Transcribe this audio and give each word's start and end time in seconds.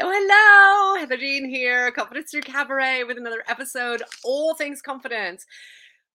Oh, 0.00 0.12
hello, 0.12 0.92
hello. 0.92 1.00
Heather 1.00 1.16
Jean 1.16 1.48
here, 1.48 1.90
Confidence 1.90 2.30
Through 2.30 2.42
Cabaret 2.42 3.02
with 3.02 3.18
another 3.18 3.42
episode, 3.48 4.02
All 4.22 4.54
Things 4.54 4.80
Confidence. 4.80 5.44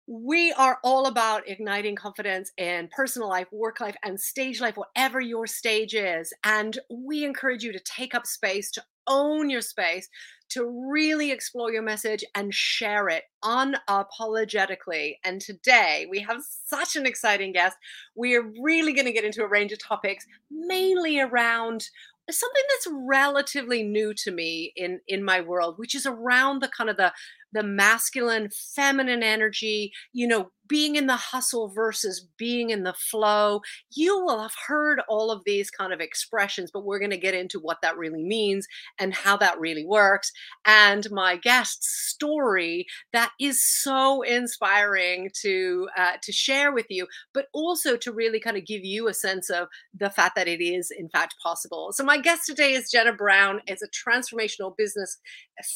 We 0.08 0.54
are 0.54 0.80
all 0.84 1.08
about 1.08 1.48
igniting 1.50 1.98
confidence 1.98 2.52
in 2.58 2.90
personal 2.96 3.28
life, 3.28 3.48
work 3.52 3.82
life, 3.82 3.98
and 4.04 4.20
stage 4.20 4.62
life, 4.62 4.78
whatever 4.78 5.20
your 5.20 5.48
stage 5.48 5.96
is. 5.96 6.34
And 6.46 6.80
we 6.90 7.26
encourage 7.26 7.64
you 7.64 7.74
to 7.74 7.80
take 7.80 8.16
up 8.16 8.26
space, 8.26 8.72
to 8.72 8.84
own 9.08 9.50
your 9.50 9.62
space, 9.62 10.08
to 10.50 10.90
really 10.92 11.32
explore 11.32 11.72
your 11.72 11.82
message 11.82 12.24
and 12.36 12.54
share 12.54 13.10
it 13.10 13.24
unapologetically. 13.44 15.16
And 15.24 15.42
today 15.42 16.06
we 16.10 16.20
have 16.22 16.42
such 16.66 16.96
an 16.96 17.06
exciting 17.06 17.54
guest. 17.54 17.76
We 18.16 18.36
are 18.36 18.52
really 18.62 18.94
going 18.94 19.06
to 19.06 19.14
get 19.14 19.26
into 19.26 19.44
a 19.44 19.48
range 19.48 19.72
of 19.72 19.80
topics, 19.80 20.26
mainly 20.52 21.20
around 21.20 21.90
something 22.32 22.64
that's 22.70 22.88
relatively 23.08 23.84
new 23.84 24.14
to 24.14 24.32
me 24.32 24.72
in 24.76 25.00
in 25.08 25.24
my 25.24 25.42
world 25.42 25.76
which 25.78 25.94
is 25.94 26.06
around 26.06 26.62
the 26.62 26.70
kind 26.70 26.90
of 26.90 26.98
the 26.98 27.12
the 27.52 27.64
masculine 27.64 28.50
feminine 28.50 29.22
energy 29.22 29.92
you 30.14 30.28
know 30.28 30.52
being 30.68 30.96
in 30.96 31.08
the 31.08 31.16
hustle 31.16 31.68
versus 31.70 32.28
being 32.38 32.70
in 32.70 32.84
the 32.84 32.94
flow. 32.94 33.62
You 33.92 34.24
will 34.24 34.42
have 34.42 34.56
heard 34.68 35.02
all 35.08 35.32
of 35.32 35.44
these 35.46 35.70
kind 35.70 35.94
of 35.94 36.00
expressions 36.00 36.72
but 36.72 36.86
we're 36.86 37.00
going 37.00 37.12
to 37.12 37.18
get 37.18 37.34
into 37.34 37.60
what 37.60 37.82
that 37.82 37.98
really 37.98 38.24
means 38.24 38.68
and 39.00 39.14
how 39.14 39.38
that 39.38 39.60
really 39.60 39.86
works. 39.86 40.32
And 40.66 41.10
my 41.12 41.38
guest's 41.38 41.90
story 42.10 42.86
that 43.12 43.32
is 43.40 43.64
so 43.64 44.22
inspiring 44.22 45.30
to 45.42 45.88
uh, 45.98 46.14
to 46.22 46.32
share 46.32 46.72
with 46.72 46.86
you 46.90 47.08
but 47.34 47.48
also 47.54 47.98
to 47.98 48.12
really 48.12 48.40
kind 48.40 48.58
of 48.58 48.66
give 48.66 48.84
you 48.84 49.08
a 49.08 49.14
sense 49.14 49.50
of 49.50 49.68
the 49.98 50.10
fact 50.10 50.36
that 50.36 50.48
it 50.48 50.62
is 50.62 50.92
in 50.92 51.10
fact 51.10 51.36
possible. 51.42 51.92
So 51.92 52.04
my 52.04 52.18
guest 52.18 52.46
today 52.46 52.74
is 52.74 52.92
jenna 52.92 53.14
brown. 53.14 53.62
Is 53.68 53.82
a 53.82 53.88
transformational 53.88 54.76
business 54.76 55.18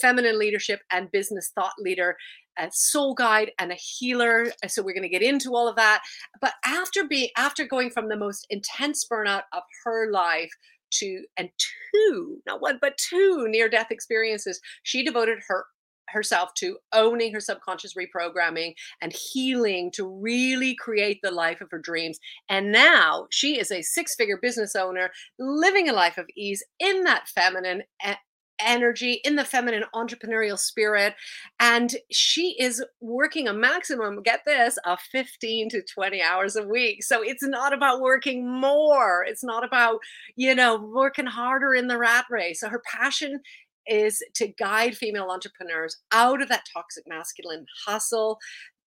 feminine 0.01 0.39
leadership 0.39 0.81
and 0.91 1.11
business 1.11 1.51
thought 1.53 1.73
leader 1.79 2.17
a 2.57 2.69
soul 2.71 3.13
guide 3.13 3.51
and 3.59 3.71
a 3.71 3.75
healer 3.75 4.47
so 4.67 4.81
we're 4.81 4.93
going 4.93 5.03
to 5.03 5.09
get 5.09 5.21
into 5.21 5.55
all 5.55 5.67
of 5.67 5.75
that 5.75 6.01
but 6.41 6.53
after 6.65 7.03
being 7.03 7.29
after 7.37 7.65
going 7.65 7.89
from 7.89 8.09
the 8.09 8.17
most 8.17 8.45
intense 8.49 9.05
burnout 9.11 9.43
of 9.53 9.63
her 9.83 10.11
life 10.11 10.51
to 10.89 11.23
and 11.37 11.49
two 11.93 12.37
not 12.45 12.61
one 12.61 12.77
but 12.81 12.97
two 12.97 13.47
near 13.49 13.69
death 13.69 13.91
experiences 13.91 14.59
she 14.83 15.03
devoted 15.03 15.39
her 15.47 15.65
herself 16.09 16.53
to 16.55 16.77
owning 16.93 17.33
her 17.33 17.39
subconscious 17.39 17.93
reprogramming 17.93 18.73
and 19.01 19.13
healing 19.13 19.91
to 19.91 20.07
really 20.07 20.75
create 20.75 21.19
the 21.21 21.31
life 21.31 21.61
of 21.61 21.69
her 21.71 21.79
dreams. 21.79 22.19
And 22.49 22.71
now 22.71 23.27
she 23.29 23.59
is 23.59 23.71
a 23.71 23.81
six 23.81 24.15
figure 24.15 24.39
business 24.41 24.75
owner 24.75 25.11
living 25.39 25.89
a 25.89 25.93
life 25.93 26.17
of 26.17 26.27
ease 26.35 26.63
in 26.79 27.03
that 27.03 27.27
feminine 27.27 27.83
eh, 28.03 28.15
energy 28.59 29.21
in 29.23 29.35
the 29.35 29.45
feminine 29.45 29.83
entrepreneurial 29.93 30.57
spirit 30.57 31.13
and 31.59 31.95
she 32.11 32.55
is 32.59 32.83
working 33.01 33.47
a 33.47 33.53
maximum 33.53 34.21
get 34.23 34.41
this 34.45 34.77
of 34.85 34.99
15 35.11 35.69
to 35.69 35.81
20 35.81 36.21
hours 36.21 36.55
a 36.55 36.67
week. 36.67 37.03
So 37.03 37.21
it's 37.21 37.43
not 37.43 37.73
about 37.73 38.01
working 38.01 38.49
more. 38.49 39.23
It's 39.23 39.43
not 39.43 39.63
about 39.63 39.99
you 40.35 40.55
know 40.55 40.77
working 40.77 41.25
harder 41.25 41.73
in 41.73 41.87
the 41.87 41.97
rat 41.97 42.25
race. 42.29 42.61
So 42.61 42.69
her 42.69 42.81
passion 42.85 43.41
is 43.87 44.21
to 44.35 44.47
guide 44.47 44.95
female 44.95 45.29
entrepreneurs 45.29 45.97
out 46.11 46.41
of 46.41 46.49
that 46.49 46.65
toxic 46.73 47.05
masculine 47.07 47.65
hustle 47.85 48.37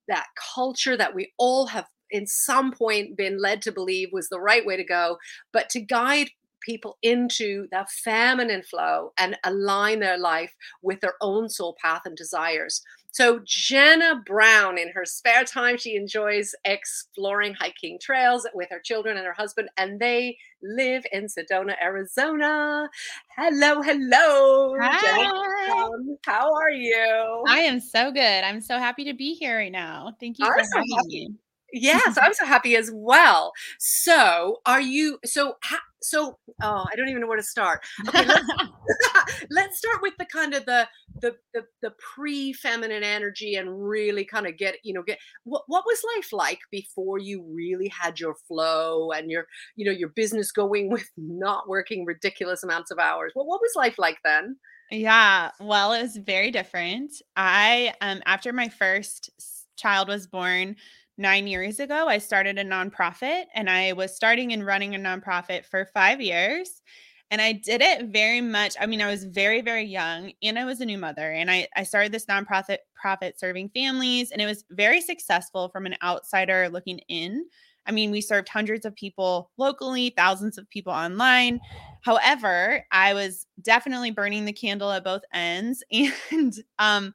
that 0.08 0.26
culture 0.54 0.96
that 0.96 1.14
we 1.14 1.32
all 1.38 1.66
have 1.66 1.86
in 2.10 2.26
some 2.26 2.72
point 2.72 3.16
been 3.16 3.40
led 3.40 3.62
to 3.62 3.72
believe 3.72 4.08
was 4.12 4.28
the 4.28 4.40
right 4.40 4.66
way 4.66 4.76
to 4.76 4.84
go 4.84 5.16
but 5.52 5.68
to 5.70 5.80
guide 5.80 6.28
people 6.60 6.98
into 7.02 7.66
that 7.70 7.90
feminine 7.90 8.62
flow 8.62 9.12
and 9.18 9.36
align 9.44 10.00
their 10.00 10.18
life 10.18 10.54
with 10.82 11.00
their 11.00 11.14
own 11.20 11.48
soul 11.48 11.76
path 11.80 12.02
and 12.04 12.16
desires. 12.16 12.82
So, 13.12 13.40
Jenna 13.44 14.22
Brown, 14.24 14.78
in 14.78 14.88
her 14.90 15.04
spare 15.04 15.42
time, 15.42 15.76
she 15.76 15.96
enjoys 15.96 16.54
exploring 16.64 17.54
hiking 17.54 17.98
trails 18.00 18.46
with 18.54 18.68
her 18.70 18.78
children 18.78 19.16
and 19.16 19.26
her 19.26 19.32
husband, 19.32 19.68
and 19.76 19.98
they 19.98 20.36
live 20.62 21.04
in 21.10 21.26
Sedona, 21.26 21.74
Arizona. 21.82 22.88
Hello, 23.36 23.82
hello. 23.82 24.76
Hi. 24.80 25.88
How 26.24 26.54
are 26.54 26.70
you? 26.70 27.44
I 27.48 27.60
am 27.60 27.80
so 27.80 28.12
good. 28.12 28.20
I'm 28.20 28.60
so 28.60 28.78
happy 28.78 29.04
to 29.04 29.14
be 29.14 29.34
here 29.34 29.56
right 29.56 29.72
now. 29.72 30.14
Thank 30.20 30.38
you 30.38 30.46
I'm 30.46 30.52
for 30.52 30.62
so 30.62 30.78
having 30.78 30.96
happy. 30.96 31.28
me. 31.30 31.34
Yes, 31.72 32.18
I'm 32.20 32.34
so 32.34 32.46
happy 32.46 32.76
as 32.76 32.90
well. 32.92 33.52
So, 33.78 34.58
are 34.66 34.80
you 34.80 35.18
so 35.24 35.54
ha, 35.62 35.80
so 36.02 36.38
oh, 36.62 36.84
I 36.90 36.96
don't 36.96 37.08
even 37.08 37.20
know 37.20 37.26
where 37.28 37.36
to 37.36 37.42
start. 37.42 37.84
Okay, 38.08 38.24
let's, 38.24 38.46
let's 39.50 39.78
start 39.78 40.02
with 40.02 40.14
the 40.18 40.26
kind 40.26 40.54
of 40.54 40.64
the 40.66 40.88
the 41.20 41.36
the, 41.54 41.64
the 41.82 41.92
pre-feminine 42.14 43.02
energy 43.04 43.54
and 43.54 43.86
really 43.88 44.24
kind 44.24 44.46
of 44.46 44.56
get, 44.56 44.76
you 44.82 44.92
know, 44.92 45.02
get 45.02 45.18
what 45.44 45.62
what 45.66 45.84
was 45.86 46.02
life 46.16 46.32
like 46.32 46.60
before 46.70 47.18
you 47.18 47.44
really 47.54 47.88
had 47.88 48.18
your 48.18 48.34
flow 48.48 49.10
and 49.12 49.30
your, 49.30 49.46
you 49.76 49.84
know, 49.84 49.96
your 49.96 50.10
business 50.10 50.52
going 50.52 50.90
with 50.90 51.08
not 51.16 51.68
working 51.68 52.04
ridiculous 52.04 52.62
amounts 52.62 52.90
of 52.90 52.98
hours. 52.98 53.32
Well, 53.34 53.46
what 53.46 53.60
was 53.60 53.72
life 53.76 53.96
like 53.98 54.18
then? 54.24 54.56
Yeah, 54.90 55.50
well, 55.60 55.92
it 55.92 56.02
was 56.02 56.16
very 56.16 56.50
different. 56.50 57.12
I 57.36 57.94
um 58.00 58.22
after 58.26 58.52
my 58.52 58.68
first 58.68 59.30
child 59.76 60.08
was 60.08 60.26
born, 60.26 60.76
nine 61.20 61.46
years 61.46 61.78
ago, 61.78 62.08
I 62.08 62.18
started 62.18 62.58
a 62.58 62.64
nonprofit 62.64 63.44
and 63.54 63.68
I 63.68 63.92
was 63.92 64.16
starting 64.16 64.52
and 64.52 64.64
running 64.64 64.94
a 64.94 64.98
nonprofit 64.98 65.64
for 65.66 65.84
five 65.92 66.20
years. 66.20 66.82
And 67.30 67.40
I 67.40 67.52
did 67.52 67.80
it 67.80 68.06
very 68.06 68.40
much. 68.40 68.74
I 68.80 68.86
mean, 68.86 69.00
I 69.00 69.08
was 69.08 69.22
very, 69.22 69.60
very 69.60 69.84
young 69.84 70.32
and 70.42 70.58
I 70.58 70.64
was 70.64 70.80
a 70.80 70.84
new 70.84 70.98
mother. 70.98 71.30
And 71.30 71.48
I, 71.48 71.68
I 71.76 71.84
started 71.84 72.10
this 72.10 72.26
nonprofit 72.26 72.78
profit 73.00 73.38
serving 73.38 73.68
families 73.68 74.32
and 74.32 74.42
it 74.42 74.46
was 74.46 74.64
very 74.70 75.00
successful 75.00 75.68
from 75.68 75.86
an 75.86 75.94
outsider 76.02 76.68
looking 76.68 76.98
in. 77.08 77.44
I 77.86 77.92
mean, 77.92 78.10
we 78.10 78.20
served 78.20 78.48
hundreds 78.48 78.84
of 78.84 78.96
people 78.96 79.50
locally, 79.58 80.12
thousands 80.16 80.58
of 80.58 80.68
people 80.70 80.92
online. 80.92 81.60
However, 82.02 82.84
I 82.90 83.14
was 83.14 83.46
definitely 83.62 84.10
burning 84.10 84.44
the 84.44 84.52
candle 84.52 84.90
at 84.90 85.04
both 85.04 85.22
ends. 85.32 85.84
And 86.32 86.54
um, 86.78 87.14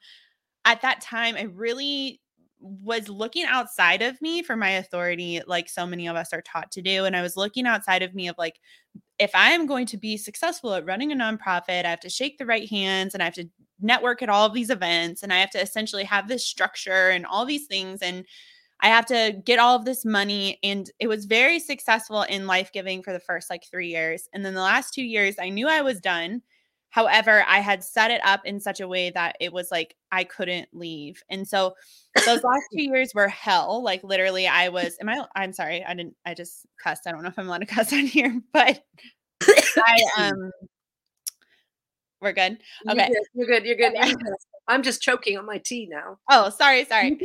at 0.63 0.81
that 0.81 1.01
time, 1.01 1.35
I 1.35 1.43
really 1.43 2.22
was 2.66 3.09
looking 3.09 3.46
outside 3.46 4.02
of 4.02 4.22
me 4.22 4.42
for 4.42 4.56
my 4.56 4.72
authority, 4.72 5.42
like 5.46 5.70
so 5.70 5.86
many 5.86 6.08
of 6.08 6.16
us 6.16 6.34
are 6.34 6.42
taught 6.42 6.72
to 6.72 6.81
do. 6.81 7.06
And 7.06 7.16
I 7.16 7.22
was 7.22 7.38
looking 7.38 7.68
outside 7.68 8.02
of 8.02 8.16
me 8.16 8.28
of 8.28 8.36
like, 8.38 8.59
if 9.20 9.31
I 9.34 9.52
am 9.52 9.66
going 9.66 9.86
to 9.88 9.98
be 9.98 10.18
successful 10.18 10.74
at 10.74 10.86
running 10.86 11.12
a 11.12 11.16
nonprofit, 11.16 11.86
I 11.86 11.90
have 11.90 12.00
to 12.02 12.09
shake 12.09 12.38
the 12.38 12.46
right 12.46 12.70
hands 12.70 13.14
and 13.14 13.22
I 13.22 13.26
have 13.26 13.36
to 13.36 13.50
network 13.80 14.22
at 14.22 14.30
all 14.30 14.46
of 14.46 14.53
these 14.53 14.70
events 14.70 15.22
and 15.22 15.31
I 15.31 15.38
have 15.38 15.52
to 15.52 15.62
essentially 15.62 16.03
have 16.06 16.28
this 16.28 16.46
structure 16.46 17.09
and 17.09 17.26
all 17.26 17.46
these 17.46 17.68
things. 17.68 18.02
And 18.02 18.26
I 18.82 18.88
have 18.88 19.06
to 19.08 19.42
get 19.46 19.59
all 19.59 19.76
of 19.76 19.86
this 19.86 20.03
money. 20.03 20.59
And 20.64 20.90
it 21.00 21.08
was 21.08 21.26
very 21.26 21.59
successful 21.59 22.24
in 22.24 22.47
life 22.47 22.72
giving 22.74 23.03
for 23.03 23.14
the 23.14 23.20
first 23.20 23.50
like 23.50 23.64
three 23.70 23.90
years. 23.90 24.28
And 24.34 24.44
then 24.44 24.53
the 24.53 24.62
last 24.62 24.94
two 24.94 25.03
years, 25.03 25.36
I 25.40 25.50
knew 25.50 25.68
I 25.68 25.82
was 25.82 26.02
done. 26.02 26.42
However, 26.95 27.44
I 27.45 27.59
had 27.59 27.83
set 27.83 28.09
it 28.09 28.22
up 28.23 28.45
in 28.45 28.61
such 28.61 28.79
a 28.79 28.88
way 28.88 29.09
that 29.09 29.35
it 29.41 29.51
was 29.51 29.69
like 29.69 29.97
I 30.13 30.23
couldn't 30.23 30.69
leave. 30.72 31.22
And 31.29 31.45
so 31.45 31.75
those 32.25 32.41
last 32.41 32.63
two 32.73 32.83
years 32.83 33.11
were 33.13 33.28
hell. 33.28 33.83
Like 33.83 34.01
literally, 34.01 34.47
I 34.47 34.69
was, 34.69 34.95
am 35.01 35.09
I, 35.09 35.25
I'm 35.35 35.51
sorry, 35.51 35.84
I 35.84 35.94
didn't, 35.94 36.16
I 36.25 36.34
just 36.34 36.66
cussed. 36.81 37.05
I 37.05 37.11
don't 37.11 37.22
know 37.22 37.28
if 37.28 37.38
I'm 37.38 37.50
allowed 37.50 37.57
to 37.57 37.66
cuss 37.75 37.91
on 37.91 38.05
here, 38.05 38.41
but 38.53 38.81
I, 39.44 39.99
um, 40.17 40.52
we're 42.22 42.31
good. 42.31 42.59
Okay. 42.90 43.09
You're 43.34 43.46
good. 43.46 43.66
You're 43.66 43.75
good. 43.75 43.93
You're 43.93 44.16
good. 44.16 44.35
I'm 44.70 44.81
just 44.81 45.02
choking 45.02 45.37
on 45.37 45.46
my 45.46 45.58
tea 45.58 45.90
now. 45.91 46.20
Oh, 46.31 46.49
sorry, 46.49 46.85
sorry. 46.85 47.20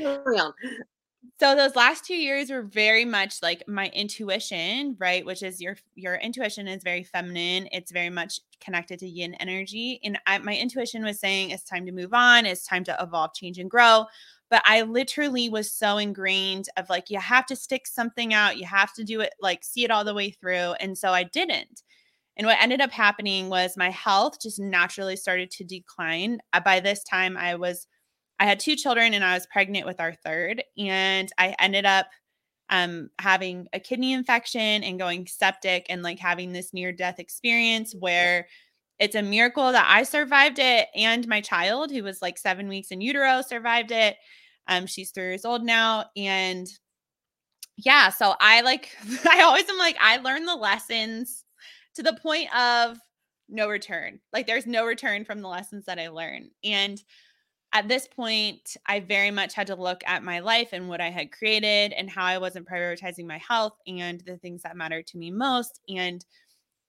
So 1.40 1.56
those 1.56 1.74
last 1.74 2.04
two 2.04 2.16
years 2.16 2.50
were 2.50 2.60
very 2.60 3.06
much 3.06 3.40
like 3.42 3.62
my 3.66 3.86
intuition 3.94 4.94
right 4.98 5.24
which 5.24 5.42
is 5.42 5.58
your 5.58 5.76
your 5.94 6.16
intuition 6.16 6.68
is 6.68 6.82
very 6.84 7.02
feminine 7.02 7.66
it's 7.72 7.90
very 7.90 8.10
much 8.10 8.40
connected 8.60 8.98
to 8.98 9.08
yin 9.08 9.32
energy 9.34 10.00
and 10.04 10.18
I, 10.26 10.36
my 10.36 10.54
intuition 10.54 11.02
was 11.02 11.18
saying 11.18 11.48
it's 11.48 11.64
time 11.64 11.86
to 11.86 11.92
move 11.92 12.12
on 12.12 12.44
it's 12.44 12.66
time 12.66 12.84
to 12.84 12.96
evolve 13.00 13.32
change 13.32 13.58
and 13.58 13.70
grow 13.70 14.04
but 14.50 14.62
i 14.66 14.82
literally 14.82 15.48
was 15.48 15.72
so 15.72 15.96
ingrained 15.96 16.66
of 16.76 16.90
like 16.90 17.08
you 17.08 17.18
have 17.18 17.46
to 17.46 17.56
stick 17.56 17.86
something 17.86 18.34
out 18.34 18.58
you 18.58 18.66
have 18.66 18.92
to 18.94 19.02
do 19.02 19.22
it 19.22 19.32
like 19.40 19.64
see 19.64 19.82
it 19.84 19.90
all 19.90 20.04
the 20.04 20.14
way 20.14 20.30
through 20.30 20.74
and 20.78 20.98
so 20.98 21.10
i 21.10 21.22
didn't 21.22 21.82
and 22.36 22.46
what 22.46 22.58
ended 22.60 22.82
up 22.82 22.92
happening 22.92 23.48
was 23.48 23.76
my 23.78 23.90
health 23.90 24.40
just 24.42 24.58
naturally 24.60 25.16
started 25.16 25.50
to 25.50 25.64
decline 25.64 26.38
Uh, 26.52 26.60
by 26.60 26.80
this 26.80 27.02
time 27.02 27.38
i 27.38 27.54
was 27.54 27.86
I 28.40 28.46
had 28.46 28.58
two 28.58 28.74
children 28.74 29.12
and 29.12 29.22
I 29.22 29.34
was 29.34 29.46
pregnant 29.46 29.86
with 29.86 30.00
our 30.00 30.14
third. 30.14 30.64
And 30.78 31.30
I 31.38 31.54
ended 31.58 31.84
up 31.84 32.06
um, 32.70 33.10
having 33.20 33.68
a 33.74 33.78
kidney 33.78 34.14
infection 34.14 34.82
and 34.82 34.98
going 34.98 35.26
septic 35.26 35.86
and 35.90 36.02
like 36.02 36.18
having 36.18 36.52
this 36.52 36.72
near 36.72 36.90
death 36.90 37.18
experience 37.18 37.94
where 37.94 38.48
it's 38.98 39.14
a 39.14 39.22
miracle 39.22 39.70
that 39.72 39.86
I 39.88 40.04
survived 40.04 40.58
it 40.58 40.88
and 40.94 41.28
my 41.28 41.42
child, 41.42 41.90
who 41.90 42.02
was 42.02 42.22
like 42.22 42.38
seven 42.38 42.66
weeks 42.68 42.90
in 42.90 43.00
utero, 43.02 43.42
survived 43.42 43.90
it. 43.90 44.16
Um, 44.68 44.86
she's 44.86 45.10
three 45.10 45.24
years 45.24 45.44
old 45.44 45.62
now. 45.62 46.06
And 46.16 46.66
yeah, 47.76 48.08
so 48.08 48.34
I 48.40 48.62
like, 48.62 48.96
I 49.30 49.42
always 49.42 49.68
am 49.68 49.78
like, 49.78 49.96
I 50.00 50.16
learned 50.18 50.48
the 50.48 50.56
lessons 50.56 51.44
to 51.96 52.02
the 52.02 52.18
point 52.22 52.54
of 52.56 52.98
no 53.50 53.68
return. 53.68 54.20
Like 54.32 54.46
there's 54.46 54.66
no 54.66 54.86
return 54.86 55.24
from 55.24 55.42
the 55.42 55.48
lessons 55.48 55.84
that 55.86 55.98
I 55.98 56.08
learned. 56.08 56.50
And 56.64 57.02
at 57.72 57.88
this 57.88 58.08
point, 58.08 58.76
I 58.86 59.00
very 59.00 59.30
much 59.30 59.54
had 59.54 59.68
to 59.68 59.76
look 59.76 60.02
at 60.06 60.24
my 60.24 60.40
life 60.40 60.70
and 60.72 60.88
what 60.88 61.00
I 61.00 61.10
had 61.10 61.30
created 61.32 61.92
and 61.92 62.10
how 62.10 62.24
I 62.24 62.38
wasn't 62.38 62.68
prioritizing 62.68 63.26
my 63.26 63.38
health 63.38 63.74
and 63.86 64.20
the 64.22 64.38
things 64.38 64.62
that 64.62 64.76
mattered 64.76 65.06
to 65.08 65.18
me 65.18 65.30
most. 65.30 65.80
And 65.88 66.24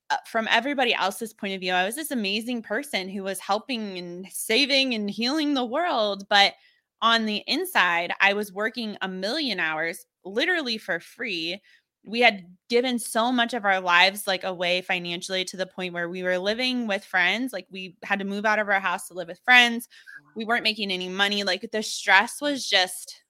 uh, 0.10 0.18
from 0.28 0.48
everybody 0.52 0.94
else's 0.94 1.34
point 1.34 1.54
of 1.54 1.62
view, 1.62 1.74
I 1.74 1.86
was 1.86 1.96
this 1.96 2.12
amazing 2.12 2.64
person 2.64 3.10
who 3.10 3.24
was 3.24 3.40
helping 3.40 3.98
and 3.98 4.28
saving 4.32 4.94
and 4.94 5.10
healing 5.10 5.54
the 5.54 5.66
world. 5.66 6.26
But 6.30 6.54
on 7.02 7.26
the 7.26 7.44
inside, 7.48 8.14
I 8.22 8.34
was 8.34 8.54
working 8.54 8.98
a 9.02 9.08
million 9.08 9.60
hours 9.60 10.06
literally 10.26 10.78
for 10.78 11.00
free. 11.00 11.62
We 12.04 12.22
had 12.22 12.46
given 12.70 13.00
so 13.00 13.32
much 13.32 13.54
of 13.54 13.66
our 13.66 13.80
lives 13.80 14.28
like 14.28 14.44
away 14.44 14.82
financially 14.82 15.46
to 15.46 15.58
the 15.58 15.66
point 15.66 15.94
where 15.94 16.10
we 16.10 16.24
were 16.24 16.38
living 16.38 16.88
with 16.88 17.04
friends. 17.04 17.54
Like 17.54 17.68
we 17.70 17.98
had 18.04 18.20
to 18.20 18.26
move 18.26 18.46
out 18.46 18.60
of 18.60 18.70
our 18.70 18.80
house 18.80 19.08
to 19.08 19.14
live 19.14 19.28
with 19.28 19.42
friends 19.44 19.88
we 20.36 20.46
weren't 20.46 20.64
making 20.64 20.92
any 20.92 21.10
money 21.10 21.44
like 21.44 21.70
the 21.72 21.84
stress 21.84 22.42
was 22.42 22.68
just 22.68 23.22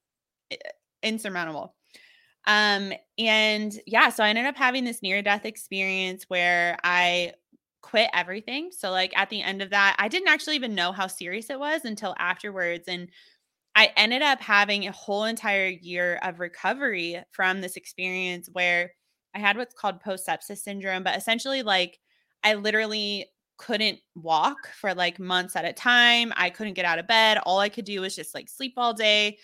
eh, 0.52 0.56
insurmountable 1.04 1.76
um 2.48 2.92
and 3.18 3.80
yeah 3.86 4.10
so 4.10 4.24
i 4.24 4.30
ended 4.30 4.46
up 4.46 4.58
having 4.58 4.84
this 4.84 5.02
near 5.02 5.22
death 5.22 5.46
experience 5.46 6.26
where 6.28 6.78
i 6.84 7.32
quit 7.82 8.10
everything 8.14 8.70
so 8.72 8.92
like 8.92 9.16
at 9.18 9.30
the 9.30 9.42
end 9.42 9.62
of 9.62 9.72
that 9.72 9.96
i 10.00 10.08
didn't 10.08 10.28
actually 10.28 10.56
even 10.56 10.76
know 10.76 10.92
how 10.92 11.08
serious 11.08 11.50
it 11.50 11.60
was 11.60 11.86
until 11.86 12.16
afterwards 12.20 12.88
and 12.88 13.10
i 13.76 13.90
ended 13.98 14.22
up 14.22 14.42
having 14.42 14.88
a 14.88 14.92
whole 14.92 15.26
entire 15.26 15.68
year 15.68 16.20
of 16.24 16.40
recovery 16.40 17.22
from 17.32 17.62
this 17.62 17.76
experience 17.76 18.50
where 18.54 18.92
i 19.36 19.40
had 19.40 19.58
what's 19.58 19.74
called 19.74 20.00
post 20.00 20.28
sepsis 20.28 20.60
syndrome 20.60 21.04
but 21.04 21.18
essentially 21.18 21.64
like 21.64 22.00
i 22.44 22.54
literally 22.54 23.28
couldn't 23.62 24.00
walk 24.16 24.70
for 24.74 24.96
like 24.96 25.20
months 25.20 25.56
at 25.56 25.66
a 25.66 25.72
time. 25.72 26.34
I 26.36 26.50
couldn't 26.50 26.74
get 26.74 26.84
out 26.84 26.98
of 26.98 27.06
bed. 27.06 27.38
All 27.44 27.60
I 27.60 27.70
could 27.70 27.86
do 27.86 28.02
was 28.02 28.16
just 28.16 28.34
like 28.34 28.50
sleep 28.50 28.74
all 28.76 28.92
day. 28.92 29.38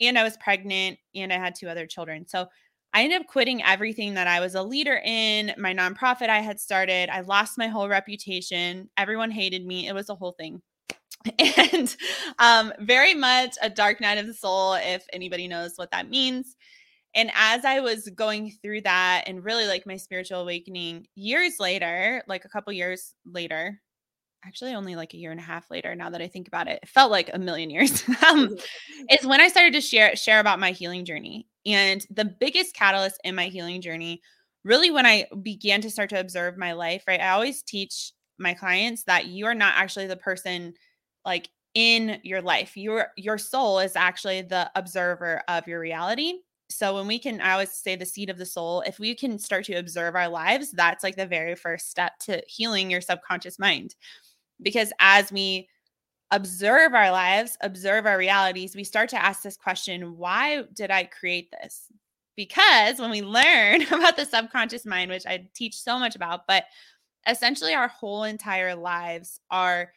And 0.00 0.16
I 0.16 0.22
was 0.22 0.36
pregnant 0.36 0.98
and 1.16 1.32
I 1.32 1.36
had 1.36 1.56
two 1.56 1.68
other 1.68 1.84
children. 1.84 2.28
So 2.28 2.46
I 2.94 3.02
ended 3.02 3.22
up 3.22 3.26
quitting 3.26 3.62
everything 3.64 4.14
that 4.14 4.28
I 4.28 4.38
was 4.38 4.54
a 4.54 4.62
leader 4.62 5.00
in, 5.04 5.52
my 5.58 5.74
nonprofit 5.74 6.28
I 6.28 6.40
had 6.40 6.60
started. 6.60 7.10
I 7.10 7.22
lost 7.22 7.58
my 7.58 7.66
whole 7.66 7.88
reputation. 7.88 8.88
Everyone 8.96 9.32
hated 9.32 9.66
me. 9.66 9.88
It 9.88 9.94
was 9.94 10.10
a 10.10 10.14
whole 10.14 10.32
thing. 10.38 10.62
And 11.72 11.96
um, 12.38 12.72
very 12.80 13.14
much 13.14 13.56
a 13.62 13.70
dark 13.70 14.00
night 14.00 14.18
of 14.18 14.26
the 14.26 14.34
soul, 14.34 14.74
if 14.74 15.04
anybody 15.12 15.48
knows 15.48 15.72
what 15.76 15.90
that 15.90 16.08
means. 16.10 16.56
And 17.14 17.30
as 17.34 17.64
I 17.64 17.80
was 17.80 18.08
going 18.14 18.52
through 18.62 18.82
that 18.82 19.24
and 19.26 19.44
really 19.44 19.66
like 19.66 19.86
my 19.86 19.96
spiritual 19.96 20.40
awakening 20.40 21.06
years 21.14 21.58
later, 21.58 22.22
like 22.28 22.44
a 22.44 22.48
couple 22.48 22.72
years 22.72 23.14
later, 23.24 23.80
actually 24.46 24.74
only 24.74 24.94
like 24.94 25.14
a 25.14 25.16
year 25.16 25.30
and 25.30 25.40
a 25.40 25.42
half 25.42 25.70
later 25.70 25.94
now 25.94 26.10
that 26.10 26.22
I 26.22 26.28
think 26.28 26.46
about 26.46 26.68
it, 26.68 26.80
it 26.82 26.88
felt 26.88 27.10
like 27.10 27.30
a 27.32 27.38
million 27.38 27.70
years. 27.70 28.04
um, 28.30 28.56
is 29.10 29.26
when 29.26 29.40
I 29.40 29.48
started 29.48 29.72
to 29.72 29.80
share 29.80 30.14
share 30.14 30.40
about 30.40 30.60
my 30.60 30.72
healing 30.72 31.04
journey. 31.04 31.46
And 31.64 32.06
the 32.10 32.24
biggest 32.24 32.74
catalyst 32.74 33.20
in 33.24 33.34
my 33.34 33.46
healing 33.46 33.80
journey, 33.80 34.20
really 34.62 34.90
when 34.90 35.06
I 35.06 35.26
began 35.42 35.80
to 35.80 35.90
start 35.90 36.10
to 36.10 36.20
observe 36.20 36.56
my 36.56 36.72
life, 36.72 37.04
right? 37.08 37.20
I 37.20 37.30
always 37.30 37.62
teach 37.62 38.12
my 38.38 38.54
clients 38.54 39.04
that 39.04 39.26
you 39.26 39.46
are 39.46 39.54
not 39.54 39.74
actually 39.76 40.06
the 40.06 40.16
person 40.16 40.74
like 41.26 41.50
in 41.74 42.20
your 42.22 42.40
life. 42.40 42.76
Your 42.76 43.08
your 43.16 43.36
soul 43.36 43.80
is 43.80 43.96
actually 43.96 44.40
the 44.42 44.70
observer 44.74 45.42
of 45.48 45.66
your 45.68 45.80
reality 45.80 46.36
so 46.68 46.94
when 46.94 47.06
we 47.06 47.18
can 47.18 47.40
i 47.40 47.52
always 47.52 47.70
say 47.70 47.96
the 47.96 48.06
seed 48.06 48.30
of 48.30 48.38
the 48.38 48.46
soul 48.46 48.82
if 48.86 48.98
we 48.98 49.14
can 49.14 49.38
start 49.38 49.64
to 49.64 49.74
observe 49.74 50.14
our 50.14 50.28
lives 50.28 50.70
that's 50.72 51.04
like 51.04 51.16
the 51.16 51.26
very 51.26 51.54
first 51.54 51.90
step 51.90 52.18
to 52.18 52.42
healing 52.46 52.90
your 52.90 53.00
subconscious 53.00 53.58
mind 53.58 53.94
because 54.62 54.92
as 54.98 55.30
we 55.30 55.68
observe 56.32 56.92
our 56.92 57.10
lives 57.10 57.56
observe 57.60 58.04
our 58.04 58.18
realities 58.18 58.74
we 58.74 58.82
start 58.82 59.08
to 59.08 59.22
ask 59.22 59.42
this 59.42 59.56
question 59.56 60.16
why 60.16 60.62
did 60.74 60.90
i 60.90 61.04
create 61.04 61.50
this 61.52 61.86
because 62.36 62.98
when 62.98 63.10
we 63.10 63.22
learn 63.22 63.82
about 63.92 64.16
the 64.16 64.24
subconscious 64.24 64.84
mind 64.84 65.10
which 65.10 65.26
i 65.26 65.46
teach 65.54 65.76
so 65.76 65.98
much 65.98 66.16
about 66.16 66.46
but 66.48 66.64
essentially 67.28 67.74
our 67.74 67.88
whole 67.88 68.24
entire 68.24 68.74
lives 68.74 69.40
are 69.52 69.92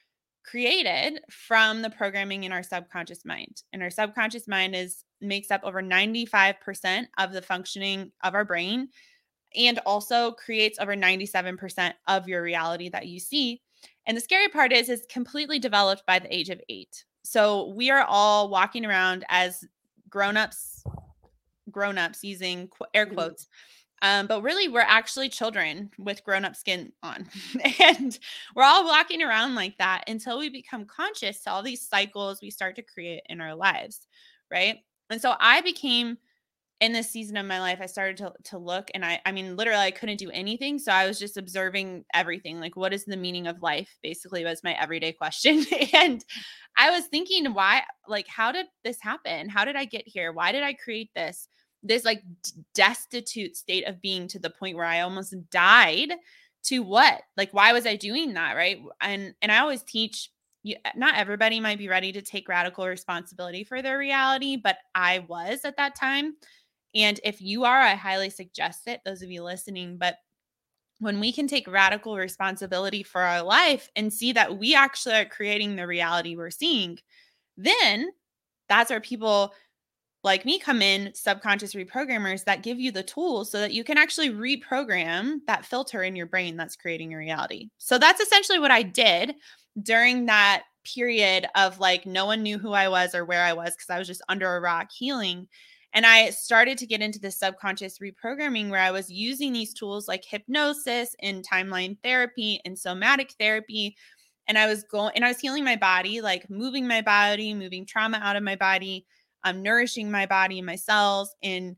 created 0.49 1.21
from 1.29 1.81
the 1.81 1.89
programming 1.89 2.43
in 2.43 2.51
our 2.51 2.63
subconscious 2.63 3.25
mind 3.25 3.61
and 3.73 3.83
our 3.83 3.89
subconscious 3.89 4.47
mind 4.47 4.75
is 4.75 5.03
makes 5.21 5.51
up 5.51 5.61
over 5.63 5.81
95% 5.81 7.05
of 7.17 7.33
the 7.33 7.41
functioning 7.41 8.11
of 8.23 8.33
our 8.33 8.45
brain 8.45 8.87
and 9.55 9.79
also 9.85 10.31
creates 10.31 10.79
over 10.79 10.95
97% 10.95 11.93
of 12.07 12.27
your 12.27 12.41
reality 12.41 12.89
that 12.89 13.07
you 13.07 13.19
see. 13.19 13.61
And 14.05 14.15
the 14.15 14.21
scary 14.21 14.47
part 14.47 14.71
is 14.71 14.89
it's 14.89 15.05
completely 15.11 15.59
developed 15.59 16.03
by 16.05 16.19
the 16.19 16.33
age 16.33 16.49
of 16.49 16.61
8. 16.69 17.03
So 17.23 17.73
we 17.75 17.89
are 17.89 18.05
all 18.07 18.49
walking 18.49 18.85
around 18.85 19.25
as 19.29 19.63
grown-ups 20.09 20.83
grown-ups 21.69 22.23
using 22.23 22.69
air 22.95 23.05
mm-hmm. 23.05 23.15
Um, 24.01 24.27
but 24.27 24.41
really, 24.41 24.67
we're 24.67 24.81
actually 24.81 25.29
children 25.29 25.91
with 25.97 26.23
grown 26.23 26.45
up 26.45 26.55
skin 26.55 26.91
on. 27.03 27.27
and 27.79 28.17
we're 28.55 28.63
all 28.63 28.85
walking 28.85 29.21
around 29.21 29.55
like 29.55 29.77
that 29.77 30.03
until 30.07 30.39
we 30.39 30.49
become 30.49 30.85
conscious 30.85 31.41
to 31.43 31.51
all 31.51 31.63
these 31.63 31.87
cycles 31.87 32.39
we 32.41 32.49
start 32.49 32.75
to 32.77 32.81
create 32.81 33.21
in 33.29 33.41
our 33.41 33.55
lives. 33.55 34.07
Right. 34.51 34.77
And 35.09 35.21
so 35.21 35.35
I 35.39 35.61
became 35.61 36.17
in 36.79 36.93
this 36.93 37.09
season 37.09 37.35
of 37.35 37.45
my 37.45 37.59
life, 37.59 37.79
I 37.81 37.87
started 37.87 38.17
to, 38.17 38.33
to 38.45 38.57
look 38.57 38.89
and 38.93 39.03
I, 39.03 39.19
I 39.25 39.33
mean, 39.33 39.57
literally 39.57 39.83
I 39.83 39.91
couldn't 39.91 40.17
do 40.17 40.31
anything. 40.31 40.79
So 40.79 40.93
I 40.93 41.07
was 41.07 41.19
just 41.19 41.35
observing 41.35 42.05
everything. 42.13 42.59
Like, 42.59 42.77
what 42.77 42.93
is 42.93 43.03
the 43.03 43.17
meaning 43.17 43.47
of 43.47 43.61
life? 43.61 43.89
Basically 44.01 44.45
was 44.45 44.63
my 44.63 44.73
everyday 44.73 45.11
question. 45.11 45.65
and 45.93 46.23
I 46.77 46.91
was 46.91 47.05
thinking, 47.07 47.53
why, 47.53 47.83
like, 48.07 48.27
how 48.27 48.53
did 48.53 48.67
this 48.85 48.97
happen? 49.01 49.49
How 49.49 49.65
did 49.65 49.75
I 49.75 49.83
get 49.85 50.07
here? 50.07 50.31
Why 50.31 50.53
did 50.53 50.63
I 50.63 50.73
create 50.73 51.09
this? 51.13 51.49
This 51.81 52.03
like 52.05 52.23
destitute 52.75 53.55
state 53.55 53.87
of 53.87 54.01
being 54.01 54.27
to 54.29 54.39
the 54.39 54.49
point 54.49 54.75
where 54.75 54.85
I 54.85 55.01
almost 55.01 55.33
died 55.49 56.13
to 56.63 56.79
what? 56.79 57.21
Like, 57.37 57.53
why 57.53 57.71
was 57.73 57.85
I 57.85 57.95
doing 57.95 58.33
that? 58.33 58.53
Right. 58.53 58.79
And, 59.01 59.33
and 59.41 59.51
I 59.51 59.59
always 59.59 59.83
teach 59.83 60.29
you, 60.63 60.75
not 60.95 61.15
everybody 61.15 61.59
might 61.59 61.77
be 61.77 61.87
ready 61.87 62.11
to 62.11 62.21
take 62.21 62.49
radical 62.49 62.85
responsibility 62.85 63.63
for 63.63 63.81
their 63.81 63.97
reality, 63.97 64.57
but 64.57 64.77
I 64.93 65.19
was 65.27 65.61
at 65.63 65.77
that 65.77 65.95
time. 65.95 66.35
And 66.93 67.19
if 67.23 67.41
you 67.41 67.63
are, 67.63 67.79
I 67.79 67.95
highly 67.95 68.29
suggest 68.29 68.87
it, 68.87 69.01
those 69.05 69.21
of 69.21 69.31
you 69.31 69.43
listening. 69.43 69.97
But 69.97 70.15
when 70.99 71.21
we 71.21 71.31
can 71.31 71.47
take 71.47 71.67
radical 71.67 72.17
responsibility 72.17 73.03
for 73.03 73.21
our 73.21 73.41
life 73.41 73.89
and 73.95 74.11
see 74.11 74.33
that 74.33 74.57
we 74.57 74.75
actually 74.75 75.15
are 75.15 75.25
creating 75.25 75.75
the 75.75 75.87
reality 75.87 76.35
we're 76.35 76.49
seeing, 76.49 76.99
then 77.55 78.09
that's 78.67 78.89
where 78.89 78.99
people 78.99 79.53
like 80.23 80.45
me 80.45 80.59
come 80.59 80.81
in, 80.81 81.13
subconscious 81.13 81.73
reprogrammers 81.73 82.43
that 82.43 82.63
give 82.63 82.79
you 82.79 82.91
the 82.91 83.03
tools 83.03 83.51
so 83.51 83.59
that 83.59 83.73
you 83.73 83.83
can 83.83 83.97
actually 83.97 84.29
reprogram 84.29 85.37
that 85.47 85.65
filter 85.65 86.03
in 86.03 86.15
your 86.15 86.25
brain 86.25 86.57
that's 86.57 86.75
creating 86.75 87.11
your 87.11 87.19
reality. 87.19 87.69
So 87.77 87.97
that's 87.97 88.19
essentially 88.19 88.59
what 88.59 88.71
I 88.71 88.83
did 88.83 89.35
during 89.81 90.25
that 90.25 90.63
period 90.83 91.47
of 91.55 91.79
like 91.79 92.05
no 92.05 92.25
one 92.25 92.43
knew 92.43 92.57
who 92.57 92.73
I 92.73 92.89
was 92.89 93.15
or 93.15 93.23
where 93.23 93.43
I 93.43 93.53
was 93.53 93.71
because 93.71 93.89
I 93.89 93.97
was 93.97 94.07
just 94.07 94.21
under 94.27 94.55
a 94.55 94.61
rock 94.61 94.89
healing. 94.91 95.47
And 95.93 96.05
I 96.05 96.29
started 96.29 96.77
to 96.79 96.85
get 96.85 97.01
into 97.01 97.19
the 97.19 97.31
subconscious 97.31 97.99
reprogramming 97.99 98.69
where 98.69 98.81
I 98.81 98.91
was 98.91 99.09
using 99.09 99.53
these 99.53 99.73
tools 99.73 100.07
like 100.07 100.23
hypnosis 100.23 101.15
and 101.21 101.47
timeline 101.47 101.97
therapy 102.03 102.61
and 102.65 102.77
somatic 102.77 103.33
therapy. 103.39 103.95
And 104.47 104.57
I 104.57 104.67
was 104.67 104.83
going 104.83 105.13
and 105.15 105.25
I 105.25 105.29
was 105.29 105.39
healing 105.39 105.63
my 105.63 105.77
body, 105.77 106.21
like 106.21 106.49
moving 106.49 106.87
my 106.87 107.01
body, 107.01 107.53
moving 107.53 107.85
trauma 107.85 108.19
out 108.21 108.35
of 108.35 108.43
my 108.43 108.55
body, 108.55 109.05
um, 109.43 109.61
nourishing 109.61 110.11
my 110.11 110.25
body 110.25 110.59
and 110.59 110.65
my 110.65 110.75
cells. 110.75 111.35
And 111.43 111.75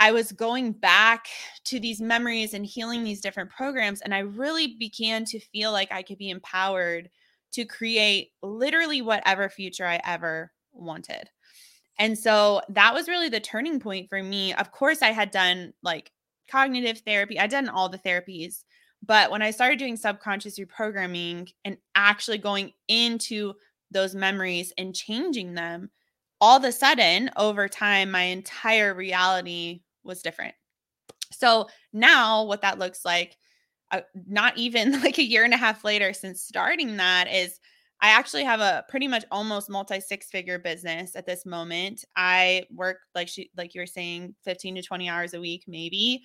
I 0.00 0.12
was 0.12 0.32
going 0.32 0.72
back 0.72 1.26
to 1.64 1.78
these 1.78 2.00
memories 2.00 2.54
and 2.54 2.66
healing 2.66 3.04
these 3.04 3.20
different 3.20 3.50
programs. 3.50 4.00
And 4.00 4.14
I 4.14 4.20
really 4.20 4.76
began 4.78 5.24
to 5.26 5.38
feel 5.38 5.72
like 5.72 5.92
I 5.92 6.02
could 6.02 6.18
be 6.18 6.30
empowered 6.30 7.10
to 7.52 7.64
create 7.64 8.32
literally 8.42 9.00
whatever 9.02 9.48
future 9.48 9.86
I 9.86 10.00
ever 10.04 10.52
wanted. 10.72 11.30
And 11.98 12.18
so 12.18 12.60
that 12.70 12.92
was 12.92 13.08
really 13.08 13.28
the 13.28 13.40
turning 13.40 13.78
point 13.78 14.08
for 14.08 14.20
me. 14.22 14.52
Of 14.54 14.72
course, 14.72 15.02
I 15.02 15.12
had 15.12 15.30
done 15.30 15.72
like 15.82 16.10
cognitive 16.50 16.98
therapy, 17.00 17.38
I'd 17.38 17.50
done 17.50 17.68
all 17.68 17.88
the 17.88 17.98
therapies. 17.98 18.64
But 19.06 19.30
when 19.30 19.42
I 19.42 19.50
started 19.50 19.78
doing 19.78 19.96
subconscious 19.96 20.58
reprogramming 20.58 21.52
and 21.64 21.76
actually 21.94 22.38
going 22.38 22.72
into 22.88 23.54
those 23.90 24.14
memories 24.14 24.72
and 24.78 24.94
changing 24.94 25.54
them, 25.54 25.90
all 26.40 26.56
of 26.56 26.64
a 26.64 26.72
sudden, 26.72 27.30
over 27.36 27.68
time, 27.68 28.10
my 28.10 28.22
entire 28.22 28.94
reality 28.94 29.82
was 30.02 30.22
different. 30.22 30.54
So 31.32 31.68
now, 31.92 32.44
what 32.44 32.62
that 32.62 32.78
looks 32.78 33.04
like, 33.04 33.36
uh, 33.90 34.02
not 34.26 34.56
even 34.56 34.92
like 35.02 35.18
a 35.18 35.24
year 35.24 35.44
and 35.44 35.54
a 35.54 35.58
half 35.58 35.84
later 35.84 36.12
since 36.12 36.42
starting 36.42 36.96
that, 36.96 37.32
is 37.32 37.58
I 38.00 38.08
actually 38.08 38.44
have 38.44 38.60
a 38.60 38.84
pretty 38.88 39.08
much 39.08 39.24
almost 39.30 39.70
multi 39.70 40.00
six 40.00 40.30
figure 40.30 40.58
business 40.58 41.16
at 41.16 41.26
this 41.26 41.46
moment. 41.46 42.04
I 42.16 42.64
work 42.70 42.98
like 43.14 43.28
she, 43.28 43.50
like 43.56 43.74
you 43.74 43.80
were 43.80 43.86
saying, 43.86 44.34
15 44.44 44.74
to 44.76 44.82
20 44.82 45.08
hours 45.08 45.34
a 45.34 45.40
week, 45.40 45.64
maybe. 45.66 46.22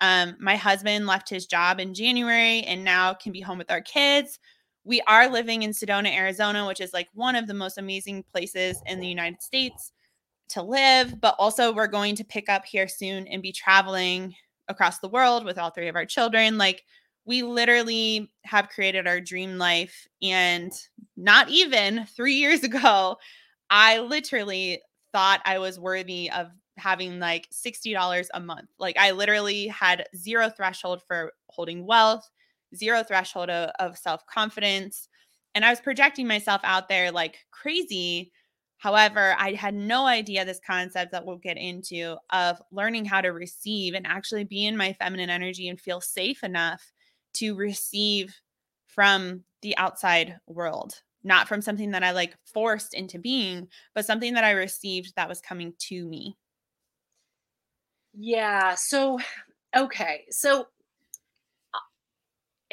Um, 0.00 0.36
my 0.40 0.56
husband 0.56 1.06
left 1.06 1.30
his 1.30 1.46
job 1.46 1.78
in 1.80 1.94
January 1.94 2.62
and 2.62 2.84
now 2.84 3.14
can 3.14 3.32
be 3.32 3.40
home 3.40 3.58
with 3.58 3.70
our 3.70 3.80
kids. 3.80 4.38
We 4.84 5.00
are 5.02 5.28
living 5.28 5.62
in 5.62 5.70
Sedona, 5.70 6.12
Arizona, 6.12 6.66
which 6.66 6.80
is 6.80 6.92
like 6.92 7.08
one 7.14 7.36
of 7.36 7.46
the 7.46 7.54
most 7.54 7.78
amazing 7.78 8.24
places 8.32 8.80
in 8.86 9.00
the 9.00 9.06
United 9.06 9.42
States 9.42 9.92
to 10.50 10.62
live, 10.62 11.20
but 11.20 11.34
also 11.38 11.72
we're 11.72 11.86
going 11.86 12.16
to 12.16 12.24
pick 12.24 12.48
up 12.48 12.64
here 12.64 12.88
soon 12.88 13.26
and 13.28 13.42
be 13.42 13.52
traveling 13.52 14.34
across 14.68 14.98
the 14.98 15.08
world 15.08 15.44
with 15.44 15.58
all 15.58 15.70
three 15.70 15.88
of 15.88 15.96
our 15.96 16.06
children. 16.06 16.58
Like, 16.58 16.82
we 17.24 17.42
literally 17.42 18.30
have 18.44 18.68
created 18.68 19.06
our 19.06 19.20
dream 19.20 19.56
life. 19.56 20.06
And 20.20 20.72
not 21.16 21.48
even 21.48 22.06
three 22.16 22.34
years 22.34 22.64
ago, 22.64 23.16
I 23.70 24.00
literally 24.00 24.82
thought 25.12 25.40
I 25.44 25.58
was 25.58 25.78
worthy 25.78 26.30
of 26.30 26.48
having 26.78 27.20
like 27.20 27.48
$60 27.50 28.26
a 28.34 28.40
month. 28.40 28.68
Like, 28.78 28.96
I 28.98 29.12
literally 29.12 29.68
had 29.68 30.06
zero 30.16 30.50
threshold 30.50 31.02
for 31.06 31.32
holding 31.48 31.86
wealth, 31.86 32.28
zero 32.74 33.02
threshold 33.02 33.50
of, 33.50 33.70
of 33.78 33.98
self 33.98 34.24
confidence. 34.26 35.08
And 35.54 35.64
I 35.64 35.70
was 35.70 35.80
projecting 35.80 36.26
myself 36.26 36.60
out 36.64 36.88
there 36.88 37.10
like 37.10 37.38
crazy 37.50 38.32
However, 38.82 39.36
I 39.38 39.52
had 39.52 39.74
no 39.74 40.06
idea 40.06 40.44
this 40.44 40.58
concept 40.66 41.12
that 41.12 41.24
we'll 41.24 41.36
get 41.36 41.56
into 41.56 42.16
of 42.30 42.60
learning 42.72 43.04
how 43.04 43.20
to 43.20 43.28
receive 43.28 43.94
and 43.94 44.04
actually 44.04 44.42
be 44.42 44.66
in 44.66 44.76
my 44.76 44.92
feminine 44.94 45.30
energy 45.30 45.68
and 45.68 45.80
feel 45.80 46.00
safe 46.00 46.42
enough 46.42 46.82
to 47.34 47.54
receive 47.54 48.34
from 48.88 49.44
the 49.62 49.78
outside 49.78 50.40
world, 50.48 51.00
not 51.22 51.46
from 51.46 51.62
something 51.62 51.92
that 51.92 52.02
I 52.02 52.10
like 52.10 52.36
forced 52.44 52.92
into 52.92 53.20
being, 53.20 53.68
but 53.94 54.04
something 54.04 54.34
that 54.34 54.42
I 54.42 54.50
received 54.50 55.12
that 55.14 55.28
was 55.28 55.40
coming 55.40 55.74
to 55.90 56.04
me. 56.04 56.36
Yeah. 58.14 58.74
So, 58.74 59.20
okay. 59.76 60.24
So, 60.30 60.66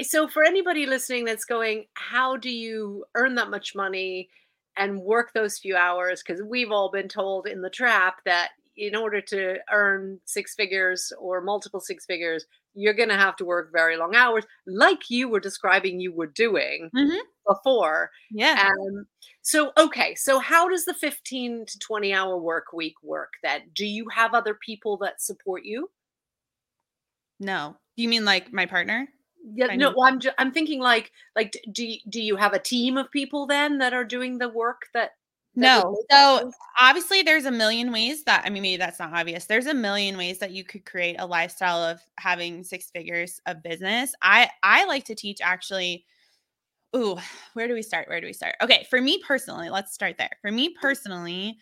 so 0.01 0.27
for 0.27 0.43
anybody 0.43 0.85
listening 0.85 1.25
that's 1.25 1.45
going, 1.45 1.85
how 1.93 2.37
do 2.37 2.49
you 2.49 3.05
earn 3.15 3.35
that 3.35 3.49
much 3.49 3.75
money? 3.75 4.29
and 4.77 5.01
work 5.01 5.33
those 5.33 5.59
few 5.59 5.75
hours 5.75 6.23
because 6.25 6.41
we've 6.41 6.71
all 6.71 6.89
been 6.89 7.09
told 7.09 7.47
in 7.47 7.61
the 7.61 7.69
trap 7.69 8.21
that 8.25 8.49
in 8.77 8.95
order 8.95 9.19
to 9.19 9.57
earn 9.71 10.19
six 10.23 10.55
figures 10.55 11.11
or 11.19 11.41
multiple 11.41 11.81
six 11.81 12.05
figures, 12.05 12.45
you're 12.73 12.93
going 12.93 13.09
to 13.09 13.17
have 13.17 13.35
to 13.35 13.45
work 13.45 13.71
very 13.73 13.97
long 13.97 14.15
hours, 14.15 14.45
like 14.65 15.09
you 15.09 15.27
were 15.27 15.41
describing 15.41 15.99
you 15.99 16.13
were 16.13 16.27
doing 16.27 16.89
mm-hmm. 16.95 17.17
before. 17.45 18.09
Yeah. 18.31 18.69
Um, 18.69 19.05
so, 19.41 19.73
okay. 19.77 20.15
So, 20.15 20.39
how 20.39 20.69
does 20.69 20.85
the 20.85 20.93
15 20.93 21.65
to 21.65 21.79
20 21.79 22.13
hour 22.13 22.37
work 22.37 22.71
week 22.73 22.95
work 23.03 23.33
then? 23.43 23.63
Do 23.75 23.85
you 23.85 24.07
have 24.09 24.33
other 24.33 24.57
people 24.65 24.95
that 24.97 25.21
support 25.21 25.65
you? 25.65 25.89
No. 27.39 27.75
Do 27.97 28.03
you 28.03 28.09
mean 28.09 28.23
like 28.23 28.53
my 28.53 28.65
partner? 28.65 29.09
Yeah 29.55 29.75
no 29.75 29.93
well, 29.95 30.07
i'm 30.07 30.19
ju- 30.19 30.31
i'm 30.37 30.51
thinking 30.51 30.79
like 30.79 31.11
like 31.35 31.55
do 31.71 31.85
you, 31.85 31.99
do 32.09 32.21
you 32.21 32.35
have 32.35 32.53
a 32.53 32.59
team 32.59 32.97
of 32.97 33.09
people 33.11 33.45
then 33.47 33.77
that 33.77 33.93
are 33.93 34.03
doing 34.03 34.37
the 34.37 34.49
work 34.49 34.83
that, 34.93 35.11
that 35.55 35.83
no 35.83 35.97
so 36.11 36.51
obviously 36.79 37.21
there's 37.21 37.45
a 37.45 37.51
million 37.51 37.91
ways 37.91 38.23
that 38.23 38.43
i 38.45 38.49
mean 38.49 38.61
maybe 38.61 38.77
that's 38.77 38.99
not 38.99 39.13
obvious 39.13 39.45
there's 39.45 39.67
a 39.67 39.73
million 39.73 40.17
ways 40.17 40.39
that 40.39 40.51
you 40.51 40.63
could 40.63 40.85
create 40.85 41.15
a 41.19 41.25
lifestyle 41.25 41.83
of 41.83 41.99
having 42.17 42.63
six 42.63 42.89
figures 42.91 43.41
of 43.45 43.63
business. 43.63 44.13
I 44.21 44.49
i 44.63 44.85
like 44.85 45.05
to 45.05 45.15
teach 45.15 45.39
actually 45.41 46.05
ooh 46.95 47.17
where 47.53 47.67
do 47.67 47.73
we 47.73 47.81
start 47.81 48.07
where 48.07 48.21
do 48.21 48.27
we 48.27 48.33
start? 48.33 48.55
Okay 48.61 48.85
for 48.89 49.01
me 49.01 49.21
personally 49.25 49.69
let's 49.69 49.93
start 49.93 50.17
there. 50.17 50.31
For 50.41 50.51
me 50.51 50.75
personally 50.79 51.57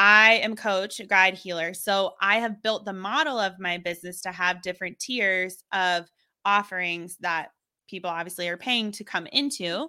I 0.00 0.34
am 0.44 0.54
coach, 0.54 1.00
guide, 1.08 1.34
healer. 1.34 1.74
So 1.74 2.14
I 2.20 2.36
have 2.38 2.62
built 2.62 2.84
the 2.84 2.92
model 2.92 3.36
of 3.36 3.58
my 3.58 3.78
business 3.78 4.20
to 4.20 4.30
have 4.30 4.62
different 4.62 5.00
tiers 5.00 5.64
of 5.72 6.08
offerings 6.44 7.16
that 7.20 7.50
people 7.88 8.10
obviously 8.10 8.48
are 8.48 8.56
paying 8.56 8.92
to 8.92 9.04
come 9.04 9.26
into. 9.26 9.88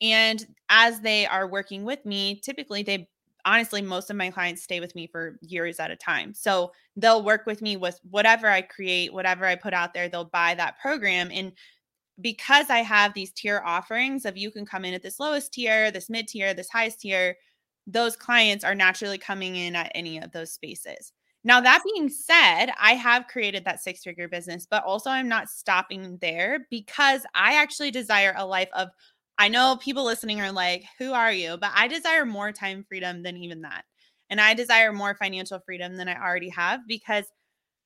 And 0.00 0.44
as 0.68 1.00
they 1.00 1.26
are 1.26 1.48
working 1.48 1.84
with 1.84 2.04
me, 2.04 2.40
typically 2.44 2.82
they 2.82 3.08
honestly, 3.44 3.80
most 3.80 4.10
of 4.10 4.16
my 4.16 4.30
clients 4.30 4.62
stay 4.62 4.78
with 4.78 4.94
me 4.94 5.06
for 5.06 5.38
years 5.40 5.80
at 5.80 5.90
a 5.90 5.96
time. 5.96 6.34
So 6.34 6.72
they'll 6.96 7.24
work 7.24 7.46
with 7.46 7.62
me 7.62 7.76
with 7.76 7.98
whatever 8.10 8.46
I 8.46 8.60
create, 8.60 9.12
whatever 9.12 9.46
I 9.46 9.54
put 9.54 9.72
out 9.72 9.94
there, 9.94 10.08
they'll 10.08 10.26
buy 10.26 10.54
that 10.54 10.78
program. 10.78 11.30
And 11.32 11.52
because 12.20 12.68
I 12.68 12.78
have 12.78 13.14
these 13.14 13.32
tier 13.32 13.62
offerings 13.64 14.26
of 14.26 14.36
you 14.36 14.50
can 14.50 14.66
come 14.66 14.84
in 14.84 14.92
at 14.92 15.02
this 15.02 15.18
lowest 15.18 15.52
tier, 15.52 15.90
this 15.90 16.10
mid 16.10 16.28
tier, 16.28 16.52
this 16.52 16.68
highest 16.68 17.00
tier, 17.00 17.36
those 17.86 18.16
clients 18.16 18.64
are 18.64 18.74
naturally 18.74 19.18
coming 19.18 19.56
in 19.56 19.74
at 19.74 19.92
any 19.94 20.18
of 20.18 20.30
those 20.32 20.52
spaces. 20.52 21.12
Now, 21.44 21.60
that 21.60 21.82
being 21.84 22.08
said, 22.08 22.66
I 22.78 22.94
have 22.94 23.28
created 23.28 23.64
that 23.64 23.80
six 23.80 24.02
figure 24.02 24.28
business, 24.28 24.66
but 24.68 24.84
also 24.84 25.10
I'm 25.10 25.28
not 25.28 25.48
stopping 25.48 26.18
there 26.20 26.66
because 26.70 27.22
I 27.34 27.54
actually 27.54 27.90
desire 27.90 28.34
a 28.36 28.46
life 28.46 28.68
of, 28.74 28.88
I 29.38 29.48
know 29.48 29.78
people 29.80 30.04
listening 30.04 30.40
are 30.40 30.52
like, 30.52 30.84
who 30.98 31.12
are 31.12 31.32
you? 31.32 31.56
But 31.56 31.70
I 31.74 31.86
desire 31.88 32.26
more 32.26 32.50
time 32.52 32.84
freedom 32.88 33.22
than 33.22 33.36
even 33.36 33.62
that. 33.62 33.84
And 34.30 34.40
I 34.40 34.52
desire 34.54 34.92
more 34.92 35.14
financial 35.14 35.60
freedom 35.60 35.96
than 35.96 36.08
I 36.08 36.20
already 36.20 36.50
have 36.50 36.80
because, 36.86 37.24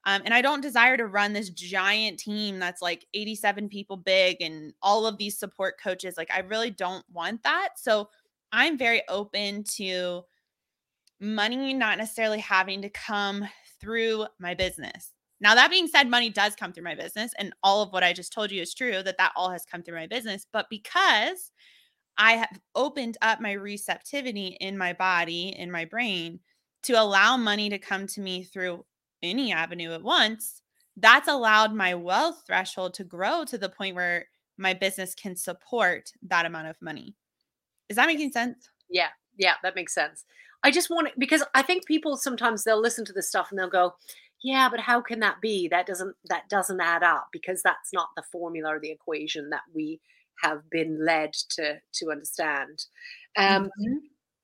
um, 0.05 0.23
and 0.25 0.35
I 0.35 0.43
don't 0.43 0.61
desire 0.61 0.97
to 0.97 1.07
run 1.07 1.33
this 1.33 1.51
giant 1.51 2.19
team 2.19 2.59
that's 2.59 2.83
like 2.83 3.07
87 3.15 3.69
people 3.69 3.97
big 3.97 4.39
and 4.41 4.75
all 4.83 5.07
of 5.07 5.19
these 5.19 5.39
support 5.39 5.77
coaches. 5.81 6.15
Like, 6.17 6.31
I 6.33 6.41
really 6.41 6.71
don't 6.71 7.05
want 7.13 7.43
that. 7.45 7.71
So 7.77 8.09
I'm 8.53 8.77
very 8.79 9.03
open 9.09 9.65
to, 9.77 10.25
money 11.23 11.73
not 11.73 11.99
necessarily 11.99 12.41
having 12.41 12.83
to 12.83 12.91
come 12.91 13.49
through 13.81 14.27
my 14.39 14.55
business. 14.55 15.13
Now, 15.41 15.55
that 15.55 15.71
being 15.71 15.89
said, 15.89 16.09
money 16.09 16.31
does 16.31 16.55
come 16.55 16.73
through 16.73 16.85
my 16.85 16.95
business, 16.95 17.33
and 17.39 17.53
all 17.63 17.83
of 17.83 17.93
what 17.93 18.05
I 18.05 18.13
just 18.13 18.33
told 18.33 18.53
you 18.53 18.63
is 18.63 18.75
true 18.75 19.03
that 19.03 19.19
that 19.19 19.33
all 19.35 19.51
has 19.51 19.65
come 19.65 19.83
through 19.83 19.97
my 19.97 20.07
business. 20.07 20.47
But 20.53 20.67
because 20.69 21.51
I 22.19 22.33
have 22.33 22.61
opened 22.75 23.17
up 23.23 23.41
my 23.41 23.53
receptivity 23.53 24.57
in 24.61 24.77
my 24.77 24.93
body, 24.93 25.55
in 25.57 25.71
my 25.71 25.85
brain, 25.85 26.41
to 26.85 26.93
allow 26.93 27.37
money 27.37 27.69
to 27.71 27.79
come 27.79 28.07
to 28.09 28.21
me 28.21 28.45
through 28.45 28.85
any 29.23 29.53
avenue 29.53 29.93
at 29.93 30.03
once, 30.03 30.63
that's 30.97 31.29
allowed 31.29 31.75
my 31.75 31.95
wealth 31.95 32.43
threshold 32.47 32.95
to 32.95 33.05
grow 33.05 33.45
to 33.45 33.57
the 33.57 33.69
point 33.69 33.97
where 33.97 34.27
my 34.59 34.75
business 34.75 35.15
can 35.15 35.35
support 35.35 36.13
that 36.23 36.47
amount 36.47 36.69
of 36.69 36.77
money. 36.83 37.17
Is 37.89 37.97
that 37.97 38.07
making 38.07 38.33
sense? 38.33 38.69
Yeah, 38.91 39.09
yeah, 39.37 39.55
that 39.63 39.75
makes 39.75 39.95
sense. 39.95 40.25
I 40.63 40.71
just 40.71 40.91
want 40.91 41.09
to 41.09 41.15
because 41.19 41.43
I 41.55 41.63
think 41.63 41.87
people 41.87 42.17
sometimes 42.17 42.65
they'll 42.65 42.81
listen 42.81 43.05
to 43.07 43.13
this 43.13 43.29
stuff 43.29 43.49
and 43.51 43.59
they'll 43.59 43.69
go, 43.69 43.95
"Yeah, 44.43 44.69
but 44.69 44.81
how 44.81 45.01
can 45.01 45.21
that 45.21 45.41
be? 45.41 45.69
That 45.69 45.87
doesn't 45.87 46.17
that 46.27 46.49
doesn't 46.49 46.81
add 46.81 47.03
up 47.03 47.29
because 47.33 47.63
that's 47.63 47.93
not 47.93 48.09
the 48.17 48.23
formula 48.31 48.77
or 48.77 48.81
the 48.81 48.91
equation 48.91 49.51
that 49.51 49.63
we 49.75 50.01
have 50.43 50.69
been 50.71 51.05
led 51.05 51.33
to 51.51 51.81
to 51.95 52.11
understand." 52.11 52.87
Um, 53.37 53.65
mm-hmm. 53.65 53.95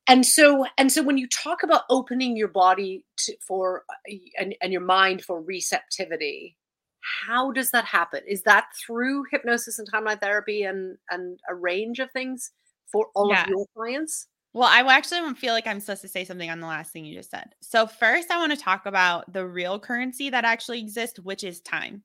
And 0.09 0.25
so 0.25 0.67
and 0.79 0.91
so 0.91 1.03
when 1.03 1.19
you 1.19 1.29
talk 1.29 1.63
about 1.63 1.83
opening 1.91 2.37
your 2.37 2.49
body 2.49 3.05
to, 3.19 3.37
for 3.47 3.85
uh, 3.91 4.15
and, 4.39 4.55
and 4.63 4.73
your 4.73 4.83
mind 4.83 5.23
for 5.23 5.41
receptivity, 5.41 6.57
how 7.27 7.53
does 7.53 7.71
that 7.73 7.85
happen? 7.85 8.23
Is 8.27 8.43
that 8.43 8.67
through 8.87 9.25
hypnosis 9.31 9.79
and 9.79 9.91
timeline 9.91 10.21
therapy 10.21 10.63
and 10.65 10.97
and 11.11 11.39
a 11.49 11.55
range 11.55 11.99
of 11.99 12.11
things 12.11 12.51
for 12.91 13.09
all 13.15 13.31
yeah. 13.31 13.43
of 13.43 13.49
your 13.49 13.67
clients? 13.77 14.27
Well, 14.59 14.69
I 14.69 14.81
actually 14.93 15.35
feel 15.35 15.55
like 15.55 15.69
I'm 15.69 15.79
supposed 15.79 16.03
to 16.03 16.09
say 16.09 16.25
something 16.25 16.51
on 16.51 16.59
the 16.59 16.67
last 16.67 16.93
thing 16.93 17.05
you 17.05 17.15
just 17.15 17.31
said. 17.31 17.55
So, 17.61 17.87
first, 17.87 18.29
I 18.29 18.39
want 18.39 18.51
to 18.51 18.59
talk 18.59 18.87
about 18.87 19.33
the 19.33 19.47
real 19.47 19.79
currency 19.79 20.31
that 20.31 20.45
actually 20.45 20.81
exists, 20.81 21.21
which 21.21 21.45
is 21.45 21.61
time. 21.61 22.03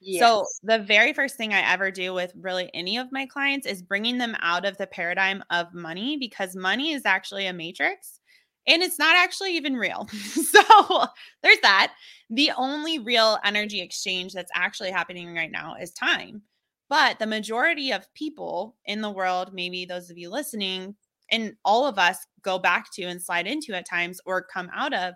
Yes. 0.00 0.20
So, 0.20 0.44
the 0.64 0.80
very 0.80 1.12
first 1.12 1.36
thing 1.36 1.54
I 1.54 1.60
ever 1.60 1.92
do 1.92 2.12
with 2.12 2.32
really 2.34 2.68
any 2.74 2.98
of 2.98 3.12
my 3.12 3.24
clients 3.26 3.68
is 3.68 3.82
bringing 3.82 4.18
them 4.18 4.34
out 4.40 4.64
of 4.64 4.76
the 4.78 4.86
paradigm 4.88 5.44
of 5.50 5.72
money 5.74 6.16
because 6.16 6.56
money 6.56 6.90
is 6.90 7.06
actually 7.06 7.46
a 7.46 7.52
matrix 7.52 8.18
and 8.66 8.82
it's 8.82 8.98
not 8.98 9.14
actually 9.14 9.56
even 9.56 9.76
real. 9.76 10.08
so, 10.32 11.06
there's 11.44 11.60
that. 11.60 11.94
The 12.30 12.50
only 12.56 12.98
real 12.98 13.38
energy 13.44 13.80
exchange 13.80 14.32
that's 14.32 14.50
actually 14.56 14.90
happening 14.90 15.36
right 15.36 15.52
now 15.52 15.76
is 15.80 15.92
time. 15.92 16.42
But 16.88 17.20
the 17.20 17.26
majority 17.26 17.92
of 17.92 18.12
people 18.12 18.74
in 18.86 19.02
the 19.02 19.10
world, 19.10 19.54
maybe 19.54 19.84
those 19.84 20.10
of 20.10 20.18
you 20.18 20.30
listening, 20.30 20.96
and 21.32 21.54
all 21.64 21.86
of 21.86 21.98
us 21.98 22.18
go 22.42 22.58
back 22.58 22.92
to 22.92 23.02
and 23.02 23.20
slide 23.20 23.46
into 23.46 23.74
at 23.74 23.88
times 23.88 24.20
or 24.26 24.42
come 24.42 24.70
out 24.74 24.94
of 24.94 25.14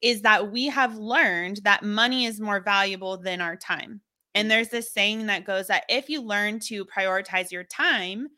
is 0.00 0.22
that 0.22 0.50
we 0.50 0.66
have 0.66 0.96
learned 0.96 1.60
that 1.64 1.84
money 1.84 2.24
is 2.24 2.40
more 2.40 2.60
valuable 2.60 3.18
than 3.18 3.40
our 3.40 3.56
time. 3.56 4.00
And 4.34 4.46
mm. 4.46 4.48
there's 4.48 4.68
this 4.68 4.92
saying 4.92 5.26
that 5.26 5.44
goes 5.44 5.66
that 5.66 5.84
if 5.88 6.08
you 6.08 6.22
learn 6.22 6.58
to 6.60 6.84
prioritize 6.86 7.52
your 7.52 7.64
time 7.64 8.28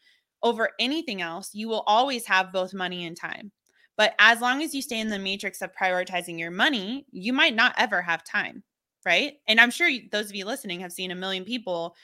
over 0.42 0.70
anything 0.80 1.22
else, 1.22 1.50
you 1.54 1.68
will 1.68 1.84
always 1.86 2.26
have 2.26 2.52
both 2.52 2.74
money 2.74 3.06
and 3.06 3.16
time. 3.16 3.52
But 3.96 4.14
as 4.18 4.40
long 4.40 4.62
as 4.62 4.74
you 4.74 4.82
stay 4.82 4.98
in 4.98 5.08
the 5.08 5.18
matrix 5.18 5.62
of 5.62 5.70
prioritizing 5.74 6.38
your 6.38 6.50
money, 6.50 7.06
you 7.12 7.32
might 7.32 7.54
not 7.54 7.74
ever 7.76 8.02
have 8.02 8.24
time, 8.24 8.64
right? 9.04 9.34
And 9.46 9.60
I'm 9.60 9.70
sure 9.70 9.90
those 10.10 10.30
of 10.30 10.34
you 10.34 10.46
listening 10.46 10.80
have 10.80 10.92
seen 10.92 11.10
a 11.10 11.16
million 11.16 11.44
people 11.44 11.94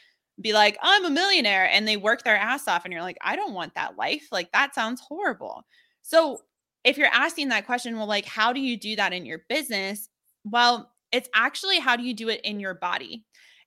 be 0.40 0.52
like, 0.52 0.78
I'm 0.82 1.04
a 1.04 1.10
millionaire, 1.10 1.68
and 1.70 1.86
they 1.86 1.96
work 1.96 2.22
their 2.22 2.36
ass 2.36 2.68
off, 2.68 2.84
and 2.84 2.92
you're 2.92 3.02
like, 3.02 3.18
I 3.22 3.36
don't 3.36 3.54
want 3.54 3.74
that 3.74 3.96
life. 3.96 4.28
Like, 4.30 4.52
that 4.52 4.74
sounds 4.74 5.00
horrible. 5.00 5.64
So, 6.02 6.42
if 6.84 6.96
you're 6.96 7.08
asking 7.08 7.48
that 7.48 7.66
question, 7.66 7.96
well, 7.96 8.06
like, 8.06 8.24
how 8.24 8.52
do 8.52 8.60
you 8.60 8.76
do 8.76 8.96
that 8.96 9.12
in 9.12 9.26
your 9.26 9.44
business? 9.48 10.08
Well, 10.44 10.92
it's 11.12 11.28
actually 11.34 11.78
how 11.78 11.96
do 11.96 12.02
you 12.02 12.14
do 12.14 12.28
it 12.28 12.40
in 12.42 12.60
your 12.60 12.74
body? 12.74 13.24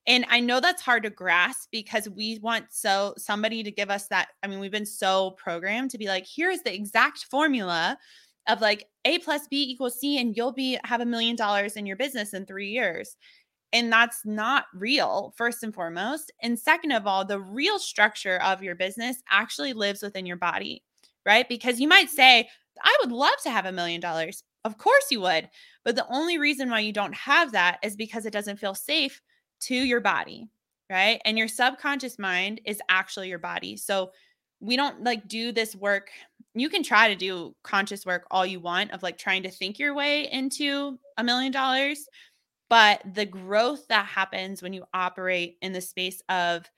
And 0.08 0.25
I 0.30 0.40
know 0.40 0.60
that's 0.60 0.82
hard 0.82 1.04
to 1.04 1.10
grasp 1.10 1.70
because 1.72 2.10
we 2.10 2.40
want 2.40 2.66
so 2.72 3.13
somebody 3.18 3.62
to 3.63 3.72
give 3.72 3.90
us 3.90 4.08
that. 4.08 4.30
I 4.42 4.48
mean, 4.48 4.60
we've 4.60 4.72
been 4.72 4.86
so 4.86 5.32
programmed 5.32 5.92
to 5.92 5.98
be 5.98 6.08
like, 6.08 6.25
here's 6.28 6.62
the 6.62 6.74
exact 6.74 7.25
formula 7.30 7.98
of 8.48 8.62
like 8.62 8.88
A 9.06 9.20
plus 9.20 9.48
B 9.48 9.63
equals 9.70 10.00
C, 10.00 10.20
and 10.20 10.36
you'll 10.36 10.54
be 10.54 10.80
have 10.84 11.01
a 11.01 11.06
million 11.06 11.36
dollars 11.36 11.75
in 11.75 11.86
your 11.86 11.98
business 11.98 12.34
in 12.34 12.46
three 12.46 12.70
years. 12.70 13.16
And 13.74 13.92
that's 13.92 14.25
not 14.25 14.66
real, 14.74 15.34
first 15.38 15.63
and 15.63 15.74
foremost. 15.74 16.32
And 16.42 16.60
second 16.60 16.92
of 16.92 17.08
all, 17.08 17.24
the 17.24 17.40
real 17.40 17.80
structure 17.80 18.38
of 18.42 18.62
your 18.62 18.75
business 18.75 19.24
actually 19.30 19.74
lives 19.74 20.01
within 20.01 20.25
your 20.25 20.36
body, 20.36 20.84
right? 21.25 21.48
Because 21.48 21.80
you 21.80 21.88
might 21.88 22.08
mm-hmm. 22.08 22.16
say, 22.16 22.50
I 22.84 22.98
would 23.01 23.12
love 23.12 23.38
to 23.44 23.50
have 23.50 23.66
a 23.66 23.72
million 23.72 24.01
dollars. 24.01 24.44
Of 24.66 24.78
course 24.78 25.06
you 25.10 25.22
would. 25.22 25.50
But 25.84 25.96
the 25.96 26.08
only 26.10 26.38
reason 26.38 26.70
why 26.70 26.82
you 26.82 26.94
don't 26.94 27.16
have 27.16 27.54
that 27.54 27.80
is 27.84 27.96
because 27.96 28.25
it 28.25 28.34
doesn't 28.34 28.60
feel 28.60 28.75
safe 28.75 29.22
to 29.62 29.75
your 29.75 30.01
body, 30.01 30.50
right? 30.90 31.22
And 31.25 31.38
your 31.38 31.48
subconscious 31.48 32.20
mind 32.20 32.62
is 32.66 32.82
actually 32.90 33.30
your 33.30 33.40
body. 33.40 33.78
So 33.78 34.12
we 34.60 34.75
don't 34.75 35.04
like 35.04 35.28
do 35.28 35.51
this 35.51 35.75
work. 35.75 36.10
You 36.54 36.70
can 36.70 36.84
try 36.84 37.08
to 37.08 37.16
do 37.16 37.56
conscious 37.63 38.06
work 38.06 38.28
all 38.30 38.46
you 38.46 38.60
want 38.60 38.92
of 38.92 39.01
like 39.01 39.18
trying 39.18 39.44
to 39.44 39.50
think 39.50 39.80
your 39.80 39.96
way 39.96 40.30
into 40.32 41.00
a 41.18 41.24
million 41.24 41.51
dollars. 41.51 42.06
But 42.72 43.01
the 43.16 43.25
growth 43.25 43.86
that 43.90 44.06
happens 44.06 44.63
when 44.63 44.72
you 44.72 44.86
operate 44.94 45.58
in 45.62 45.74
the 45.74 45.82
space 45.82 46.22
of 46.30 46.72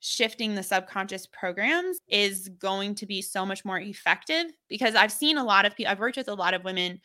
shifting 0.00 0.54
the 0.54 0.62
subconscious 0.62 1.26
programs 1.26 1.98
is 2.08 2.48
going 2.58 2.94
to 2.94 3.04
be 3.04 3.20
so 3.20 3.44
much 3.44 3.62
more 3.62 3.78
effective 3.78 4.46
because 4.70 4.94
I've 4.94 5.12
seen 5.12 5.36
a 5.36 5.44
lot 5.44 5.66
of 5.66 5.76
people, 5.76 5.92
I've 5.92 5.98
worked 5.98 6.16
with 6.16 6.28
a 6.28 6.34
lot 6.34 6.54
of 6.54 6.64
women 6.64 7.02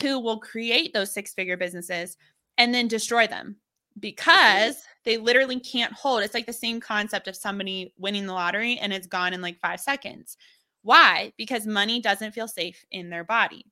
who 0.00 0.20
will 0.20 0.38
create 0.38 0.94
those 0.94 1.12
six 1.12 1.34
figure 1.34 1.56
businesses 1.56 2.16
and 2.58 2.72
then 2.72 2.86
destroy 2.86 3.26
them 3.26 3.56
mm-hmm. 3.56 4.00
because 4.00 4.80
they 5.04 5.16
literally 5.16 5.58
can't 5.58 5.92
hold. 5.92 6.22
It's 6.22 6.34
like 6.34 6.46
the 6.46 6.52
same 6.52 6.78
concept 6.78 7.26
of 7.26 7.34
somebody 7.34 7.92
winning 7.98 8.26
the 8.26 8.34
lottery 8.34 8.78
and 8.78 8.92
it's 8.92 9.08
gone 9.08 9.34
in 9.34 9.42
like 9.42 9.58
five 9.58 9.80
seconds. 9.80 10.36
Why? 10.82 11.32
Because 11.36 11.66
money 11.66 12.00
doesn't 12.00 12.34
feel 12.34 12.46
safe 12.46 12.84
in 12.92 13.10
their 13.10 13.24
body. 13.24 13.66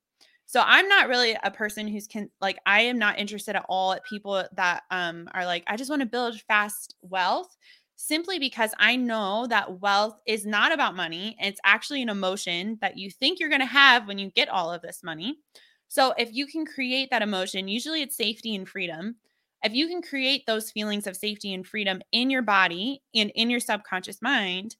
So 0.47 0.63
I'm 0.65 0.89
not 0.89 1.09
really 1.09 1.37
a 1.43 1.51
person 1.51 1.89
who's 1.89 2.07
can 2.07 2.31
like 2.41 2.59
I 2.67 2.83
am 2.83 2.99
not 2.99 3.19
interested 3.19 3.57
at 3.57 3.65
all 3.69 3.93
at 3.93 4.05
people 4.05 4.45
that 4.57 4.83
um 4.91 5.29
are 5.33 5.47
like 5.47 5.65
I 5.67 5.77
just 5.77 5.91
want 5.91 6.01
to 6.01 6.07
build 6.07 6.41
fast 6.43 6.95
wealth 7.03 7.57
simply 7.97 8.39
because 8.39 8.73
I 8.79 8.97
know 8.97 9.47
that 9.49 9.81
wealth 9.81 10.21
is 10.27 10.45
not 10.45 10.73
about 10.73 10.97
money. 10.97 11.37
It's 11.41 11.61
actually 11.65 12.03
an 12.03 12.09
emotion 12.09 12.79
that 12.81 12.99
you 12.99 13.11
think 13.11 13.39
you're 13.39 13.49
going 13.49 13.61
to 13.61 13.67
have 13.67 14.09
when 14.09 14.19
you 14.19 14.31
get 14.31 14.49
all 14.49 14.73
of 14.73 14.83
this 14.83 15.03
money. 15.05 15.37
So 15.89 16.13
if 16.19 16.33
you 16.33 16.47
can 16.47 16.67
create 16.67 17.11
that 17.11 17.23
emotion, 17.23 17.69
usually 17.69 18.03
it's 18.03 18.17
safety 18.17 18.55
and 18.57 18.69
freedom 18.69 19.17
if 19.65 19.75
you 19.75 19.87
can 19.87 20.03
create 20.03 20.45
those 20.47 20.73
feelings 20.73 21.07
of 21.07 21.17
safety 21.17 21.55
and 21.55 21.65
freedom 21.67 22.03
in 22.11 22.31
your 22.31 22.43
body 22.43 23.03
and 23.15 23.31
in 23.37 23.49
your 23.49 23.61
subconscious 23.61 24.21
mind 24.21 24.77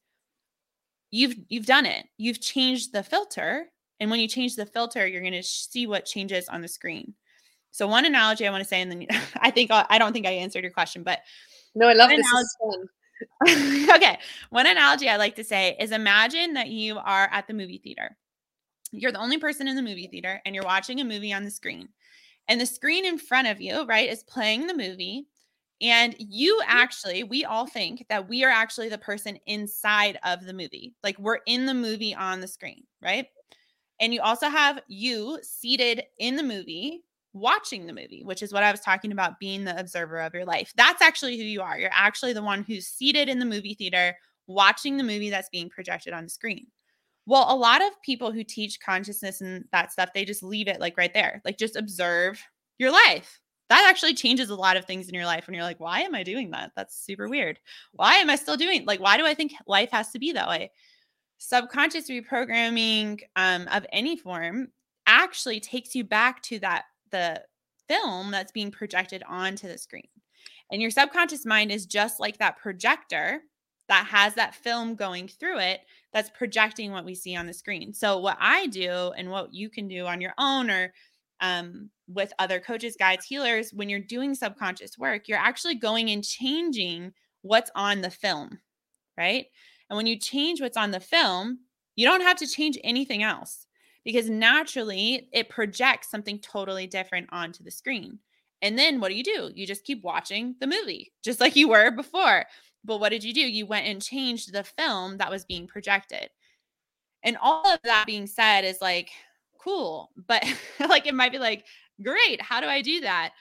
you've 1.11 1.35
you've 1.49 1.65
done 1.65 1.85
it 1.85 2.05
you've 2.17 2.41
changed 2.41 2.93
the 2.93 3.03
filter 3.03 3.67
and 3.99 4.09
when 4.09 4.19
you 4.19 4.27
change 4.27 4.55
the 4.55 4.65
filter 4.65 5.07
you're 5.07 5.21
going 5.21 5.33
to 5.33 5.43
see 5.43 5.87
what 5.87 6.05
changes 6.05 6.47
on 6.49 6.61
the 6.61 6.67
screen 6.67 7.13
so 7.71 7.87
one 7.87 8.05
analogy 8.05 8.47
i 8.47 8.51
want 8.51 8.63
to 8.63 8.67
say 8.67 8.81
and 8.81 8.91
then 8.91 9.07
i 9.37 9.49
think 9.49 9.69
i 9.71 9.97
don't 9.97 10.13
think 10.13 10.25
i 10.25 10.31
answered 10.31 10.63
your 10.63 10.71
question 10.71 11.03
but 11.03 11.19
no 11.75 11.87
i 11.87 11.93
love 11.93 12.09
this 12.09 12.25
analogy, 13.45 13.89
okay 13.91 14.17
one 14.49 14.67
analogy 14.67 15.09
i 15.09 15.17
like 15.17 15.35
to 15.35 15.43
say 15.43 15.75
is 15.79 15.91
imagine 15.91 16.53
that 16.53 16.69
you 16.69 16.97
are 16.97 17.29
at 17.31 17.47
the 17.47 17.53
movie 17.53 17.79
theater 17.83 18.17
you're 18.91 19.11
the 19.11 19.19
only 19.19 19.37
person 19.37 19.67
in 19.67 19.75
the 19.75 19.81
movie 19.81 20.07
theater 20.07 20.41
and 20.45 20.53
you're 20.53 20.63
watching 20.63 20.99
a 20.99 21.05
movie 21.05 21.33
on 21.33 21.43
the 21.43 21.51
screen 21.51 21.89
and 22.47 22.59
the 22.59 22.65
screen 22.65 23.05
in 23.05 23.17
front 23.17 23.47
of 23.47 23.61
you, 23.61 23.85
right, 23.85 24.09
is 24.09 24.23
playing 24.23 24.67
the 24.67 24.75
movie. 24.75 25.27
And 25.81 26.15
you 26.17 26.59
mm-hmm. 26.61 26.77
actually, 26.77 27.23
we 27.23 27.45
all 27.45 27.67
think 27.67 28.05
that 28.09 28.27
we 28.27 28.43
are 28.43 28.51
actually 28.51 28.89
the 28.89 28.97
person 28.97 29.37
inside 29.45 30.19
of 30.23 30.45
the 30.45 30.53
movie. 30.53 30.93
Like 31.03 31.17
we're 31.19 31.39
in 31.45 31.65
the 31.65 31.73
movie 31.73 32.15
on 32.15 32.41
the 32.41 32.47
screen, 32.47 32.83
right? 33.01 33.27
And 34.03 34.13
you 34.13 34.19
also 34.19 34.49
have 34.49 34.81
you 34.89 35.39
seated 35.43 36.03
in 36.19 36.35
the 36.35 36.43
movie 36.43 37.05
watching 37.31 37.85
the 37.87 37.93
movie, 37.93 38.21
which 38.25 38.43
is 38.43 38.51
what 38.51 38.61
I 38.61 38.69
was 38.69 38.81
talking 38.81 39.13
about 39.13 39.39
being 39.39 39.63
the 39.63 39.79
observer 39.79 40.19
of 40.19 40.33
your 40.33 40.43
life. 40.43 40.73
That's 40.75 41.01
actually 41.01 41.37
who 41.37 41.45
you 41.45 41.61
are. 41.61 41.79
You're 41.79 41.89
actually 41.93 42.33
the 42.33 42.43
one 42.43 42.63
who's 42.63 42.85
seated 42.85 43.29
in 43.29 43.39
the 43.39 43.45
movie 43.45 43.75
theater 43.75 44.17
watching 44.45 44.97
the 44.97 45.05
movie 45.05 45.29
that's 45.29 45.47
being 45.47 45.69
projected 45.69 46.11
on 46.11 46.25
the 46.25 46.29
screen. 46.29 46.67
Well, 47.25 47.45
a 47.47 47.55
lot 47.55 47.81
of 47.81 48.01
people 48.03 48.33
who 48.33 48.43
teach 48.43 48.81
consciousness 48.81 49.39
and 49.39 49.63
that 49.71 49.93
stuff, 49.93 50.09
they 50.13 50.25
just 50.25 50.43
leave 50.43 50.67
it 50.67 50.81
like 50.81 50.97
right 50.97 51.13
there. 51.13 51.41
Like 51.45 51.57
just 51.57 51.77
observe 51.77 52.43
your 52.79 52.91
life. 52.91 53.39
That 53.69 53.87
actually 53.89 54.15
changes 54.15 54.49
a 54.49 54.55
lot 54.55 54.75
of 54.75 54.83
things 54.83 55.07
in 55.07 55.15
your 55.15 55.25
life 55.25 55.47
when 55.47 55.53
you're 55.53 55.63
like, 55.63 55.79
why 55.79 56.01
am 56.01 56.13
I 56.13 56.23
doing 56.23 56.51
that? 56.51 56.73
That's 56.75 56.97
super 57.05 57.29
weird. 57.29 57.57
Why 57.93 58.15
am 58.15 58.29
I 58.29 58.35
still 58.35 58.57
doing 58.57 58.83
like 58.85 58.99
why 58.99 59.15
do 59.15 59.25
I 59.25 59.33
think 59.33 59.53
life 59.65 59.91
has 59.91 60.11
to 60.11 60.19
be 60.19 60.33
that 60.33 60.49
way? 60.49 60.71
Subconscious 61.37 62.09
reprogramming 62.09 63.21
um, 63.35 63.67
of 63.71 63.85
any 63.91 64.15
form 64.15 64.69
actually 65.05 65.59
takes 65.59 65.95
you 65.95 66.03
back 66.03 66.41
to 66.43 66.59
that 66.59 66.85
the 67.11 67.41
film 67.87 68.31
that's 68.31 68.51
being 68.51 68.71
projected 68.71 69.23
onto 69.27 69.67
the 69.67 69.77
screen. 69.77 70.07
And 70.71 70.81
your 70.81 70.91
subconscious 70.91 71.45
mind 71.45 71.71
is 71.71 71.85
just 71.85 72.19
like 72.19 72.37
that 72.37 72.57
projector 72.57 73.41
that 73.89 74.07
has 74.07 74.33
that 74.35 74.55
film 74.55 74.95
going 74.95 75.27
through 75.27 75.59
it 75.59 75.81
that's 76.13 76.29
projecting 76.29 76.91
what 76.91 77.05
we 77.05 77.13
see 77.13 77.35
on 77.35 77.45
the 77.45 77.53
screen. 77.53 77.93
So 77.93 78.17
what 78.17 78.37
I 78.39 78.67
do 78.67 79.11
and 79.17 79.29
what 79.29 79.53
you 79.53 79.69
can 79.69 79.87
do 79.87 80.05
on 80.05 80.21
your 80.21 80.33
own 80.37 80.69
or 80.69 80.93
um, 81.41 81.89
with 82.07 82.31
other 82.39 82.59
coaches, 82.59 82.95
guides, 82.97 83.25
healers, 83.25 83.71
when 83.73 83.89
you're 83.89 83.99
doing 83.99 84.33
subconscious 84.33 84.97
work, 84.97 85.27
you're 85.27 85.37
actually 85.37 85.75
going 85.75 86.09
and 86.09 86.23
changing 86.23 87.11
what's 87.41 87.71
on 87.75 88.01
the 88.01 88.09
film, 88.09 88.59
right? 89.17 89.47
And 89.93 89.97
when 89.97 90.07
you 90.07 90.17
change 90.17 90.59
what's 90.59 90.75
on 90.75 90.89
the 90.89 90.99
film, 90.99 91.59
you 91.95 92.07
don't 92.07 92.23
have 92.23 92.37
to 92.37 92.47
change 92.47 92.79
anything 92.83 93.21
else 93.21 93.67
because 94.03 94.27
naturally 94.27 95.29
it 95.31 95.49
projects 95.49 96.09
something 96.09 96.39
totally 96.39 96.87
different 96.87 97.29
onto 97.31 97.63
the 97.63 97.69
screen. 97.69 98.17
And 98.63 98.75
then 98.75 98.99
what 98.99 99.09
do 99.09 99.13
you 99.13 99.23
do? 99.23 99.51
You 99.53 99.67
just 99.67 99.83
keep 99.83 100.03
watching 100.03 100.55
the 100.59 100.65
movie, 100.65 101.13
just 101.23 101.39
like 101.39 101.55
you 101.55 101.67
were 101.67 101.91
before. 101.91 102.43
But 102.83 103.01
what 103.01 103.09
did 103.09 103.23
you 103.23 103.35
do? 103.35 103.41
You 103.41 103.67
went 103.67 103.85
and 103.85 104.01
changed 104.01 104.51
the 104.51 104.63
film 104.63 105.19
that 105.19 105.29
was 105.29 105.45
being 105.45 105.67
projected. 105.67 106.31
And 107.21 107.37
all 107.39 107.71
of 107.71 107.79
that 107.83 108.05
being 108.07 108.25
said 108.25 108.65
is 108.65 108.81
like, 108.81 109.11
cool. 109.59 110.09
But 110.27 110.43
like, 110.79 111.05
it 111.05 111.13
might 111.13 111.31
be 111.31 111.37
like, 111.37 111.67
great. 112.01 112.41
How 112.41 112.61
do 112.61 112.65
I 112.65 112.81
do 112.81 113.01
that? 113.01 113.33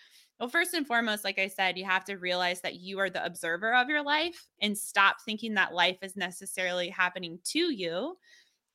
Well, 0.42 0.48
first 0.48 0.74
and 0.74 0.84
foremost, 0.84 1.22
like 1.22 1.38
I 1.38 1.46
said, 1.46 1.78
you 1.78 1.84
have 1.84 2.04
to 2.06 2.16
realize 2.16 2.62
that 2.62 2.74
you 2.74 2.98
are 2.98 3.08
the 3.08 3.24
observer 3.24 3.76
of 3.76 3.88
your 3.88 4.02
life 4.02 4.48
and 4.60 4.76
stop 4.76 5.20
thinking 5.24 5.54
that 5.54 5.72
life 5.72 5.98
is 6.02 6.16
necessarily 6.16 6.88
happening 6.88 7.38
to 7.44 7.72
you. 7.72 8.16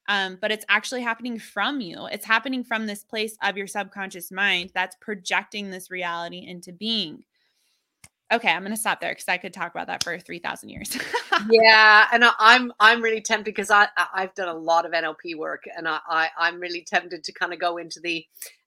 Um, 0.07 0.37
but 0.39 0.49
it's 0.49 0.63
actually 0.69 1.01
happening 1.01 1.37
from 1.37 1.81
you. 1.81 2.05
It's 2.05 2.25
happening 2.25 2.63
from 2.63 2.85
this 2.85 3.03
place 3.03 3.35
of 3.43 3.57
your 3.57 3.67
subconscious 3.67 4.31
mind 4.31 4.71
that's 4.73 4.95
projecting 5.01 5.69
this 5.69 5.91
reality 5.91 6.45
into 6.47 6.71
being. 6.71 7.25
Okay, 8.31 8.49
I'm 8.49 8.61
going 8.61 8.71
to 8.71 8.79
stop 8.79 9.01
there 9.01 9.11
because 9.11 9.27
I 9.27 9.35
could 9.35 9.53
talk 9.53 9.75
about 9.75 9.87
that 9.87 10.05
for 10.05 10.17
three 10.19 10.39
thousand 10.39 10.69
years. 10.69 10.97
yeah, 11.49 12.07
and 12.13 12.23
I, 12.23 12.31
I'm 12.39 12.71
I'm 12.79 13.01
really 13.01 13.21
tempted 13.21 13.53
because 13.53 13.71
I 13.71 13.89
I've 14.13 14.33
done 14.35 14.47
a 14.47 14.53
lot 14.53 14.85
of 14.85 14.93
NLP 14.93 15.37
work, 15.37 15.63
and 15.75 15.85
I, 15.85 15.99
I 16.07 16.29
I'm 16.37 16.61
really 16.61 16.81
tempted 16.81 17.25
to 17.25 17.33
kind 17.33 17.51
of 17.51 17.59
go 17.59 17.75
into 17.75 17.99
the 17.99 18.25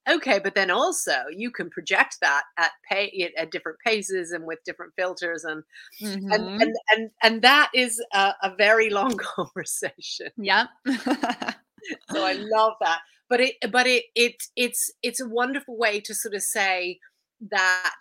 okay, 0.09 0.39
but 0.39 0.55
then 0.55 0.71
also 0.71 1.15
you 1.35 1.51
can 1.51 1.71
project 1.71 2.19
that 2.21 2.45
at 2.59 2.73
pay 2.89 3.33
at 3.37 3.51
different 3.51 3.79
paces 3.85 4.33
and 4.33 4.45
with 4.47 4.59
different 4.65 4.93
filters, 4.97 5.45
and 5.45 5.63
mm-hmm. 6.01 6.33
and, 6.33 6.63
and 6.63 6.75
and 6.91 7.11
and 7.23 7.43
that 7.43 7.71
is 7.75 8.03
a, 8.13 8.35
a 8.43 8.55
very 8.57 8.91
long 8.91 9.17
conversation. 9.37 10.31
Yeah. 10.37 10.67
so 10.87 12.25
I 12.25 12.35
love 12.35 12.75
that, 12.81 13.01
but 13.29 13.41
it 13.41 13.55
but 13.71 13.87
it 13.87 14.05
it 14.15 14.43
it's 14.57 14.91
it's 15.03 15.21
a 15.21 15.29
wonderful 15.29 15.77
way 15.79 16.01
to 16.01 16.15
sort 16.15 16.35
of 16.35 16.43
say 16.43 16.99
that 17.41 17.97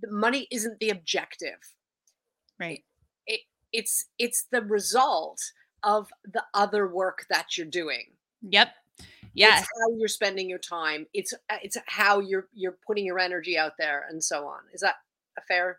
the 0.00 0.10
money 0.10 0.46
isn't 0.50 0.78
the 0.80 0.90
objective 0.90 1.74
right 2.60 2.84
it, 3.26 3.40
it's 3.72 4.06
it's 4.18 4.46
the 4.50 4.62
result 4.62 5.40
of 5.82 6.08
the 6.24 6.42
other 6.52 6.88
work 6.88 7.26
that 7.30 7.56
you're 7.56 7.66
doing 7.66 8.12
yep 8.42 8.74
yes 9.34 9.60
it's 9.60 9.68
how 9.80 9.96
you're 9.96 10.08
spending 10.08 10.48
your 10.48 10.58
time 10.58 11.06
it's 11.12 11.32
uh, 11.50 11.56
it's 11.62 11.76
how 11.86 12.20
you're 12.20 12.46
you're 12.52 12.76
putting 12.86 13.04
your 13.04 13.18
energy 13.18 13.58
out 13.58 13.72
there 13.78 14.06
and 14.08 14.22
so 14.22 14.46
on 14.46 14.60
is 14.72 14.80
that 14.80 14.96
a 15.38 15.42
fair 15.42 15.78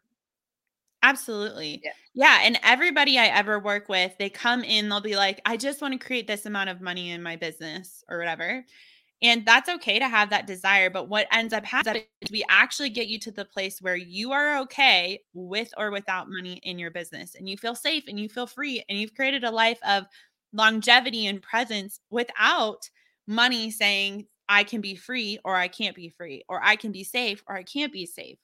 Absolutely. 1.06 1.82
Yeah. 1.84 1.92
yeah. 2.16 2.40
And 2.42 2.60
everybody 2.64 3.20
I 3.20 3.28
ever 3.28 3.60
work 3.60 3.90
with, 3.90 4.18
they 4.18 4.28
come 4.28 4.64
in, 4.64 4.90
they'll 4.90 5.02
be 5.02 5.16
like, 5.16 5.40
I 5.46 5.56
just 5.56 5.80
want 5.80 5.92
to 5.94 6.04
create 6.04 6.26
this 6.26 6.48
amount 6.48 6.72
of 6.72 6.82
money 6.82 7.12
in 7.12 7.22
my 7.22 7.36
business 7.36 8.04
or 8.10 8.18
whatever. 8.18 8.66
And 9.22 9.46
that's 9.46 9.70
okay 9.70 10.00
to 10.00 10.08
have 10.08 10.32
that 10.32 10.48
desire. 10.48 10.90
But 10.90 11.08
what 11.08 11.28
ends 11.32 11.54
up 11.54 11.64
happening 11.64 12.04
is 12.22 12.32
we 12.32 12.44
actually 12.50 12.90
get 12.90 13.08
you 13.08 13.20
to 13.20 13.32
the 13.32 13.46
place 13.46 13.82
where 13.82 13.96
you 13.96 14.32
are 14.32 14.58
okay 14.62 15.22
with 15.36 15.72
or 15.78 15.92
without 15.92 16.28
money 16.28 16.60
in 16.64 16.80
your 16.80 16.92
business 16.92 17.36
and 17.36 17.48
you 17.48 17.56
feel 17.56 17.76
safe 17.76 18.06
and 18.08 18.20
you 18.20 18.28
feel 18.28 18.48
free 18.48 18.84
and 18.90 19.00
you've 19.00 19.14
created 19.14 19.44
a 19.44 19.52
life 19.52 19.80
of 19.88 20.06
longevity 20.54 21.28
and 21.28 21.42
presence 21.42 22.00
without 22.10 22.90
money 23.28 23.72
saying, 23.72 24.28
I 24.48 24.64
can 24.64 24.82
be 24.82 24.96
free 24.96 25.40
or 25.44 25.56
I 25.56 25.68
can't 25.68 25.96
be 25.96 26.10
free 26.10 26.44
or 26.48 26.62
I 26.64 26.76
can 26.76 26.92
be 26.92 27.04
safe 27.04 27.44
or 27.48 27.56
I 27.56 27.64
can't 27.64 27.92
be 27.92 28.06
safe. 28.06 28.38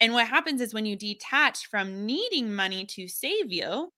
And 0.00 0.12
what 0.12 0.28
happens 0.28 0.60
is 0.60 0.74
when 0.74 0.86
you 0.86 0.96
detach 0.96 1.66
from 1.66 2.06
needing 2.06 2.54
money 2.54 2.84
to 2.86 3.08
save 3.08 3.50
you, 3.50 3.92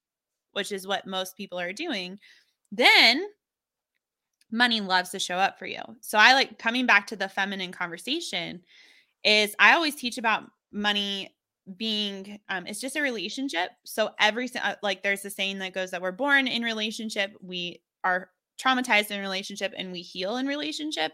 which 0.53 0.73
is 0.73 0.87
what 0.87 1.07
most 1.07 1.37
people 1.37 1.59
are 1.59 1.73
doing, 1.73 2.19
then 2.73 3.27
money 4.51 4.81
loves 4.81 5.11
to 5.11 5.19
show 5.19 5.37
up 5.37 5.59
for 5.59 5.67
you. 5.67 5.83
So 6.01 6.19
I 6.19 6.33
like 6.33 6.59
coming 6.59 6.87
back 6.87 7.07
to 7.09 7.17
the 7.17 7.29
feminine 7.29 7.73
conversation 7.73 8.63
is 9.25 9.55
I 9.59 9.75
always 9.75 9.95
teach 9.95 10.19
about 10.19 10.45
money 10.73 11.35
being 11.77 12.41
um 12.49 12.67
it's 12.67 12.81
just 12.81 12.97
a 12.97 13.03
relationship. 13.03 13.71
So 13.85 14.11
every 14.19 14.49
uh, 14.61 14.77
like 14.83 15.03
there's 15.03 15.25
a 15.25 15.31
saying 15.31 15.59
that 15.59 15.75
goes 15.75 15.91
that 15.91 16.03
we're 16.03 16.13
born 16.13 16.49
in 16.49 16.63
relationship, 16.63 17.33
we 17.41 17.83
are 18.03 18.31
traumatized 18.61 19.11
in 19.11 19.21
relationship 19.21 19.73
and 19.77 19.93
we 19.93 20.03
heal 20.03 20.37
in 20.37 20.47
relationship. 20.47 21.13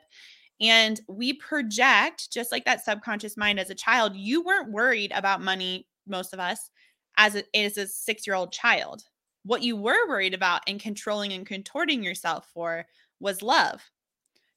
And 0.61 1.01
we 1.09 1.35
project 1.35 2.33
just 2.33 2.51
like 2.51 2.65
that 2.65 2.85
subconscious 2.85 3.37
mind 3.37 3.61
as 3.61 3.71
a 3.71 3.75
child. 3.75 4.17
You 4.17 4.43
weren't 4.43 4.73
worried 4.73 5.13
about 5.15 5.43
money, 5.43 5.87
most 6.07 6.33
of 6.33 6.41
us, 6.41 6.71
as 7.19 7.37
a, 7.37 7.57
as 7.57 7.77
a 7.77 7.87
six 7.87 8.27
year 8.27 8.37
old 8.37 8.53
child. 8.53 9.03
What 9.45 9.63
you 9.63 9.77
were 9.77 10.09
worried 10.09 10.35
about 10.35 10.63
and 10.67 10.81
controlling 10.81 11.33
and 11.33 11.47
contorting 11.47 12.03
yourself 12.03 12.49
for 12.53 12.87
was 13.21 13.43
love. 13.43 13.83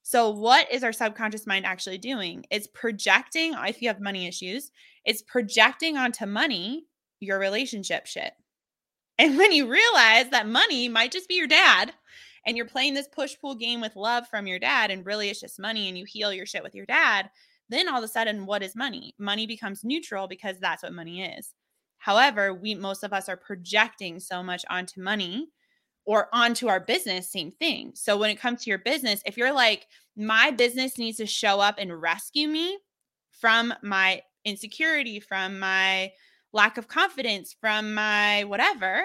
So, 0.02 0.32
what 0.32 0.71
is 0.71 0.84
our 0.84 0.93
subconscious 0.93 1.45
mind 1.45 1.65
actually 1.65 1.99
doing? 1.99 2.43
It's 2.49 2.67
projecting, 2.67 3.54
if 3.54 3.82
you 3.82 3.89
have 3.89 4.02
money 4.02 4.25
issues, 4.25 4.71
it's 5.06 5.21
projecting 5.21 5.97
onto 5.97 6.25
money 6.25 6.86
your 7.19 7.38
relationship 7.38 8.08
shit. 8.08 8.34
And 9.19 9.38
when 9.38 9.52
you 9.52 9.69
realize 9.69 10.30
that 10.30 10.47
money 10.47 10.88
might 10.88 11.12
just 11.12 11.28
be 11.28 11.36
your 11.36 11.47
dad, 11.47 11.93
and 12.45 12.56
you're 12.56 12.65
playing 12.65 12.93
this 12.93 13.08
push 13.08 13.36
pull 13.39 13.56
game 13.56 13.82
with 13.82 13.95
love 13.95 14.28
from 14.28 14.47
your 14.47 14.60
dad, 14.60 14.91
and 14.91 15.06
really 15.06 15.30
it's 15.30 15.41
just 15.41 15.60
money, 15.60 15.88
and 15.88 15.97
you 15.97 16.06
heal 16.06 16.34
your 16.34 16.45
shit 16.45 16.63
with 16.63 16.75
your 16.75 16.86
dad, 16.86 17.30
then 17.69 17.88
all 17.88 17.99
of 17.99 18.04
a 18.04 18.08
sudden, 18.08 18.45
what 18.45 18.63
is 18.63 18.75
money? 18.75 19.13
Money 19.19 19.45
becomes 19.45 19.84
neutral 19.84 20.28
because 20.28 20.58
that's 20.60 20.84
what 20.84 20.93
money 20.93 21.23
is. 21.23 21.54
However, 21.99 22.54
we 22.54 22.75
most 22.75 23.04
of 23.04 23.13
us 23.13 23.30
are 23.30 23.38
projecting 23.38 24.19
so 24.19 24.41
much 24.41 24.65
onto 24.69 25.02
money 25.02 25.49
or 26.06 26.30
onto 26.34 26.67
our 26.67 26.80
business, 26.80 27.32
same 27.32 27.52
thing. 27.52 27.91
So 27.93 28.17
when 28.17 28.32
it 28.32 28.39
comes 28.39 28.63
to 28.63 28.69
your 28.69 28.80
business, 28.80 29.21
if 29.25 29.38
you're 29.38 29.54
like, 29.54 29.86
my 30.17 30.49
business 30.49 30.97
needs 30.97 31.17
to 31.17 31.28
show 31.28 31.60
up 31.60 31.75
and 31.78 32.02
rescue 32.02 32.47
me 32.47 32.80
from 33.32 33.73
my 33.84 34.21
insecurity, 34.45 35.19
from 35.19 35.60
my 35.60 36.12
lack 36.52 36.78
of 36.78 36.88
confidence, 36.88 37.56
from 37.60 37.93
my 37.93 38.43
whatever, 38.45 39.04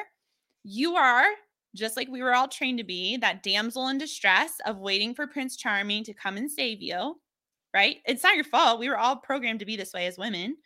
you 0.63 0.97
are 0.97 1.27
just 1.75 1.97
like 1.97 2.09
we 2.09 2.23
were 2.23 2.35
all 2.35 2.49
trained 2.49 2.79
to 2.79 2.85
be, 2.85 3.17
that 3.19 3.43
damsel 3.43 3.89
in 3.89 3.99
distress 3.99 4.53
of 4.67 4.79
waiting 4.79 5.15
for 5.15 5.27
Prince 5.27 5.57
Charming 5.57 6.05
to 6.05 6.15
come 6.15 6.37
and 6.37 6.51
save 6.51 6.81
you, 6.81 7.21
right? 7.73 7.97
It's 8.07 8.23
not 8.23 8.37
your 8.37 8.45
fault. 8.45 8.79
We 8.79 8.89
were 8.89 8.99
all 8.99 9.17
programmed 9.17 9.61
to 9.61 9.67
be 9.67 9.77
this 9.77 9.93
way 9.93 10.07
as 10.07 10.19
women. 10.19 10.57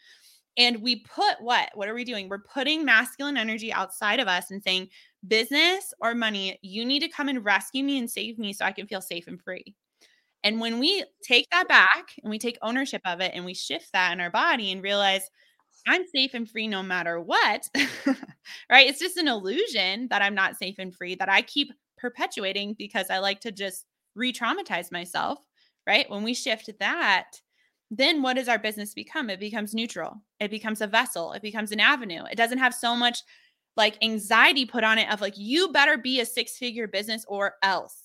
And 0.57 0.83
we 0.83 1.05
put 1.05 1.41
what? 1.41 1.71
What 1.75 1.89
are 1.89 1.95
we 1.95 2.05
doing? 2.05 2.29
We're 2.29 2.39
putting 2.39 2.85
masculine 2.85 3.37
energy 3.37 3.73
outside 3.73 4.19
of 4.19 4.29
us 4.29 4.51
and 4.51 4.63
saying, 4.63 4.89
business 5.27 5.95
or 6.01 6.15
money, 6.15 6.59
you 6.63 6.85
need 6.85 7.01
to 7.01 7.09
come 7.09 7.29
and 7.29 7.45
rescue 7.45 7.85
me 7.85 7.99
and 7.99 8.11
save 8.11 8.39
me 8.39 8.53
so 8.53 8.65
I 8.65 8.73
can 8.73 8.87
feel 8.87 9.01
safe 9.01 9.27
and 9.29 9.41
free. 9.41 9.75
And 10.45 10.61
when 10.61 10.79
we 10.79 11.05
take 11.23 11.47
that 11.51 11.69
back 11.69 12.11
and 12.23 12.31
we 12.31 12.39
take 12.39 12.59
ownership 12.63 13.03
of 13.05 13.21
it 13.21 13.33
and 13.35 13.45
we 13.45 13.55
shift 13.55 13.93
that 13.93 14.13
in 14.13 14.21
our 14.21 14.31
body 14.31 14.73
and 14.73 14.83
realize, 14.83 15.31
I'm 15.87 16.07
safe 16.07 16.35
and 16.35 16.49
free 16.49 16.69
no 16.69 16.83
matter 16.83 17.21
what, 17.21 17.69
right? 18.71 18.87
It's 18.87 18.99
just 19.01 19.17
an 19.17 19.29
illusion 19.29 20.09
that 20.09 20.23
I'm 20.23 20.35
not 20.35 20.57
safe 20.57 20.77
and 20.79 20.95
free 20.95 21.15
that 21.17 21.29
I 21.29 21.43
keep 21.43 21.73
perpetuating 21.97 22.75
because 22.79 23.11
I 23.11 23.19
like 23.19 23.41
to 23.41 23.53
just 23.53 23.87
re 24.15 24.33
traumatize 24.33 24.93
myself, 24.93 25.39
right? 25.87 26.09
When 26.11 26.25
we 26.25 26.35
shift 26.35 26.71
that, 26.81 27.41
then 27.91 28.23
what 28.23 28.35
does 28.35 28.49
our 28.49 28.59
business 28.59 28.93
become? 28.93 29.31
It 29.31 29.41
becomes 29.41 29.75
neutral, 29.75 30.23
it 30.41 30.51
becomes 30.51 30.81
a 30.81 30.87
vessel, 30.87 31.33
it 31.33 31.43
becomes 31.43 31.73
an 31.73 31.81
avenue. 31.81 32.25
It 32.31 32.37
doesn't 32.37 32.59
have 32.59 32.75
so 32.75 32.95
much 32.95 33.23
like 33.77 33.97
anxiety 34.03 34.67
put 34.67 34.85
on 34.85 34.99
it 34.99 35.11
of 35.11 35.21
like, 35.21 35.35
you 35.37 35.69
better 35.73 35.97
be 35.97 36.21
a 36.21 36.27
six 36.27 36.57
figure 36.57 36.89
business 36.89 37.25
or 37.29 37.55
else. 37.63 37.97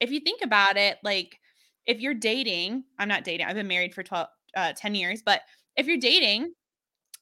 If 0.00 0.10
you 0.10 0.20
think 0.20 0.42
about 0.42 0.76
it, 0.76 0.98
like, 1.02 1.38
if 1.86 2.00
you're 2.00 2.14
dating, 2.14 2.84
I'm 2.98 3.08
not 3.08 3.24
dating, 3.24 3.46
I've 3.46 3.54
been 3.54 3.68
married 3.68 3.94
for 3.94 4.02
12, 4.02 4.26
uh, 4.56 4.72
10 4.76 4.94
years, 4.94 5.22
but 5.24 5.42
if 5.76 5.86
you're 5.86 5.96
dating 5.98 6.52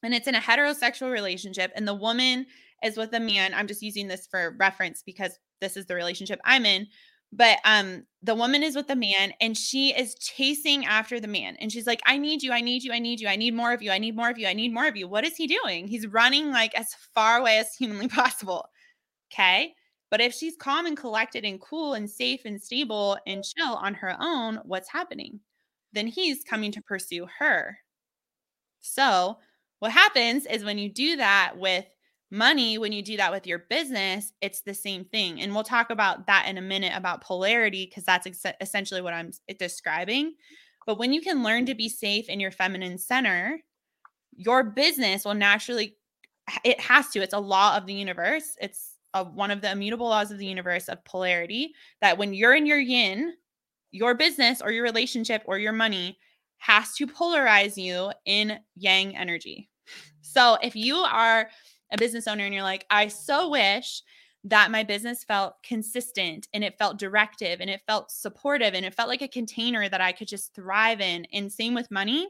and 0.07 0.15
it's 0.15 0.29
in 0.29 0.35
a 0.35 0.41
heterosexual 0.41 1.13
relationship 1.13 1.73
and 1.75 1.87
the 1.87 1.95
woman 1.95 2.47
is 2.83 2.97
with 2.97 3.13
a 3.13 3.21
man 3.21 3.53
i'm 3.55 3.67
just 3.67 3.83
using 3.83 4.09
this 4.09 4.27
for 4.27 4.55
reference 4.59 5.03
because 5.05 5.39
this 5.61 5.77
is 5.77 5.87
the 5.87 5.95
relationship 5.95 6.41
i'm 6.45 6.65
in 6.65 6.87
but 7.33 7.59
um 7.65 8.05
the 8.23 8.35
woman 8.35 8.63
is 8.63 8.77
with 8.77 8.87
the 8.87 8.97
man 8.97 9.33
and 9.41 9.57
she 9.57 9.91
is 9.91 10.15
chasing 10.15 10.87
after 10.87 11.19
the 11.19 11.29
man 11.29 11.57
and 11.61 11.73
she's 11.73 11.87
like 11.87 12.01
i 12.07 12.17
need 12.17 12.43
you 12.43 12.53
i 12.53 12.61
need 12.61 12.83
you 12.83 12.93
i 12.93 12.99
need 12.99 13.21
you 13.21 13.29
i 13.29 13.37
need 13.37 13.55
more 13.55 13.73
of 13.73 13.83
you 13.83 13.91
i 13.91 13.99
need 13.99 14.15
more 14.15 14.31
of 14.31 14.39
you 14.39 14.47
i 14.47 14.53
need 14.53 14.73
more 14.73 14.87
of 14.87 14.97
you. 14.97 15.09
What 15.09 15.25
is 15.25 15.37
he 15.37 15.47
doing? 15.47 15.89
He's 15.89 16.07
running 16.07 16.51
like 16.51 16.75
as 16.75 16.95
far 17.15 17.39
away 17.39 17.59
as 17.59 17.75
humanly 17.75 18.09
possible 18.23 18.69
okay? 19.33 19.75
But 20.11 20.21
if 20.21 20.35
she's 20.35 20.57
calm 20.57 20.87
and 20.87 20.97
collected 20.97 21.45
and 21.45 21.61
cool 21.61 21.95
and 21.95 22.09
safe 22.09 22.43
and 22.45 22.63
stable 22.63 23.19
and 23.27 23.45
chill 23.45 23.75
on 23.75 23.95
her 23.95 24.17
own 24.21 24.61
what's 24.65 24.91
happening? 24.91 25.41
Then 25.93 26.07
he's 26.07 26.45
coming 26.45 26.73
to 26.73 26.83
pursue 26.83 27.27
her. 27.39 27.79
So 28.81 29.39
what 29.79 29.93
happens 29.93 30.47
is 30.47 30.65
when 30.65 30.79
you 30.79 30.93
do 30.93 31.17
that 31.17 31.55
with 31.57 31.85
money, 32.31 32.79
when 32.79 32.93
you 32.93 33.03
do 33.03 33.17
that 33.17 33.33
with 33.33 33.47
your 33.47 33.65
business, 33.71 34.33
it's 34.41 34.63
the 34.63 34.75
same 34.75 35.05
thing. 35.05 35.41
And 35.41 35.55
we'll 35.55 35.65
talk 35.65 35.91
about 35.91 36.27
that 36.27 36.47
in 36.49 36.59
a 36.59 36.63
minute 36.63 36.93
about 36.95 37.23
polarity 37.23 37.87
because 37.87 38.05
that's 38.05 38.27
ex- 38.27 38.57
essentially 38.61 39.01
what 39.01 39.15
I'm 39.15 39.31
describing. 39.59 40.35
But 40.87 40.99
when 40.99 41.13
you 41.13 41.21
can 41.21 41.43
learn 41.43 41.67
to 41.67 41.75
be 41.75 41.89
safe 41.89 42.29
in 42.29 42.41
your 42.41 42.51
feminine 42.51 42.99
center, 42.99 43.61
your 44.37 44.63
business 44.63 45.25
will 45.25 45.35
naturally 45.35 45.97
it 46.65 46.81
has 46.81 47.09
to 47.09 47.21
it's 47.21 47.35
a 47.35 47.39
law 47.39 47.77
of 47.77 47.87
the 47.87 47.95
universe 47.95 48.57
it's 48.61 48.95
a, 49.15 49.25
one 49.25 49.51
of 49.51 49.61
the 49.61 49.71
immutable 49.71 50.09
laws 50.09 50.31
of 50.31 50.39
the 50.39 50.47
universe 50.47 50.89
of 50.89 51.05
polarity 51.05 51.73
that 52.01 52.19
when 52.19 52.35
you're 52.35 52.55
in 52.55 52.67
your 52.67 52.79
yin 52.79 53.33
your 53.91 54.15
business 54.15 54.61
or 54.61 54.71
your 54.71 54.85
relationship 54.85 55.43
or 55.47 55.59
your 55.59 55.73
money 55.73 56.19
has 56.59 56.95
to 56.95 57.07
polarize 57.07 57.77
you 57.77 58.13
in 58.25 58.59
yang 58.77 59.17
energy. 59.17 59.69
So 60.23 60.59
if 60.63 60.75
you 60.75 60.97
are 60.97 61.49
a 61.93 61.99
business 61.99 62.27
owner 62.27 62.45
and 62.45 62.53
you're 62.53 62.63
like, 62.63 62.85
I 62.91 63.09
so 63.09 63.49
wish 63.49 64.03
that 64.45 64.71
my 64.71 64.85
business 64.85 65.25
felt 65.25 65.55
consistent 65.63 66.49
and 66.55 66.63
it 66.63 66.79
felt 66.79 66.99
directive 66.99 67.61
and 67.61 67.69
it 67.69 67.83
felt 67.87 68.11
supportive 68.11 68.75
and 68.75 68.85
it 68.85 68.95
felt 68.95 69.09
like 69.09 69.23
a 69.23 69.29
container 69.29 69.89
that 69.89 70.01
I 70.01 70.13
could 70.13 70.29
just 70.29 70.55
thrive 70.55 71.01
in. 71.01 71.27
And 71.33 71.53
same 71.53 71.75
with 71.75 71.91
money. 71.91 72.29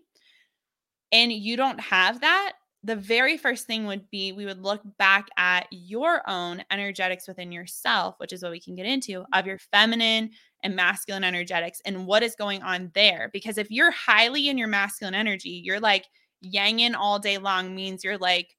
And 1.13 1.31
you 1.31 1.57
don't 1.57 1.81
have 1.81 2.21
that, 2.23 2.55
the 2.87 2.97
very 2.97 3.37
first 3.37 3.67
thing 3.67 3.85
would 3.87 4.09
be 4.11 4.31
we 4.31 4.47
would 4.47 4.63
look 4.63 4.81
back 4.97 5.27
at 5.37 5.67
your 5.73 6.23
own 6.31 6.63
energetics 6.71 7.27
within 7.27 7.51
yourself, 7.51 8.15
which 8.19 8.33
is 8.33 8.45
what 8.45 8.53
we 8.53 8.61
can 8.61 8.77
get 8.77 8.87
into 8.87 9.25
of 9.33 9.45
your 9.45 9.59
feminine 9.59 10.31
and 10.63 10.77
masculine 10.77 11.25
energetics 11.25 11.83
and 11.85 12.07
what 12.07 12.23
is 12.23 12.37
going 12.37 12.63
on 12.63 12.93
there. 12.95 13.29
Because 13.33 13.59
if 13.59 13.73
you're 13.73 13.91
highly 13.91 14.49
in 14.49 14.57
your 14.57 14.69
masculine 14.69 15.17
energy, 15.17 15.61
you're 15.65 15.81
like 15.81 16.07
yanging 16.45 16.95
all 16.95 17.19
day 17.19 17.39
long, 17.39 17.75
means 17.75 18.05
you're 18.05 18.19
like 18.19 18.55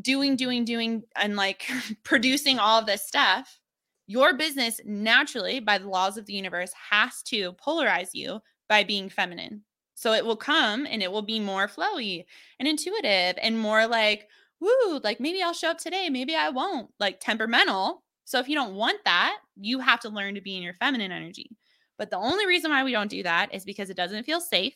doing, 0.00 0.34
doing, 0.34 0.64
doing, 0.64 1.04
and 1.14 1.36
like 1.36 1.68
producing 2.02 2.58
all 2.58 2.84
this 2.84 3.06
stuff. 3.06 3.60
Your 4.08 4.34
business 4.34 4.80
naturally, 4.84 5.60
by 5.60 5.78
the 5.78 5.88
laws 5.88 6.16
of 6.16 6.26
the 6.26 6.32
universe, 6.32 6.72
has 6.90 7.22
to 7.26 7.52
polarize 7.52 8.10
you 8.12 8.40
by 8.68 8.82
being 8.82 9.08
feminine. 9.08 9.62
So 10.00 10.14
it 10.14 10.24
will 10.24 10.34
come 10.34 10.86
and 10.86 11.02
it 11.02 11.12
will 11.12 11.20
be 11.20 11.38
more 11.38 11.68
flowy 11.68 12.24
and 12.58 12.66
intuitive 12.66 13.34
and 13.42 13.58
more 13.58 13.86
like, 13.86 14.28
woo, 14.58 14.98
like 15.04 15.20
maybe 15.20 15.42
I'll 15.42 15.52
show 15.52 15.68
up 15.68 15.76
today, 15.76 16.08
maybe 16.08 16.34
I 16.34 16.48
won't, 16.48 16.88
like 16.98 17.20
temperamental. 17.20 18.02
So 18.24 18.38
if 18.38 18.48
you 18.48 18.54
don't 18.54 18.76
want 18.76 19.04
that, 19.04 19.36
you 19.60 19.78
have 19.78 20.00
to 20.00 20.08
learn 20.08 20.36
to 20.36 20.40
be 20.40 20.56
in 20.56 20.62
your 20.62 20.72
feminine 20.72 21.12
energy. 21.12 21.50
But 21.98 22.08
the 22.08 22.16
only 22.16 22.46
reason 22.46 22.70
why 22.70 22.82
we 22.82 22.92
don't 22.92 23.10
do 23.10 23.22
that 23.24 23.54
is 23.54 23.66
because 23.66 23.90
it 23.90 23.96
doesn't 23.98 24.24
feel 24.24 24.40
safe 24.40 24.72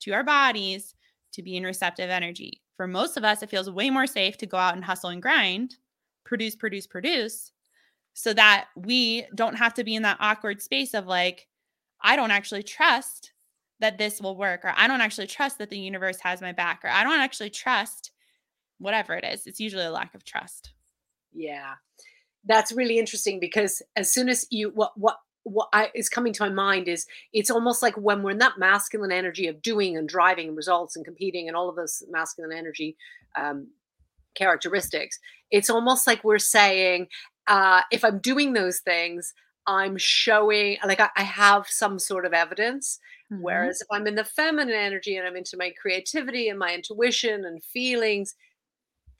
to 0.00 0.12
our 0.12 0.24
bodies 0.24 0.94
to 1.34 1.42
be 1.42 1.58
in 1.58 1.64
receptive 1.64 2.08
energy. 2.08 2.62
For 2.78 2.86
most 2.86 3.18
of 3.18 3.24
us, 3.24 3.42
it 3.42 3.50
feels 3.50 3.68
way 3.68 3.90
more 3.90 4.06
safe 4.06 4.38
to 4.38 4.46
go 4.46 4.56
out 4.56 4.76
and 4.76 4.84
hustle 4.84 5.10
and 5.10 5.20
grind, 5.20 5.76
produce, 6.24 6.56
produce, 6.56 6.86
produce, 6.86 7.52
so 8.14 8.32
that 8.32 8.68
we 8.74 9.26
don't 9.34 9.56
have 9.58 9.74
to 9.74 9.84
be 9.84 9.94
in 9.94 10.04
that 10.04 10.16
awkward 10.20 10.62
space 10.62 10.94
of 10.94 11.06
like, 11.06 11.48
I 12.02 12.16
don't 12.16 12.30
actually 12.30 12.62
trust 12.62 13.33
that 13.84 13.98
this 13.98 14.20
will 14.20 14.36
work 14.36 14.64
or 14.64 14.72
i 14.76 14.88
don't 14.88 15.00
actually 15.00 15.26
trust 15.26 15.58
that 15.58 15.70
the 15.70 15.78
universe 15.78 16.18
has 16.20 16.40
my 16.40 16.52
back 16.52 16.80
or 16.82 16.88
i 16.88 17.04
don't 17.04 17.20
actually 17.20 17.50
trust 17.50 18.10
whatever 18.78 19.14
it 19.14 19.24
is 19.24 19.46
it's 19.46 19.60
usually 19.60 19.84
a 19.84 19.90
lack 19.90 20.14
of 20.14 20.24
trust. 20.24 20.72
Yeah. 21.32 21.74
That's 22.46 22.72
really 22.72 22.98
interesting 22.98 23.40
because 23.40 23.82
as 23.96 24.12
soon 24.12 24.28
as 24.28 24.46
you 24.50 24.70
what 24.74 24.92
what 24.96 25.16
what 25.44 25.68
I, 25.74 25.90
is 25.94 26.08
coming 26.08 26.32
to 26.34 26.42
my 26.44 26.48
mind 26.48 26.88
is 26.88 27.06
it's 27.34 27.50
almost 27.50 27.82
like 27.82 27.94
when 27.96 28.22
we're 28.22 28.30
in 28.30 28.38
that 28.38 28.58
masculine 28.58 29.12
energy 29.12 29.46
of 29.46 29.60
doing 29.60 29.96
and 29.96 30.08
driving 30.08 30.48
and 30.48 30.56
results 30.56 30.96
and 30.96 31.04
competing 31.04 31.48
and 31.48 31.56
all 31.56 31.68
of 31.68 31.76
those 31.76 32.02
masculine 32.10 32.56
energy 32.56 32.96
um, 33.36 33.68
characteristics 34.34 35.18
it's 35.50 35.68
almost 35.68 36.06
like 36.06 36.24
we're 36.24 36.38
saying 36.38 37.08
uh, 37.46 37.82
if 37.92 38.04
i'm 38.06 38.20
doing 38.20 38.54
those 38.54 38.78
things 38.78 39.34
I'm 39.66 39.96
showing, 39.98 40.78
like, 40.86 41.00
I, 41.00 41.10
I 41.16 41.22
have 41.22 41.66
some 41.68 41.98
sort 41.98 42.26
of 42.26 42.32
evidence. 42.34 42.98
Mhm. 43.32 43.40
Whereas 43.42 43.80
if 43.80 43.88
I'm 43.92 44.06
in 44.06 44.14
the 44.16 44.24
feminine 44.24 44.74
energy 44.74 45.16
and 45.16 45.26
I'm 45.26 45.36
into 45.36 45.56
my 45.56 45.72
creativity 45.80 46.48
and 46.48 46.58
my 46.58 46.74
intuition 46.74 47.44
and 47.44 47.64
feelings, 47.64 48.34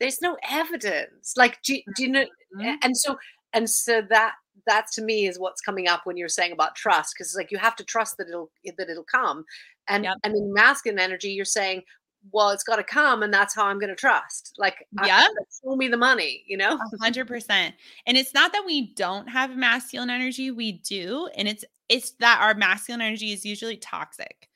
there's 0.01 0.21
no 0.23 0.37
evidence. 0.51 1.35
Like, 1.37 1.63
do, 1.63 1.79
do 1.97 2.03
you 2.05 2.11
know? 2.11 2.27
Mhm. 2.57 2.77
And 2.83 2.97
so, 2.97 3.17
and 3.55 3.69
so 3.71 4.03
that 4.11 4.35
that 4.67 4.87
to 4.95 5.03
me 5.03 5.27
is 5.27 5.39
what's 5.39 5.61
coming 5.63 5.89
up 5.89 6.03
when 6.05 6.17
you're 6.17 6.29
saying 6.29 6.53
about 6.53 6.75
trust, 6.77 7.15
because 7.15 7.29
it's 7.29 7.37
like 7.37 7.51
you 7.53 7.59
have 7.59 7.77
to 7.77 7.85
trust 7.85 8.17
that 8.19 8.29
it'll 8.29 8.51
that 8.79 8.89
it'll 8.91 9.05
come. 9.05 9.45
And 9.89 10.05
Yep. 10.05 10.19
and 10.25 10.35
in 10.37 10.53
masculine 10.55 10.99
energy, 11.01 11.31
you're 11.33 11.45
saying, 11.45 11.83
well, 12.33 12.51
it's 12.51 12.65
got 12.65 12.77
to 12.77 12.85
come, 12.85 13.23
and 13.23 13.33
that's 13.33 13.55
how 13.55 13.67
I'm 13.67 13.79
going 13.79 13.91
to 13.91 13.97
trust. 13.97 14.55
Like, 14.59 14.87
yeah, 15.05 15.27
show 15.63 15.77
me 15.77 15.89
the 15.89 15.97
money, 15.97 16.43
you 16.47 16.57
know? 16.57 16.75
A 16.75 16.97
hundred 17.03 17.27
percent. 17.27 17.75
And 18.07 18.17
it's 18.17 18.35
not 18.35 18.53
that 18.53 18.65
we 18.65 18.95
don't 18.95 19.29
have 19.29 19.57
masculine 19.57 20.11
energy, 20.11 20.51
we 20.51 20.73
do. 20.73 21.29
And 21.37 21.49
it's 21.49 21.65
it's 21.89 22.13
that 22.21 22.41
our 22.41 22.55
masculine 22.55 23.03
energy 23.03 23.33
is 23.33 23.45
usually 23.45 23.77
toxic. 23.77 24.49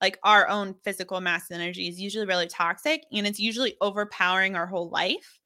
Like 0.00 0.18
our 0.22 0.48
own 0.48 0.74
physical 0.84 1.20
masculine 1.20 1.62
energy 1.62 1.88
is 1.88 2.00
usually 2.00 2.26
really 2.26 2.46
toxic 2.46 3.04
and 3.12 3.26
it's 3.26 3.40
usually 3.40 3.76
overpowering 3.80 4.54
our 4.54 4.66
whole 4.66 4.90
life. 4.90 5.38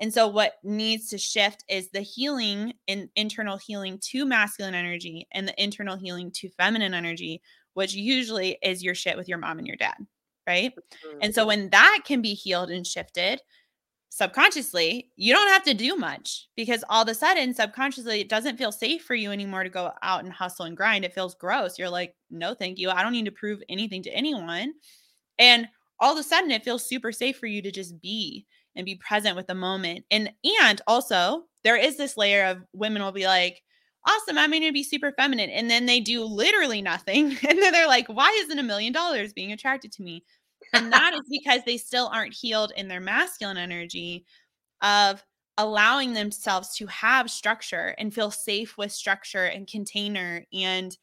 And 0.00 0.12
so 0.12 0.26
what 0.26 0.54
needs 0.64 1.08
to 1.10 1.18
shift 1.18 1.64
is 1.68 1.90
the 1.90 2.00
healing 2.00 2.72
and 2.88 3.08
internal 3.14 3.56
healing 3.56 4.00
to 4.10 4.26
masculine 4.26 4.74
energy 4.74 5.28
and 5.32 5.46
the 5.46 5.62
internal 5.62 5.96
healing 5.96 6.32
to 6.32 6.50
feminine 6.50 6.94
energy, 6.94 7.40
which 7.74 7.94
usually 7.94 8.58
is 8.62 8.82
your 8.82 8.96
shit 8.96 9.16
with 9.16 9.28
your 9.28 9.38
mom 9.38 9.58
and 9.58 9.66
your 9.66 9.76
dad. 9.76 9.94
Right. 10.46 10.72
Mm-hmm. 10.74 11.18
And 11.22 11.34
so 11.34 11.46
when 11.46 11.70
that 11.70 12.00
can 12.04 12.20
be 12.20 12.34
healed 12.34 12.70
and 12.70 12.86
shifted 12.86 13.40
subconsciously, 14.14 15.10
you 15.16 15.32
don't 15.32 15.48
have 15.48 15.62
to 15.62 15.72
do 15.72 15.96
much 15.96 16.46
because 16.54 16.84
all 16.90 17.02
of 17.02 17.08
a 17.08 17.14
sudden, 17.14 17.54
subconsciously, 17.54 18.20
it 18.20 18.28
doesn't 18.28 18.58
feel 18.58 18.70
safe 18.70 19.02
for 19.02 19.14
you 19.14 19.32
anymore 19.32 19.64
to 19.64 19.70
go 19.70 19.90
out 20.02 20.22
and 20.22 20.30
hustle 20.30 20.66
and 20.66 20.76
grind. 20.76 21.02
It 21.02 21.14
feels 21.14 21.34
gross. 21.34 21.78
You're 21.78 21.88
like, 21.88 22.14
no, 22.30 22.52
thank 22.52 22.78
you. 22.78 22.90
I 22.90 23.02
don't 23.02 23.12
need 23.12 23.24
to 23.24 23.32
prove 23.32 23.62
anything 23.70 24.02
to 24.02 24.10
anyone. 24.10 24.74
And 25.38 25.66
all 25.98 26.12
of 26.12 26.18
a 26.18 26.22
sudden, 26.22 26.50
it 26.50 26.62
feels 26.62 26.84
super 26.84 27.10
safe 27.10 27.38
for 27.38 27.46
you 27.46 27.62
to 27.62 27.70
just 27.70 28.02
be 28.02 28.44
and 28.76 28.84
be 28.84 28.96
present 28.96 29.34
with 29.34 29.46
the 29.46 29.54
moment. 29.54 30.04
And 30.10 30.30
and 30.60 30.80
also, 30.86 31.44
there 31.64 31.76
is 31.76 31.96
this 31.96 32.18
layer 32.18 32.44
of 32.44 32.58
women 32.74 33.02
will 33.02 33.12
be 33.12 33.26
like, 33.26 33.62
awesome, 34.06 34.38
I'm 34.38 34.50
going 34.50 34.62
to 34.62 34.72
be 34.72 34.82
super 34.82 35.12
feminine. 35.12 35.50
And 35.50 35.70
then 35.70 35.86
they 35.86 36.00
do 36.00 36.24
literally 36.24 36.82
nothing. 36.82 37.36
And 37.48 37.58
then 37.58 37.72
they're 37.72 37.86
like, 37.86 38.08
why 38.08 38.30
isn't 38.42 38.58
a 38.58 38.62
million 38.62 38.92
dollars 38.92 39.32
being 39.32 39.52
attracted 39.52 39.92
to 39.92 40.02
me? 40.02 40.24
And 40.72 40.92
that 40.92 41.14
is 41.14 41.22
because 41.30 41.62
they 41.66 41.76
still 41.76 42.10
aren't 42.12 42.34
healed 42.34 42.72
in 42.76 42.88
their 42.88 43.00
masculine 43.00 43.56
energy 43.56 44.24
of 44.82 45.22
allowing 45.58 46.14
themselves 46.14 46.74
to 46.76 46.86
have 46.86 47.30
structure 47.30 47.94
and 47.98 48.14
feel 48.14 48.30
safe 48.30 48.78
with 48.78 48.90
structure 48.92 49.44
and 49.44 49.68
container 49.68 50.44
and 50.52 50.96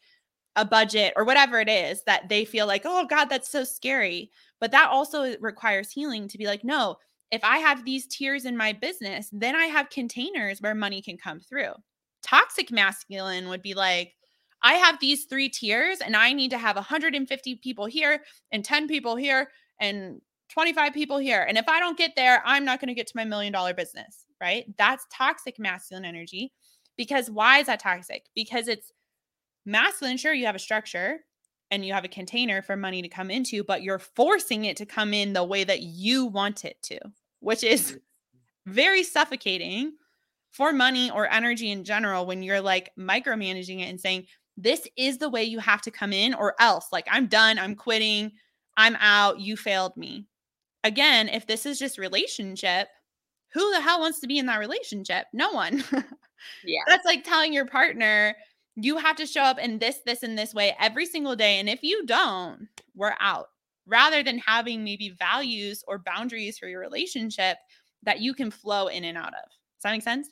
a 0.56 0.66
budget 0.66 1.14
or 1.16 1.24
whatever 1.24 1.60
it 1.60 1.70
is 1.70 2.04
that 2.06 2.30
they 2.30 2.46
feel 2.46 2.68
like, 2.68 2.84
oh 2.86 3.06
God, 3.06 3.26
that's 3.26 3.50
so 3.50 3.64
scary. 3.64 4.32
But 4.60 4.72
that 4.72 4.90
also 4.90 5.36
requires 5.40 5.92
healing 5.92 6.28
to 6.30 6.38
be 6.38 6.48
like, 6.48 6.64
no, 6.64 6.98
if 7.32 7.44
I 7.44 7.60
have 7.60 7.86
these 7.86 8.08
tiers 8.08 8.46
in 8.46 8.58
my 8.58 8.74
business, 8.74 9.30
then 9.32 9.56
I 9.56 9.66
have 9.66 9.90
containers 9.90 10.62
where 10.62 10.76
money 10.76 11.02
can 11.02 11.18
come 11.18 11.40
through. 11.40 11.74
Toxic 12.24 12.72
masculine 12.72 13.50
would 13.50 13.62
be 13.62 13.74
like, 13.74 14.14
I 14.62 14.74
have 14.74 15.00
these 15.00 15.26
three 15.26 15.50
tiers 15.50 16.00
and 16.00 16.16
I 16.16 16.34
need 16.34 16.52
to 16.52 16.58
have 16.58 16.76
150 16.76 17.56
people 17.56 17.86
here 17.86 18.24
and 18.52 18.64
10 18.64 18.88
people 18.88 19.16
here 19.16 19.50
and 19.80 20.22
25 20.50 20.94
people 20.94 21.18
here. 21.18 21.46
And 21.48 21.58
if 21.58 21.68
I 21.68 21.80
don't 21.80 21.98
get 21.98 22.16
there, 22.16 22.42
I'm 22.46 22.66
not 22.66 22.80
going 22.80 22.90
to 22.90 22.94
get 22.94 23.08
to 23.08 23.14
my 23.16 23.24
million 23.24 23.54
dollar 23.54 23.74
business, 23.74 24.26
right? 24.42 24.66
That's 24.78 25.06
toxic 25.12 25.60
masculine 25.60 26.06
energy. 26.06 26.52
Because 26.98 27.32
why 27.32 27.60
is 27.60 27.68
that 27.68 27.80
toxic? 27.80 28.26
Because 28.36 28.68
it's 28.68 28.92
masculine. 29.66 30.18
Sure, 30.18 30.34
you 30.34 30.46
have 30.46 30.56
a 30.56 30.60
structure 30.60 31.20
and 31.72 31.86
you 31.86 31.94
have 31.94 32.04
a 32.04 32.10
container 32.10 32.62
for 32.62 32.76
money 32.76 33.02
to 33.02 33.08
come 33.08 33.32
into, 33.32 33.64
but 33.64 33.84
you're 33.84 34.00
forcing 34.00 34.66
it 34.66 34.76
to 34.78 34.86
come 34.86 35.14
in 35.14 35.34
the 35.34 35.44
way 35.44 35.64
that 35.64 35.82
you 35.82 36.26
want 36.26 36.66
it 36.66 36.82
to, 36.84 37.00
which 37.40 37.64
is 37.64 38.00
very 38.66 39.04
suffocating 39.04 39.94
for 40.52 40.74
money 40.74 41.12
or 41.12 41.32
energy 41.32 41.72
in 41.72 41.84
general 41.84 42.26
when 42.26 42.44
you're 42.44 42.62
like 42.62 42.92
micromanaging 42.98 43.82
it 43.82 43.90
and 43.90 44.00
saying, 44.00 44.26
this 44.58 44.88
is 44.98 45.18
the 45.18 45.30
way 45.30 45.44
you 45.44 45.60
have 45.60 45.82
to 45.84 45.92
come 45.92 46.12
in, 46.12 46.34
or 46.34 46.54
else, 46.60 46.88
like, 46.92 47.08
I'm 47.10 47.28
done, 47.28 47.58
I'm 47.58 47.76
quitting, 47.76 48.32
I'm 48.76 48.98
out, 49.00 49.40
you 49.40 49.56
failed 49.56 49.96
me. 49.96 50.28
Again, 50.84 51.30
if 51.30 51.48
this 51.48 51.66
is 51.66 51.80
just 51.80 51.98
relationship, 51.98 52.90
who 53.54 53.72
the 53.72 53.80
hell 53.80 54.02
wants 54.02 54.20
to 54.20 54.28
be 54.28 54.38
in 54.38 54.48
that 54.48 54.60
relationship? 54.60 55.28
No 55.34 55.52
one. 55.52 55.84
Yeah. 56.66 56.82
That's 56.88 57.06
like 57.06 57.24
telling 57.24 57.54
your 57.54 57.66
partner, 57.66 58.36
you 58.76 58.98
have 58.98 59.16
to 59.18 59.26
show 59.26 59.42
up 59.42 59.60
in 59.60 59.80
this, 59.80 60.00
this, 60.06 60.24
and 60.24 60.38
this 60.38 60.54
way 60.54 60.76
every 60.80 61.06
single 61.06 61.36
day. 61.36 61.60
And 61.60 61.70
if 61.70 61.82
you 61.82 62.06
don't, 62.06 62.68
we're 62.96 63.16
out. 63.20 63.48
Rather 63.86 64.24
than 64.24 64.38
having 64.38 64.84
maybe 64.84 65.16
values 65.18 65.84
or 65.88 66.00
boundaries 66.00 66.58
for 66.58 66.68
your 66.68 66.80
relationship 66.80 67.58
that 68.04 68.20
you 68.20 68.34
can 68.34 68.52
flow 68.52 68.88
in 68.88 69.04
and 69.04 69.18
out 69.18 69.34
of. 69.34 69.50
Does 69.50 69.84
that 69.84 69.92
make 69.92 70.04
sense? 70.04 70.30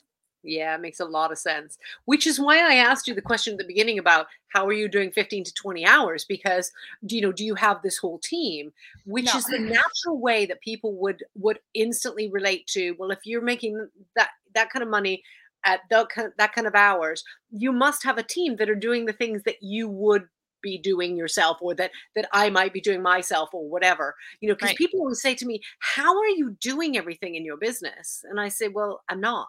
Yeah, 0.48 0.74
it 0.74 0.80
makes 0.80 1.00
a 1.00 1.04
lot 1.04 1.30
of 1.32 1.38
sense. 1.38 1.78
Which 2.06 2.26
is 2.26 2.40
why 2.40 2.58
I 2.58 2.74
asked 2.76 3.06
you 3.06 3.14
the 3.14 3.22
question 3.22 3.52
at 3.54 3.58
the 3.58 3.66
beginning 3.66 3.98
about 3.98 4.26
how 4.48 4.66
are 4.66 4.72
you 4.72 4.88
doing 4.88 5.12
15 5.12 5.44
to 5.44 5.52
20 5.54 5.84
hours? 5.86 6.24
Because 6.24 6.72
do 7.04 7.16
you 7.16 7.22
know, 7.22 7.32
do 7.32 7.44
you 7.44 7.54
have 7.54 7.82
this 7.82 7.98
whole 7.98 8.18
team? 8.18 8.72
Which 9.04 9.34
No. 9.34 9.34
is 9.34 9.48
the 9.48 9.58
natural 9.58 10.18
way 10.20 10.46
that 10.46 10.60
people 10.62 10.94
would 10.96 11.24
would 11.34 11.60
instantly 11.74 12.28
relate 12.30 12.66
to. 12.68 12.92
Well, 12.98 13.10
if 13.10 13.20
you're 13.24 13.42
making 13.42 13.88
that 14.16 14.30
that 14.54 14.70
kind 14.70 14.82
of 14.82 14.88
money 14.88 15.22
at 15.64 15.80
that 15.90 16.08
kind 16.08 16.32
that 16.38 16.54
kind 16.54 16.66
of 16.66 16.74
hours, 16.74 17.22
you 17.50 17.72
must 17.72 18.02
have 18.04 18.18
a 18.18 18.22
team 18.22 18.56
that 18.56 18.70
are 18.70 18.74
doing 18.74 19.04
the 19.06 19.12
things 19.12 19.42
that 19.44 19.62
you 19.62 19.88
would 19.88 20.28
be 20.62 20.76
doing 20.78 21.16
yourself 21.16 21.58
or 21.60 21.74
that 21.74 21.90
that 22.16 22.28
I 22.32 22.50
might 22.50 22.72
be 22.72 22.80
doing 22.80 23.02
myself 23.02 23.50
or 23.52 23.68
whatever. 23.68 24.14
You 24.40 24.48
know, 24.48 24.54
because 24.54 24.72
Right. 24.72 24.78
people 24.78 25.00
always 25.00 25.20
say 25.20 25.34
to 25.34 25.46
me, 25.46 25.60
"How 25.80 26.16
are 26.18 26.28
you 26.28 26.56
doing 26.60 26.96
everything 26.96 27.34
in 27.34 27.44
your 27.44 27.56
business?" 27.58 28.24
And 28.28 28.40
I 28.40 28.48
say, 28.48 28.68
"Well, 28.68 29.02
I'm 29.08 29.20
not." 29.20 29.48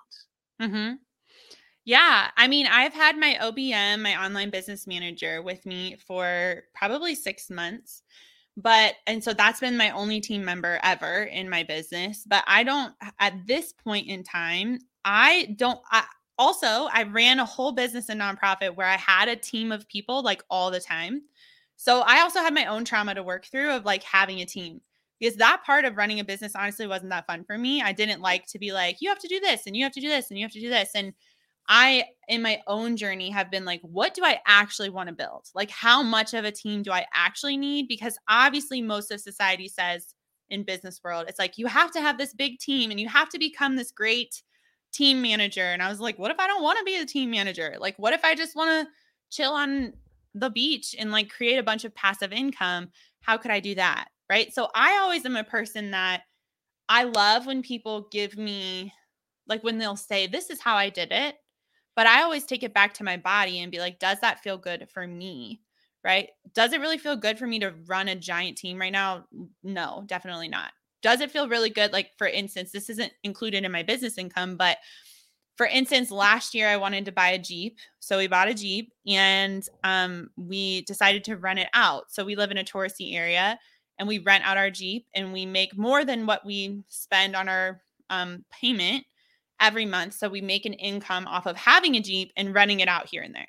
Mm-hmm. 0.62 0.95
Yeah. 1.86 2.30
I 2.38 2.48
mean, 2.48 2.67
I've 2.67 2.93
had 2.93 3.17
my 3.17 3.38
OBM, 3.41 4.02
my 4.02 4.24
online 4.24 4.50
business 4.50 4.86
manager, 4.86 5.41
with 5.41 5.65
me 5.65 5.95
for 6.06 6.63
probably 6.76 7.15
six 7.15 7.50
months. 7.50 8.04
But, 8.58 8.95
and 9.08 9.24
so 9.24 9.34
that's 9.34 9.62
been 9.62 9.78
my 9.78 9.91
only 9.91 10.19
team 10.19 10.43
member 10.43 10.80
ever 10.84 11.24
in 11.24 11.50
my 11.50 11.63
business. 11.63 12.26
But 12.28 12.43
I 12.45 12.63
don't, 12.63 12.93
at 13.19 13.48
this 13.48 13.74
point 13.74 14.08
in 14.08 14.24
time, 14.24 14.80
I 15.06 15.56
don't, 15.58 15.80
I, 15.91 16.04
also, 16.38 16.88
I 16.91 17.04
ran 17.04 17.39
a 17.39 17.45
whole 17.45 17.72
business 17.72 18.10
and 18.10 18.19
nonprofit 18.19 18.76
where 18.76 18.88
I 18.88 18.98
had 18.98 19.30
a 19.30 19.36
team 19.36 19.72
of 19.72 19.88
people 19.88 20.24
like 20.24 20.43
all 20.50 20.72
the 20.72 20.80
time. 20.80 21.22
So 21.78 22.02
I 22.02 22.19
also 22.22 22.39
had 22.41 22.54
my 22.54 22.65
own 22.65 22.84
trauma 22.84 23.15
to 23.15 23.24
work 23.24 23.45
through 23.45 23.72
of 23.72 23.86
like 23.86 24.04
having 24.04 24.41
a 24.41 24.45
team 24.45 24.82
because 25.19 25.36
that 25.38 25.63
part 25.65 25.86
of 25.86 25.97
running 25.97 26.19
a 26.19 26.23
business 26.23 26.55
honestly 26.55 26.88
wasn't 26.88 27.12
that 27.12 27.27
fun 27.27 27.43
for 27.43 27.58
me. 27.58 27.82
I 27.82 27.91
didn't 27.91 28.21
like 28.21 28.45
to 28.47 28.60
be 28.60 28.71
like, 28.71 28.97
you 29.01 29.10
have 29.10 29.19
to 29.19 29.27
do 29.27 29.39
this 29.39 29.65
and 29.65 29.75
you 29.75 29.84
have 29.84 29.93
to 29.93 30.01
do 30.01 30.08
this 30.08 30.29
and 30.29 30.39
you 30.39 30.45
have 30.45 30.53
to 30.53 30.60
do 30.60 30.69
this. 30.69 30.91
And 30.95 31.13
I, 31.67 32.05
in 32.27 32.41
my 32.41 32.62
own 32.65 32.97
journey, 32.97 33.29
have 33.29 33.51
been 33.51 33.63
like, 33.63 33.82
what 33.84 34.15
do 34.15 34.23
I 34.25 34.39
actually 34.47 34.89
want 34.89 35.08
to 35.10 35.15
build? 35.15 35.47
Like, 35.53 35.69
how 35.69 36.01
much 36.01 36.34
of 36.34 36.43
a 36.43 36.51
team 36.51 36.82
do 36.82 36.91
I 36.91 37.05
actually 37.13 37.58
need? 37.58 37.88
Because 37.88 38.17
obviously, 38.27 38.82
most 38.82 39.12
of 39.12 39.21
society 39.21 39.67
says 39.67 40.15
in 40.49 40.63
business 40.63 40.99
world, 41.03 41.25
it's 41.27 41.38
like 41.38 41.60
you 41.60 41.67
have 41.67 41.91
to 41.91 42.01
have 42.01 42.17
this 42.17 42.34
big 42.34 42.58
team 42.58 42.89
and 42.89 42.99
you 42.99 43.08
have 43.08 43.29
to 43.29 43.38
become 43.38 43.75
this 43.75 43.91
great 43.91 44.41
team 44.91 45.21
manager. 45.21 45.65
And 45.65 45.84
I 45.84 45.89
was 45.89 45.99
like, 45.99 46.17
what 46.17 46.32
if 46.32 46.39
I 46.39 46.47
don't 46.47 46.63
want 46.63 46.79
to 46.79 46.86
be 46.86 46.97
a 46.97 47.05
team 47.05 47.29
manager? 47.29 47.75
Like, 47.79 47.95
what 47.97 48.13
if 48.13 48.25
I 48.25 48.34
just 48.34 48.55
want 48.55 48.88
to 48.88 48.91
chill 49.29 49.51
on 49.51 49.93
the 50.34 50.49
beach 50.49 50.95
and 50.97 51.12
like 51.12 51.29
create 51.29 51.58
a 51.58 51.63
bunch 51.63 51.86
of 51.86 51.93
passive 51.93 52.32
income? 52.32 52.89
How 53.21 53.38
could 53.38 53.51
I 53.51 53.60
do 53.60 53.75
that? 53.75 54.08
Right. 54.30 54.54
So 54.54 54.70
I 54.76 54.98
always 55.00 55.26
am 55.26 55.36
a 55.36 55.44
person 55.44 55.92
that 55.92 56.22
I 56.88 57.04
love 57.04 57.46
when 57.46 57.62
people 57.63 58.08
give 58.12 58.38
me, 58.38 58.94
like, 59.48 59.63
when 59.63 59.78
they'll 59.78 59.96
say, 59.96 60.28
this 60.28 60.50
is 60.50 60.62
how 60.62 60.76
I 60.76 60.89
did 60.89 61.12
it. 61.12 61.36
But 61.96 62.08
I 62.08 62.22
always 62.24 62.46
take 62.46 62.63
it 62.63 62.74
back 62.74 62.94
to 62.96 63.04
my 63.04 63.18
body 63.18 63.60
and 63.60 63.72
be 63.72 63.80
like, 63.80 64.00
does 64.00 64.20
that 64.22 64.42
feel 64.42 64.58
good 64.58 64.88
for 64.94 65.06
me? 65.06 65.62
Right. 66.04 66.30
Does 66.56 66.74
it 66.74 66.80
really 66.80 66.98
feel 66.98 67.18
good 67.18 67.38
for 67.38 67.48
me 67.48 67.60
to 67.60 67.74
run 67.88 68.08
a 68.08 68.15
giant 68.15 68.58
team 68.58 68.80
right 68.80 68.92
now? 68.92 69.26
No, 69.63 70.04
definitely 70.08 70.48
not. 70.48 70.72
Does 71.02 71.22
it 71.22 71.32
feel 71.32 71.50
really 71.50 71.70
good? 71.70 71.92
Like, 71.92 72.12
for 72.18 72.28
instance, 72.28 72.72
this 72.72 72.89
isn't 72.89 73.12
included 73.24 73.65
in 73.65 73.72
my 73.72 73.84
business 73.84 74.18
income, 74.18 74.56
but 74.56 74.78
for 75.58 75.65
instance, 75.65 76.10
last 76.10 76.54
year 76.56 76.70
I 76.70 76.78
wanted 76.78 77.06
to 77.06 77.12
buy 77.12 77.30
a 77.32 77.38
Jeep. 77.38 77.78
So 78.00 78.18
we 78.18 78.28
bought 78.28 78.48
a 78.48 78.54
Jeep 78.54 78.94
and 79.06 79.68
um, 79.84 80.30
we 80.38 80.84
decided 80.84 81.26
to 81.26 81.36
rent 81.36 81.60
it 81.60 81.68
out. 81.74 82.06
So 82.12 82.24
we 82.24 82.38
live 82.38 82.52
in 82.52 82.58
a 82.58 82.63
touristy 82.63 83.13
area 83.13 83.60
and 83.99 84.07
we 84.07 84.19
rent 84.19 84.45
out 84.45 84.57
our 84.57 84.71
Jeep 84.71 85.05
and 85.13 85.31
we 85.31 85.45
make 85.45 85.77
more 85.77 86.03
than 86.05 86.25
what 86.25 86.45
we 86.45 86.81
spend 86.88 87.35
on 87.35 87.47
our 87.49 87.81
um, 88.09 88.43
payment 88.49 89.05
every 89.59 89.85
month. 89.85 90.13
So 90.13 90.29
we 90.29 90.41
make 90.41 90.65
an 90.65 90.73
income 90.73 91.27
off 91.27 91.45
of 91.45 91.57
having 91.57 91.95
a 91.95 92.01
Jeep 92.01 92.31
and 92.38 92.55
renting 92.55 92.79
it 92.79 92.88
out 92.88 93.07
here 93.07 93.21
and 93.21 93.35
there. 93.35 93.47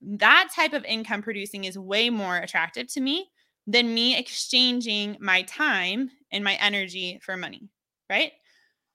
That 0.00 0.48
type 0.56 0.72
of 0.72 0.84
income 0.84 1.22
producing 1.22 1.64
is 1.64 1.78
way 1.78 2.08
more 2.08 2.38
attractive 2.38 2.88
to 2.94 3.00
me 3.00 3.28
than 3.66 3.94
me 3.94 4.18
exchanging 4.18 5.18
my 5.20 5.42
time 5.42 6.10
and 6.32 6.42
my 6.42 6.54
energy 6.54 7.20
for 7.22 7.36
money, 7.36 7.68
right? 8.08 8.32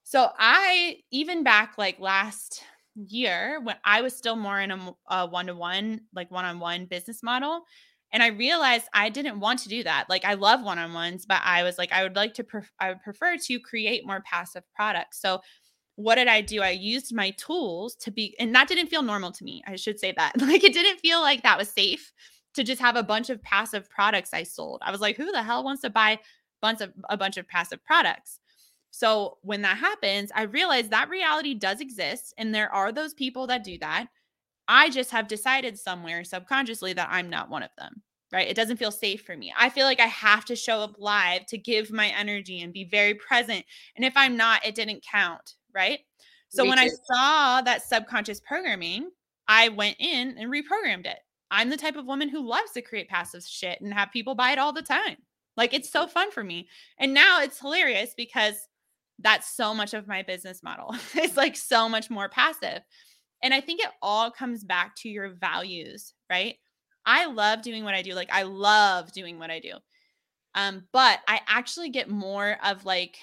So 0.02 0.30
I 0.38 0.98
even 1.12 1.44
back 1.44 1.78
like 1.78 2.00
last 2.00 2.62
year 2.96 3.60
when 3.62 3.76
I 3.84 4.02
was 4.02 4.16
still 4.16 4.36
more 4.36 4.60
in 4.60 4.72
a 5.08 5.26
one 5.26 5.46
to 5.46 5.54
one, 5.54 6.00
like 6.14 6.30
one 6.30 6.44
on 6.44 6.58
one 6.58 6.86
business 6.86 7.22
model. 7.22 7.62
And 8.16 8.22
I 8.22 8.28
realized 8.28 8.86
I 8.94 9.10
didn't 9.10 9.40
want 9.40 9.58
to 9.58 9.68
do 9.68 9.84
that. 9.84 10.06
Like 10.08 10.24
I 10.24 10.32
love 10.32 10.62
one 10.62 10.78
on 10.78 10.94
ones, 10.94 11.26
but 11.26 11.42
I 11.44 11.62
was 11.64 11.76
like, 11.76 11.92
I 11.92 12.02
would 12.02 12.16
like 12.16 12.32
to, 12.36 12.46
I 12.80 12.88
would 12.88 13.02
prefer 13.02 13.36
to 13.36 13.60
create 13.60 14.06
more 14.06 14.22
passive 14.22 14.62
products. 14.74 15.20
So 15.20 15.42
what 15.96 16.14
did 16.14 16.26
I 16.26 16.40
do? 16.40 16.62
I 16.62 16.70
used 16.70 17.14
my 17.14 17.32
tools 17.32 17.94
to 17.96 18.10
be, 18.10 18.34
and 18.38 18.54
that 18.54 18.68
didn't 18.68 18.86
feel 18.86 19.02
normal 19.02 19.32
to 19.32 19.44
me. 19.44 19.62
I 19.66 19.76
should 19.76 20.00
say 20.00 20.14
that. 20.16 20.32
Like 20.40 20.64
it 20.64 20.72
didn't 20.72 21.00
feel 21.00 21.20
like 21.20 21.42
that 21.42 21.58
was 21.58 21.68
safe 21.68 22.10
to 22.54 22.64
just 22.64 22.80
have 22.80 22.96
a 22.96 23.02
bunch 23.02 23.28
of 23.28 23.42
passive 23.42 23.90
products 23.90 24.30
I 24.32 24.44
sold. 24.44 24.80
I 24.82 24.90
was 24.90 25.02
like, 25.02 25.18
who 25.18 25.30
the 25.30 25.42
hell 25.42 25.62
wants 25.62 25.82
to 25.82 25.90
buy 25.90 26.18
bunch 26.62 26.80
of 26.80 26.94
a 27.10 27.18
bunch 27.18 27.36
of 27.36 27.46
passive 27.46 27.84
products? 27.84 28.40
So 28.92 29.36
when 29.42 29.60
that 29.60 29.76
happens, 29.76 30.32
I 30.34 30.44
realized 30.44 30.90
that 30.90 31.10
reality 31.10 31.52
does 31.52 31.82
exist 31.82 32.32
and 32.38 32.54
there 32.54 32.72
are 32.72 32.92
those 32.92 33.12
people 33.12 33.46
that 33.48 33.62
do 33.62 33.76
that. 33.80 34.06
I 34.68 34.90
just 34.90 35.10
have 35.10 35.28
decided 35.28 35.78
somewhere 35.78 36.24
subconsciously 36.24 36.92
that 36.94 37.08
I'm 37.10 37.30
not 37.30 37.50
one 37.50 37.62
of 37.62 37.70
them. 37.78 38.02
Right. 38.32 38.48
It 38.48 38.56
doesn't 38.56 38.78
feel 38.78 38.90
safe 38.90 39.22
for 39.22 39.36
me. 39.36 39.54
I 39.56 39.68
feel 39.68 39.86
like 39.86 40.00
I 40.00 40.06
have 40.06 40.44
to 40.46 40.56
show 40.56 40.80
up 40.80 40.96
live 40.98 41.46
to 41.46 41.56
give 41.56 41.92
my 41.92 42.08
energy 42.08 42.60
and 42.60 42.72
be 42.72 42.84
very 42.84 43.14
present. 43.14 43.64
And 43.94 44.04
if 44.04 44.14
I'm 44.16 44.36
not, 44.36 44.66
it 44.66 44.74
didn't 44.74 45.06
count 45.08 45.54
right? 45.76 46.00
So 46.48 46.64
Me 46.64 46.70
when 46.70 46.78
too. 46.78 46.84
I 46.84 46.88
saw 47.14 47.60
that 47.60 47.86
subconscious 47.86 48.40
programming, 48.40 49.10
I 49.46 49.68
went 49.68 49.96
in 50.00 50.36
and 50.38 50.50
reprogrammed 50.50 51.06
it. 51.06 51.18
I'm 51.50 51.70
the 51.70 51.76
type 51.76 51.96
of 51.96 52.06
woman 52.06 52.28
who 52.28 52.48
loves 52.48 52.72
to 52.72 52.82
create 52.82 53.08
passive 53.08 53.44
shit 53.44 53.80
and 53.80 53.94
have 53.94 54.10
people 54.10 54.34
buy 54.34 54.50
it 54.50 54.58
all 54.58 54.72
the 54.72 54.82
time. 54.82 55.18
Like 55.56 55.72
it's 55.72 55.90
so 55.90 56.08
fun 56.08 56.32
for 56.32 56.42
me. 56.42 56.68
And 56.98 57.14
now 57.14 57.40
it's 57.40 57.60
hilarious 57.60 58.14
because 58.16 58.54
that's 59.20 59.48
so 59.48 59.72
much 59.72 59.94
of 59.94 60.08
my 60.08 60.22
business 60.22 60.62
model. 60.62 60.94
it's 61.14 61.36
like 61.36 61.56
so 61.56 61.88
much 61.88 62.10
more 62.10 62.28
passive. 62.28 62.80
And 63.46 63.54
I 63.54 63.60
think 63.60 63.80
it 63.80 63.90
all 64.02 64.28
comes 64.32 64.64
back 64.64 64.96
to 64.96 65.08
your 65.08 65.28
values, 65.28 66.14
right? 66.28 66.56
I 67.06 67.26
love 67.26 67.62
doing 67.62 67.84
what 67.84 67.94
I 67.94 68.02
do. 68.02 68.12
Like 68.12 68.28
I 68.32 68.42
love 68.42 69.12
doing 69.12 69.38
what 69.38 69.52
I 69.52 69.60
do. 69.60 69.74
Um, 70.56 70.88
but 70.92 71.20
I 71.28 71.38
actually 71.46 71.90
get 71.90 72.10
more 72.10 72.56
of 72.64 72.84
like 72.84 73.18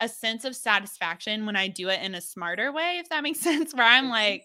a 0.00 0.08
sense 0.08 0.46
of 0.46 0.56
satisfaction 0.56 1.44
when 1.44 1.54
I 1.54 1.68
do 1.68 1.90
it 1.90 2.00
in 2.00 2.14
a 2.14 2.20
smarter 2.22 2.72
way, 2.72 2.96
if 2.98 3.10
that 3.10 3.22
makes 3.22 3.40
sense, 3.42 3.74
where 3.74 3.84
I'm 3.84 4.04
mm-hmm. 4.04 4.12
like, 4.12 4.44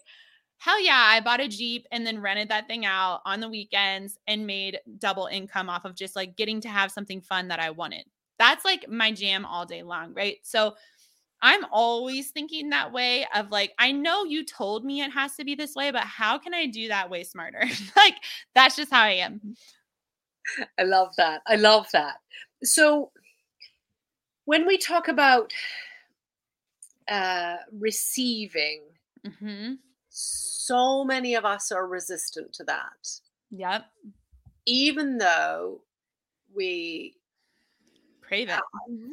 hell 0.58 0.78
yeah, 0.84 1.02
I 1.02 1.20
bought 1.20 1.40
a 1.40 1.48
Jeep 1.48 1.86
and 1.90 2.06
then 2.06 2.20
rented 2.20 2.50
that 2.50 2.66
thing 2.66 2.84
out 2.84 3.22
on 3.24 3.40
the 3.40 3.48
weekends 3.48 4.18
and 4.26 4.46
made 4.46 4.78
double 4.98 5.24
income 5.24 5.70
off 5.70 5.86
of 5.86 5.96
just 5.96 6.16
like 6.16 6.36
getting 6.36 6.60
to 6.60 6.68
have 6.68 6.92
something 6.92 7.22
fun 7.22 7.48
that 7.48 7.60
I 7.60 7.70
wanted. 7.70 8.04
That's 8.38 8.66
like 8.66 8.90
my 8.90 9.10
jam 9.10 9.46
all 9.46 9.64
day 9.64 9.82
long, 9.84 10.12
right? 10.12 10.36
So 10.42 10.74
I'm 11.44 11.66
always 11.70 12.30
thinking 12.30 12.70
that 12.70 12.90
way 12.90 13.26
of 13.34 13.50
like, 13.50 13.74
I 13.78 13.92
know 13.92 14.24
you 14.24 14.46
told 14.46 14.82
me 14.82 15.02
it 15.02 15.10
has 15.10 15.36
to 15.36 15.44
be 15.44 15.54
this 15.54 15.74
way, 15.74 15.90
but 15.90 16.00
how 16.00 16.38
can 16.38 16.54
I 16.54 16.64
do 16.64 16.88
that 16.88 17.10
way 17.10 17.22
smarter? 17.22 17.62
like, 17.96 18.14
that's 18.54 18.76
just 18.76 18.90
how 18.90 19.02
I 19.02 19.10
am. 19.10 19.54
I 20.78 20.84
love 20.84 21.14
that. 21.18 21.42
I 21.46 21.56
love 21.56 21.86
that. 21.92 22.14
So, 22.62 23.12
when 24.46 24.66
we 24.66 24.78
talk 24.78 25.08
about 25.08 25.52
uh, 27.08 27.56
receiving, 27.78 28.80
mm-hmm. 29.26 29.74
so 30.08 31.04
many 31.04 31.34
of 31.34 31.44
us 31.44 31.70
are 31.70 31.86
resistant 31.86 32.54
to 32.54 32.64
that. 32.64 33.20
Yep. 33.50 33.84
Even 34.64 35.18
though 35.18 35.82
we 36.54 37.16
crave 38.26 38.48
it. 38.48 38.60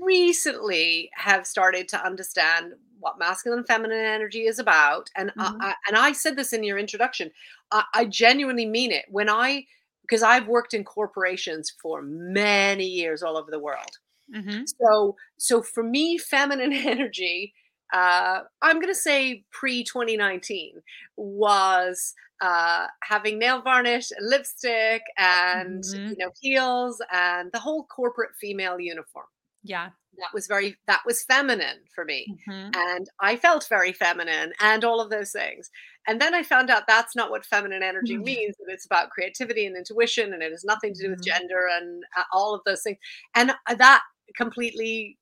recently 0.01 1.09
have 1.13 1.45
started 1.45 1.87
to 1.89 2.05
understand 2.05 2.73
what 2.99 3.17
masculine 3.17 3.59
and 3.59 3.67
feminine 3.67 3.97
energy 3.97 4.45
is 4.45 4.59
about, 4.59 5.09
and 5.15 5.31
mm-hmm. 5.31 5.61
I, 5.61 5.73
and 5.87 5.97
I 5.97 6.11
said 6.11 6.35
this 6.35 6.53
in 6.53 6.63
your 6.63 6.77
introduction. 6.77 7.31
I, 7.71 7.83
I 7.93 8.05
genuinely 8.05 8.65
mean 8.65 8.91
it 8.91 9.05
when 9.09 9.29
I 9.29 9.65
because 10.01 10.23
I've 10.23 10.47
worked 10.47 10.73
in 10.73 10.83
corporations 10.83 11.73
for 11.81 12.01
many 12.01 12.85
years 12.85 13.23
all 13.23 13.37
over 13.37 13.49
the 13.49 13.59
world. 13.59 13.97
Mm-hmm. 14.35 14.63
So, 14.65 15.15
so 15.37 15.61
for 15.61 15.83
me, 15.83 16.17
feminine 16.17 16.73
energy, 16.87 17.53
uh, 17.91 18.41
I'm 18.61 18.75
going 18.75 18.93
to 18.93 18.95
say 18.95 19.43
pre 19.51 19.83
2019, 19.83 20.81
was 21.17 22.13
uh, 22.41 22.87
having 23.03 23.37
nail 23.37 23.61
varnish 23.61 24.11
and 24.11 24.27
lipstick 24.29 25.03
and 25.17 25.83
mm-hmm. 25.83 26.09
you 26.09 26.15
know 26.17 26.31
heels 26.41 27.01
and 27.13 27.51
the 27.51 27.59
whole 27.59 27.85
corporate 27.85 28.31
female 28.39 28.79
uniform. 28.79 29.27
Yeah, 29.63 29.89
that 30.17 30.33
was 30.33 30.47
very 30.47 30.75
that 30.87 31.01
was 31.05 31.23
feminine 31.23 31.79
for 31.93 32.03
me, 32.03 32.25
mm-hmm. 32.49 32.71
and 32.75 33.07
I 33.19 33.35
felt 33.35 33.67
very 33.69 33.93
feminine 33.93 34.53
and 34.59 34.83
all 34.83 34.99
of 34.99 35.09
those 35.09 35.31
things. 35.31 35.69
And 36.07 36.19
then 36.19 36.33
I 36.33 36.41
found 36.41 36.71
out 36.71 36.83
that's 36.87 37.15
not 37.15 37.29
what 37.29 37.45
feminine 37.45 37.83
energy 37.83 38.15
mm-hmm. 38.15 38.23
means. 38.23 38.55
That 38.57 38.73
it's 38.73 38.85
about 38.85 39.11
creativity 39.11 39.65
and 39.65 39.77
intuition, 39.77 40.33
and 40.33 40.41
it 40.41 40.51
has 40.51 40.63
nothing 40.63 40.93
to 40.95 41.03
do 41.03 41.09
with 41.11 41.21
mm-hmm. 41.21 41.41
gender 41.41 41.67
and 41.71 42.03
uh, 42.17 42.23
all 42.33 42.55
of 42.55 42.61
those 42.65 42.81
things. 42.81 42.97
And 43.35 43.51
uh, 43.67 43.75
that 43.75 44.01
completely 44.35 45.17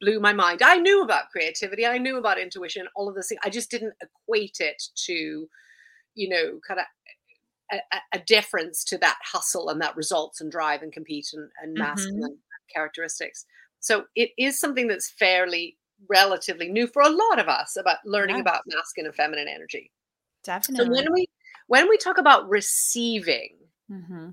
blew 0.00 0.20
my 0.20 0.32
mind. 0.32 0.62
I 0.62 0.76
knew 0.76 1.02
about 1.02 1.30
creativity, 1.30 1.86
I 1.86 1.98
knew 1.98 2.18
about 2.18 2.38
intuition, 2.38 2.86
all 2.94 3.08
of 3.08 3.14
this 3.14 3.28
thing. 3.28 3.38
I 3.44 3.50
just 3.50 3.70
didn't 3.70 3.94
equate 4.00 4.58
it 4.60 4.82
to, 5.06 5.48
you 6.14 6.28
know, 6.28 6.60
kind 6.66 6.80
of 6.80 6.86
a, 7.72 7.98
a, 8.12 8.18
difference 8.20 8.84
to 8.84 8.98
that 8.98 9.18
hustle 9.24 9.70
and 9.70 9.80
that 9.80 9.96
results 9.96 10.40
and 10.40 10.50
drive 10.50 10.82
and 10.82 10.92
compete 10.92 11.28
and, 11.32 11.50
and 11.62 11.76
mm-hmm. 11.76 11.82
masculine 11.82 12.38
characteristics. 12.72 13.46
So 13.80 14.04
it 14.14 14.30
is 14.38 14.60
something 14.60 14.88
that's 14.88 15.10
fairly 15.10 15.76
relatively 16.08 16.68
new 16.68 16.86
for 16.86 17.02
a 17.02 17.08
lot 17.08 17.38
of 17.38 17.48
us 17.48 17.76
about 17.76 17.98
learning 18.04 18.36
yes. 18.36 18.42
about 18.42 18.62
masculine 18.66 19.06
and 19.06 19.14
feminine 19.14 19.48
energy. 19.48 19.90
Definitely. 20.44 20.86
So 20.86 20.92
when 20.92 21.12
we 21.12 21.26
when 21.68 21.88
we 21.88 21.96
talk 21.96 22.18
about 22.18 22.48
receiving, 22.48 23.56
mm-hmm. 23.90 24.30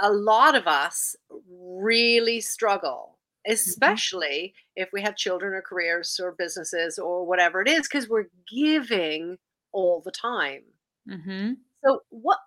a 0.00 0.10
lot 0.10 0.56
of 0.56 0.66
us 0.66 1.14
really 1.48 2.40
struggle 2.40 3.18
Mm-hmm. 3.48 3.54
especially 3.54 4.54
if 4.76 4.90
we 4.92 5.02
have 5.02 5.16
children 5.16 5.52
or 5.52 5.62
careers 5.62 6.20
or 6.22 6.32
businesses 6.32 6.96
or 6.98 7.26
whatever 7.26 7.60
it 7.60 7.68
is, 7.68 7.88
because 7.88 8.08
we're 8.08 8.28
giving 8.48 9.38
all 9.72 10.00
the 10.04 10.12
time. 10.12 10.62
Mm-hmm. 11.08 11.54
So, 11.84 12.00
what? 12.10 12.38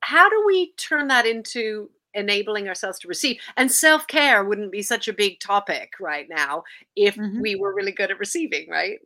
How 0.00 0.28
do 0.28 0.42
we 0.46 0.72
turn 0.72 1.08
that 1.08 1.26
into 1.26 1.90
enabling 2.14 2.66
ourselves 2.66 2.98
to 3.00 3.08
receive? 3.08 3.38
And 3.56 3.70
self 3.70 4.06
care 4.06 4.42
wouldn't 4.44 4.72
be 4.72 4.82
such 4.82 5.06
a 5.06 5.12
big 5.12 5.38
topic 5.38 5.92
right 6.00 6.26
now 6.28 6.64
if 6.96 7.16
mm-hmm. 7.16 7.40
we 7.40 7.54
were 7.54 7.74
really 7.74 7.92
good 7.92 8.10
at 8.10 8.18
receiving, 8.18 8.68
right? 8.70 9.00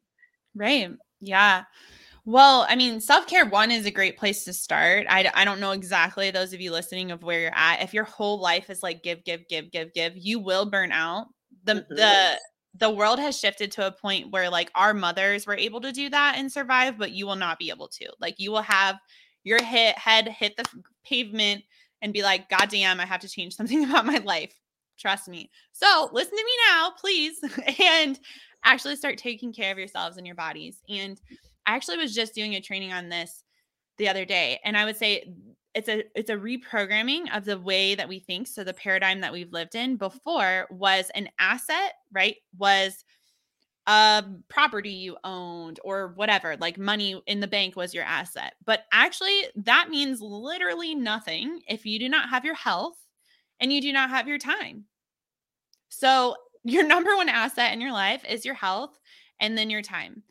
Right. 0.54 0.90
Yeah. 1.20 1.64
Well, 2.26 2.66
I 2.68 2.74
mean, 2.74 3.00
self 3.00 3.28
care 3.28 3.46
one 3.46 3.70
is 3.70 3.86
a 3.86 3.90
great 3.90 4.18
place 4.18 4.44
to 4.44 4.52
start. 4.52 5.06
I, 5.08 5.30
I 5.32 5.44
don't 5.44 5.60
know 5.60 5.70
exactly 5.70 6.32
those 6.32 6.52
of 6.52 6.60
you 6.60 6.72
listening 6.72 7.12
of 7.12 7.22
where 7.22 7.40
you're 7.40 7.54
at. 7.54 7.82
If 7.82 7.94
your 7.94 8.04
whole 8.04 8.40
life 8.40 8.68
is 8.68 8.82
like 8.82 9.04
give, 9.04 9.22
give, 9.24 9.46
give, 9.48 9.70
give, 9.70 9.94
give, 9.94 10.14
you 10.16 10.40
will 10.40 10.66
burn 10.68 10.90
out. 10.90 11.28
The 11.64 11.74
mm-hmm. 11.74 11.94
the 11.94 12.40
the 12.78 12.90
world 12.90 13.20
has 13.20 13.38
shifted 13.38 13.70
to 13.72 13.86
a 13.86 13.92
point 13.92 14.32
where 14.32 14.50
like 14.50 14.72
our 14.74 14.92
mothers 14.92 15.46
were 15.46 15.56
able 15.56 15.80
to 15.80 15.92
do 15.92 16.10
that 16.10 16.34
and 16.36 16.50
survive, 16.50 16.98
but 16.98 17.12
you 17.12 17.26
will 17.26 17.36
not 17.36 17.60
be 17.60 17.70
able 17.70 17.88
to. 17.88 18.08
Like 18.20 18.34
you 18.38 18.50
will 18.50 18.62
have 18.62 18.96
your 19.44 19.62
hit 19.62 19.96
head 19.96 20.26
hit 20.28 20.56
the 20.56 20.64
pavement 21.04 21.62
and 22.02 22.12
be 22.12 22.24
like, 22.24 22.48
God 22.50 22.68
damn, 22.70 22.98
I 22.98 23.06
have 23.06 23.20
to 23.20 23.28
change 23.28 23.54
something 23.56 23.84
about 23.84 24.04
my 24.04 24.18
life. 24.18 24.52
Trust 24.98 25.28
me. 25.28 25.48
So 25.70 26.10
listen 26.12 26.36
to 26.36 26.44
me 26.44 26.52
now, 26.70 26.90
please, 27.00 27.38
and 27.80 28.18
actually 28.64 28.96
start 28.96 29.16
taking 29.16 29.52
care 29.52 29.70
of 29.70 29.78
yourselves 29.78 30.16
and 30.16 30.26
your 30.26 30.34
bodies. 30.34 30.80
And 30.88 31.20
I 31.66 31.74
actually 31.74 31.98
was 31.98 32.14
just 32.14 32.34
doing 32.34 32.54
a 32.54 32.60
training 32.60 32.92
on 32.92 33.08
this 33.08 33.42
the 33.98 34.08
other 34.08 34.24
day, 34.24 34.60
and 34.64 34.76
I 34.76 34.84
would 34.84 34.96
say 34.96 35.32
it's 35.74 35.88
a 35.88 36.04
it's 36.14 36.30
a 36.30 36.36
reprogramming 36.36 37.36
of 37.36 37.44
the 37.44 37.58
way 37.58 37.94
that 37.94 38.08
we 38.08 38.18
think. 38.18 38.46
So 38.46 38.64
the 38.64 38.72
paradigm 38.74 39.20
that 39.20 39.32
we've 39.32 39.52
lived 39.52 39.74
in 39.74 39.96
before 39.96 40.66
was 40.70 41.10
an 41.14 41.28
asset, 41.38 41.94
right? 42.12 42.36
Was 42.56 43.04
a 43.86 44.24
property 44.48 44.90
you 44.90 45.16
owned 45.22 45.78
or 45.84 46.08
whatever, 46.16 46.56
like 46.56 46.76
money 46.78 47.22
in 47.26 47.40
the 47.40 47.46
bank 47.46 47.76
was 47.76 47.94
your 47.94 48.04
asset. 48.04 48.54
But 48.64 48.84
actually, 48.92 49.44
that 49.56 49.88
means 49.90 50.20
literally 50.20 50.94
nothing 50.94 51.60
if 51.68 51.86
you 51.86 51.98
do 51.98 52.08
not 52.08 52.28
have 52.30 52.44
your 52.44 52.54
health 52.54 52.96
and 53.60 53.72
you 53.72 53.80
do 53.80 53.92
not 53.92 54.10
have 54.10 54.26
your 54.26 54.38
time. 54.38 54.84
So, 55.88 56.36
your 56.64 56.84
number 56.84 57.14
one 57.14 57.28
asset 57.28 57.72
in 57.72 57.80
your 57.80 57.92
life 57.92 58.24
is 58.28 58.44
your 58.44 58.54
health 58.54 58.98
and 59.38 59.56
then 59.56 59.70
your 59.70 59.82
time. 59.82 60.24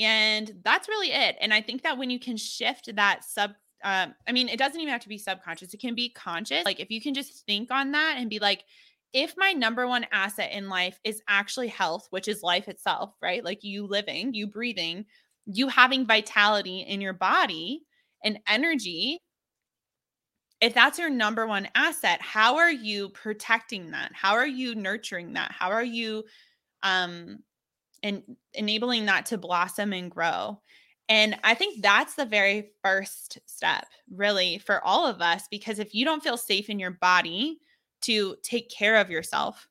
And 0.00 0.52
that's 0.64 0.88
really 0.88 1.12
it. 1.12 1.36
And 1.40 1.52
I 1.52 1.60
think 1.60 1.82
that 1.82 1.98
when 1.98 2.10
you 2.10 2.18
can 2.18 2.36
shift 2.36 2.94
that 2.96 3.24
sub, 3.24 3.52
um, 3.84 4.14
I 4.26 4.32
mean, 4.32 4.48
it 4.48 4.58
doesn't 4.58 4.80
even 4.80 4.92
have 4.92 5.02
to 5.02 5.08
be 5.08 5.18
subconscious, 5.18 5.74
it 5.74 5.80
can 5.80 5.94
be 5.94 6.08
conscious. 6.10 6.64
Like 6.64 6.80
if 6.80 6.90
you 6.90 7.00
can 7.00 7.14
just 7.14 7.44
think 7.46 7.70
on 7.70 7.92
that 7.92 8.16
and 8.18 8.30
be 8.30 8.38
like, 8.38 8.64
if 9.12 9.34
my 9.36 9.52
number 9.52 9.86
one 9.86 10.06
asset 10.12 10.52
in 10.52 10.68
life 10.68 10.98
is 11.04 11.20
actually 11.28 11.68
health, 11.68 12.06
which 12.10 12.28
is 12.28 12.42
life 12.42 12.68
itself, 12.68 13.14
right? 13.20 13.44
Like 13.44 13.64
you 13.64 13.86
living, 13.86 14.34
you 14.34 14.46
breathing, 14.46 15.04
you 15.46 15.68
having 15.68 16.06
vitality 16.06 16.80
in 16.80 17.00
your 17.00 17.12
body 17.12 17.82
and 18.24 18.38
energy, 18.46 19.18
if 20.60 20.74
that's 20.74 20.98
your 20.98 21.10
number 21.10 21.46
one 21.46 21.68
asset, 21.74 22.20
how 22.20 22.56
are 22.56 22.70
you 22.70 23.08
protecting 23.10 23.90
that? 23.90 24.12
How 24.14 24.34
are 24.34 24.46
you 24.46 24.74
nurturing 24.74 25.32
that? 25.34 25.52
How 25.52 25.70
are 25.70 25.84
you 25.84 26.24
um 26.82 27.40
and 28.02 28.22
enabling 28.54 29.06
that 29.06 29.26
to 29.26 29.38
blossom 29.38 29.92
and 29.92 30.10
grow. 30.10 30.60
And 31.08 31.36
I 31.42 31.54
think 31.54 31.82
that's 31.82 32.14
the 32.14 32.24
very 32.24 32.70
first 32.84 33.38
step, 33.46 33.86
really, 34.14 34.58
for 34.58 34.82
all 34.84 35.06
of 35.06 35.20
us. 35.20 35.48
Because 35.50 35.80
if 35.80 35.94
you 35.94 36.04
don't 36.04 36.22
feel 36.22 36.36
safe 36.36 36.70
in 36.70 36.78
your 36.78 36.92
body 36.92 37.58
to 38.02 38.36
take 38.42 38.70
care 38.70 38.96
of 38.96 39.10
yourself, 39.10 39.68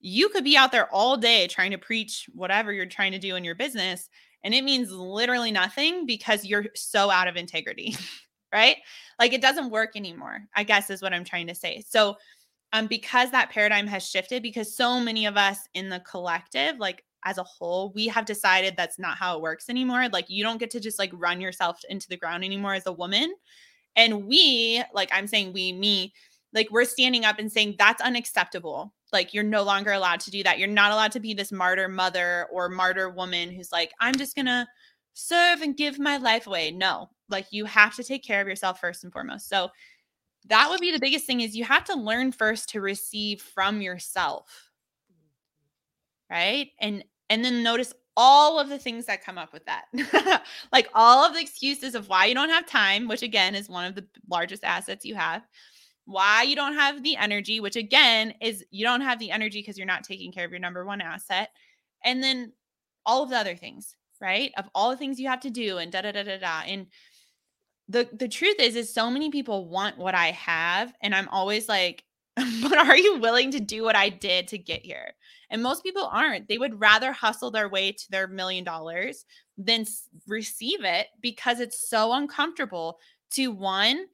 you 0.00 0.28
could 0.28 0.44
be 0.44 0.56
out 0.56 0.72
there 0.72 0.92
all 0.92 1.16
day 1.16 1.46
trying 1.46 1.70
to 1.70 1.78
preach 1.78 2.28
whatever 2.34 2.72
you're 2.72 2.86
trying 2.86 3.12
to 3.12 3.18
do 3.18 3.36
in 3.36 3.44
your 3.44 3.54
business. 3.54 4.08
And 4.42 4.54
it 4.54 4.64
means 4.64 4.90
literally 4.90 5.52
nothing 5.52 6.06
because 6.06 6.44
you're 6.44 6.66
so 6.74 7.10
out 7.10 7.28
of 7.28 7.36
integrity, 7.36 7.96
right? 8.52 8.76
Like 9.18 9.32
it 9.32 9.42
doesn't 9.42 9.70
work 9.70 9.96
anymore, 9.96 10.40
I 10.54 10.64
guess 10.64 10.90
is 10.90 11.02
what 11.02 11.12
I'm 11.12 11.24
trying 11.24 11.48
to 11.48 11.54
say. 11.54 11.84
So, 11.88 12.16
um, 12.72 12.86
because 12.86 13.30
that 13.30 13.50
paradigm 13.50 13.86
has 13.86 14.06
shifted, 14.06 14.42
because 14.42 14.76
so 14.76 15.00
many 15.00 15.24
of 15.24 15.36
us 15.38 15.58
in 15.72 15.88
the 15.88 16.00
collective, 16.00 16.78
like 16.78 17.02
as 17.24 17.38
a 17.38 17.42
whole, 17.42 17.92
we 17.94 18.06
have 18.08 18.24
decided 18.24 18.74
that's 18.76 18.98
not 18.98 19.16
how 19.16 19.36
it 19.36 19.42
works 19.42 19.68
anymore. 19.68 20.08
Like 20.12 20.28
you 20.28 20.42
don't 20.42 20.58
get 20.58 20.70
to 20.70 20.80
just 20.80 20.98
like 20.98 21.10
run 21.12 21.40
yourself 21.40 21.80
into 21.88 22.08
the 22.08 22.16
ground 22.16 22.44
anymore 22.44 22.74
as 22.74 22.86
a 22.86 22.92
woman. 22.92 23.34
And 23.96 24.26
we, 24.26 24.82
like 24.92 25.10
I'm 25.12 25.26
saying 25.26 25.52
we, 25.52 25.72
me, 25.72 26.12
like 26.52 26.68
we're 26.70 26.84
standing 26.84 27.24
up 27.24 27.38
and 27.38 27.50
saying 27.50 27.76
that's 27.78 28.02
unacceptable. 28.02 28.94
Like 29.12 29.34
you're 29.34 29.44
no 29.44 29.62
longer 29.62 29.92
allowed 29.92 30.20
to 30.20 30.30
do 30.30 30.42
that. 30.44 30.58
You're 30.58 30.68
not 30.68 30.92
allowed 30.92 31.12
to 31.12 31.20
be 31.20 31.34
this 31.34 31.52
martyr 31.52 31.88
mother 31.88 32.46
or 32.52 32.68
martyr 32.68 33.10
woman 33.10 33.50
who's 33.50 33.72
like, 33.72 33.92
I'm 34.00 34.14
just 34.14 34.36
to 34.36 34.66
serve 35.14 35.62
and 35.62 35.76
give 35.76 35.98
my 35.98 36.16
life 36.18 36.46
away. 36.46 36.70
No, 36.70 37.10
like 37.28 37.46
you 37.50 37.64
have 37.64 37.96
to 37.96 38.04
take 38.04 38.24
care 38.24 38.40
of 38.40 38.48
yourself 38.48 38.80
first 38.80 39.04
and 39.04 39.12
foremost. 39.12 39.48
So 39.48 39.70
that 40.46 40.70
would 40.70 40.80
be 40.80 40.92
the 40.92 41.00
biggest 41.00 41.26
thing 41.26 41.40
is 41.40 41.56
you 41.56 41.64
have 41.64 41.84
to 41.84 41.94
learn 41.94 42.32
first 42.32 42.68
to 42.70 42.80
receive 42.80 43.42
from 43.42 43.80
yourself 43.80 44.67
right? 46.30 46.70
And 46.80 47.04
and 47.30 47.44
then 47.44 47.62
notice 47.62 47.92
all 48.16 48.58
of 48.58 48.68
the 48.68 48.78
things 48.78 49.06
that 49.06 49.24
come 49.24 49.38
up 49.38 49.52
with 49.52 49.64
that. 49.66 49.84
Like 50.72 50.88
all 50.94 51.24
of 51.24 51.34
the 51.34 51.40
excuses 51.40 51.94
of 51.94 52.08
why 52.08 52.26
you 52.26 52.34
don't 52.34 52.48
have 52.48 52.66
time 52.66 53.06
which 53.06 53.22
again 53.22 53.54
is 53.54 53.68
one 53.68 53.84
of 53.84 53.94
the 53.94 54.06
largest 54.30 54.64
assets 54.64 55.04
you 55.04 55.14
have. 55.14 55.42
Why 56.04 56.42
you 56.42 56.56
don't 56.56 56.74
have 56.74 57.02
the 57.02 57.16
energy 57.16 57.60
which 57.60 57.76
again 57.76 58.34
is 58.40 58.64
you 58.70 58.84
don't 58.84 59.02
have 59.02 59.18
the 59.18 59.30
energy 59.30 59.60
because 59.60 59.78
you're 59.78 59.86
not 59.86 60.04
taking 60.04 60.32
care 60.32 60.44
of 60.44 60.50
your 60.50 60.60
number 60.60 60.84
one 60.84 61.00
asset. 61.00 61.50
And 62.04 62.22
then 62.22 62.52
all 63.06 63.22
of 63.22 63.30
the 63.30 63.36
other 63.36 63.56
things 63.56 63.94
right? 64.20 64.50
Of 64.56 64.68
all 64.74 64.90
the 64.90 64.96
things 64.96 65.20
you 65.20 65.28
have 65.28 65.42
to 65.42 65.50
do 65.50 65.78
and 65.78 65.92
da 65.92 66.02
da 66.02 66.10
da 66.10 66.24
da 66.24 66.38
da. 66.38 66.62
And 66.66 66.88
the 67.88 68.08
the 68.12 68.28
truth 68.28 68.56
is 68.58 68.76
is 68.76 68.92
so 68.92 69.10
many 69.10 69.30
people 69.30 69.66
want 69.66 69.96
what 69.96 70.14
i 70.14 70.30
have 70.32 70.92
and 71.00 71.14
i'm 71.14 71.26
always 71.30 71.66
like 71.66 72.04
but 72.62 72.76
are 72.76 72.96
you 72.96 73.18
willing 73.18 73.50
to 73.50 73.60
do 73.60 73.82
what 73.82 73.96
I 73.96 74.08
did 74.08 74.48
to 74.48 74.58
get 74.58 74.84
here? 74.84 75.14
And 75.50 75.62
most 75.62 75.82
people 75.82 76.04
aren't. 76.12 76.48
They 76.48 76.58
would 76.58 76.80
rather 76.80 77.12
hustle 77.12 77.50
their 77.50 77.68
way 77.68 77.92
to 77.92 78.10
their 78.10 78.26
million 78.26 78.64
dollars 78.64 79.24
than 79.56 79.86
receive 80.26 80.84
it 80.84 81.08
because 81.20 81.60
it's 81.60 81.88
so 81.88 82.12
uncomfortable 82.12 82.98
to 83.32 83.48
one, 83.50 84.06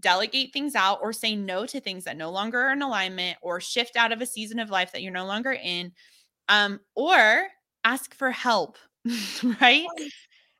delegate 0.00 0.52
things 0.52 0.74
out 0.74 0.98
or 1.02 1.12
say 1.12 1.36
no 1.36 1.66
to 1.66 1.80
things 1.80 2.04
that 2.04 2.16
no 2.16 2.30
longer 2.30 2.60
are 2.60 2.72
in 2.72 2.82
alignment 2.82 3.38
or 3.42 3.60
shift 3.60 3.96
out 3.96 4.12
of 4.12 4.20
a 4.20 4.26
season 4.26 4.58
of 4.58 4.70
life 4.70 4.92
that 4.92 5.02
you're 5.02 5.12
no 5.12 5.24
longer 5.26 5.52
in 5.52 5.92
um 6.48 6.80
or 6.96 7.48
ask 7.84 8.14
for 8.14 8.30
help 8.30 8.78
right? 9.60 9.92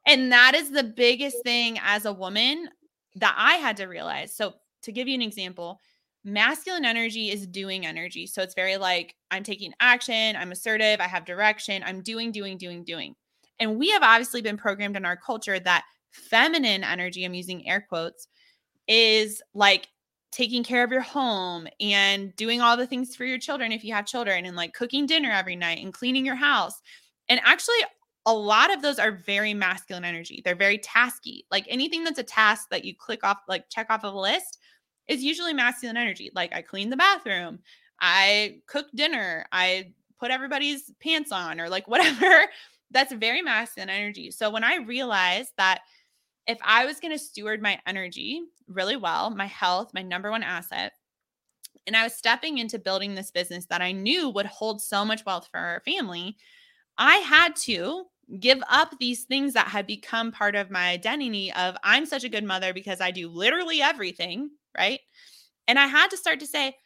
And 0.06 0.32
that 0.32 0.54
is 0.54 0.70
the 0.70 0.84
biggest 0.84 1.42
thing 1.44 1.78
as 1.82 2.04
a 2.06 2.12
woman 2.12 2.68
that 3.16 3.34
i 3.38 3.54
had 3.54 3.76
to 3.78 3.86
realize. 3.86 4.34
So 4.34 4.54
to 4.82 4.92
give 4.92 5.08
you 5.08 5.14
an 5.14 5.22
example 5.22 5.80
masculine 6.24 6.84
energy 6.84 7.30
is 7.30 7.46
doing 7.46 7.86
energy. 7.86 8.26
So 8.26 8.42
it's 8.42 8.54
very 8.54 8.76
like, 8.76 9.14
I'm 9.30 9.42
taking 9.42 9.74
action, 9.80 10.36
I'm 10.36 10.52
assertive, 10.52 11.00
I 11.00 11.06
have 11.06 11.24
direction, 11.24 11.82
I'm 11.84 12.02
doing, 12.02 12.32
doing, 12.32 12.56
doing, 12.56 12.82
doing. 12.84 13.14
And 13.60 13.78
we 13.78 13.90
have 13.90 14.02
obviously 14.02 14.42
been 14.42 14.56
programmed 14.56 14.96
in 14.96 15.04
our 15.04 15.16
culture 15.16 15.58
that 15.60 15.84
feminine 16.12 16.82
energy, 16.82 17.24
I'm 17.24 17.34
using 17.34 17.68
air 17.68 17.84
quotes, 17.88 18.28
is 18.88 19.42
like 19.52 19.88
taking 20.32 20.64
care 20.64 20.82
of 20.82 20.90
your 20.90 21.00
home 21.00 21.68
and 21.80 22.34
doing 22.36 22.60
all 22.60 22.76
the 22.76 22.86
things 22.86 23.14
for 23.14 23.24
your 23.24 23.38
children 23.38 23.70
if 23.70 23.84
you 23.84 23.94
have 23.94 24.06
children 24.06 24.46
and 24.46 24.56
like 24.56 24.74
cooking 24.74 25.06
dinner 25.06 25.30
every 25.30 25.56
night 25.56 25.82
and 25.82 25.94
cleaning 25.94 26.26
your 26.26 26.34
house. 26.34 26.80
And 27.28 27.40
actually, 27.44 27.76
a 28.26 28.32
lot 28.32 28.72
of 28.72 28.82
those 28.82 28.98
are 28.98 29.12
very 29.12 29.54
masculine 29.54 30.04
energy. 30.04 30.40
They're 30.44 30.56
very 30.56 30.78
tasky. 30.78 31.42
Like 31.50 31.66
anything 31.68 32.02
that's 32.02 32.18
a 32.18 32.24
task 32.24 32.68
that 32.70 32.84
you 32.84 32.94
click 32.96 33.22
off, 33.22 33.38
like 33.48 33.68
check 33.70 33.86
off 33.90 34.04
of 34.04 34.14
a 34.14 34.18
list, 34.18 34.58
is 35.08 35.22
usually 35.22 35.52
masculine 35.52 35.96
energy. 35.96 36.30
Like 36.34 36.54
I 36.54 36.62
clean 36.62 36.90
the 36.90 36.96
bathroom, 36.96 37.60
I 38.00 38.60
cook 38.66 38.86
dinner, 38.94 39.46
I 39.52 39.92
put 40.18 40.30
everybody's 40.30 40.90
pants 41.00 41.32
on, 41.32 41.60
or 41.60 41.68
like 41.68 41.88
whatever. 41.88 42.46
That's 42.90 43.12
very 43.12 43.42
masculine 43.42 43.90
energy. 43.90 44.30
So 44.30 44.50
when 44.50 44.62
I 44.62 44.76
realized 44.76 45.50
that 45.56 45.80
if 46.46 46.58
I 46.62 46.84
was 46.84 47.00
going 47.00 47.12
to 47.12 47.18
steward 47.18 47.62
my 47.62 47.80
energy 47.86 48.42
really 48.68 48.96
well, 48.96 49.30
my 49.30 49.46
health, 49.46 49.90
my 49.94 50.02
number 50.02 50.30
one 50.30 50.42
asset, 50.42 50.92
and 51.86 51.96
I 51.96 52.04
was 52.04 52.14
stepping 52.14 52.58
into 52.58 52.78
building 52.78 53.14
this 53.14 53.30
business 53.30 53.66
that 53.66 53.82
I 53.82 53.92
knew 53.92 54.30
would 54.30 54.46
hold 54.46 54.80
so 54.80 55.04
much 55.04 55.24
wealth 55.26 55.48
for 55.50 55.58
our 55.58 55.80
family, 55.80 56.36
I 56.96 57.16
had 57.16 57.56
to 57.56 58.04
give 58.38 58.62
up 58.70 58.94
these 58.98 59.24
things 59.24 59.52
that 59.52 59.68
had 59.68 59.86
become 59.86 60.32
part 60.32 60.54
of 60.54 60.70
my 60.70 60.88
identity 60.88 61.52
of 61.52 61.76
I'm 61.82 62.06
such 62.06 62.24
a 62.24 62.28
good 62.28 62.44
mother 62.44 62.72
because 62.72 63.00
I 63.00 63.10
do 63.10 63.28
literally 63.28 63.82
everything 63.82 64.50
right? 64.76 65.00
And 65.68 65.78
I 65.78 65.86
had 65.86 66.10
to 66.10 66.16
start 66.16 66.40
to 66.40 66.46
say, 66.46 66.76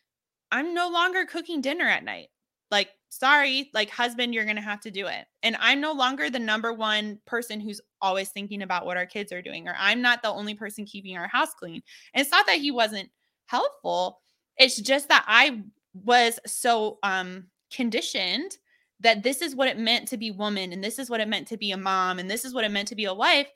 I'm 0.50 0.74
no 0.74 0.88
longer 0.88 1.26
cooking 1.26 1.60
dinner 1.60 1.86
at 1.86 2.04
night. 2.04 2.28
Like, 2.70 2.90
sorry, 3.08 3.70
like, 3.72 3.90
husband, 3.90 4.34
you're 4.34 4.44
going 4.44 4.56
to 4.56 4.62
have 4.62 4.80
to 4.82 4.90
do 4.90 5.06
it. 5.06 5.24
And 5.42 5.56
I'm 5.58 5.80
no 5.80 5.92
longer 5.92 6.30
the 6.30 6.38
number 6.38 6.72
one 6.72 7.18
person 7.26 7.60
who's 7.60 7.80
always 8.00 8.28
thinking 8.28 8.62
about 8.62 8.86
what 8.86 8.96
our 8.96 9.06
kids 9.06 9.32
are 9.32 9.42
doing, 9.42 9.68
or 9.68 9.74
I'm 9.78 10.02
not 10.02 10.22
the 10.22 10.30
only 10.30 10.54
person 10.54 10.84
keeping 10.84 11.16
our 11.16 11.28
house 11.28 11.54
clean. 11.58 11.82
And 12.14 12.20
it's 12.20 12.30
not 12.30 12.46
that 12.46 12.58
he 12.58 12.70
wasn't 12.70 13.08
helpful, 13.46 14.20
it's 14.58 14.76
just 14.76 15.08
that 15.08 15.24
I 15.26 15.62
was 16.04 16.38
so 16.46 16.98
um 17.02 17.46
conditioned 17.72 18.56
that 19.00 19.22
this 19.22 19.42
is 19.42 19.54
what 19.54 19.68
it 19.68 19.78
meant 19.78 20.08
to 20.08 20.16
be 20.16 20.30
woman 20.30 20.72
and 20.72 20.82
this 20.82 20.98
is 20.98 21.08
what 21.08 21.20
it 21.20 21.28
meant 21.28 21.46
to 21.48 21.56
be 21.56 21.70
a 21.70 21.76
mom 21.76 22.18
and 22.18 22.30
this 22.30 22.44
is 22.44 22.54
what 22.54 22.64
it 22.64 22.70
meant 22.70 22.88
to 22.88 22.94
be 22.94 23.04
a 23.04 23.14
wife 23.14 23.48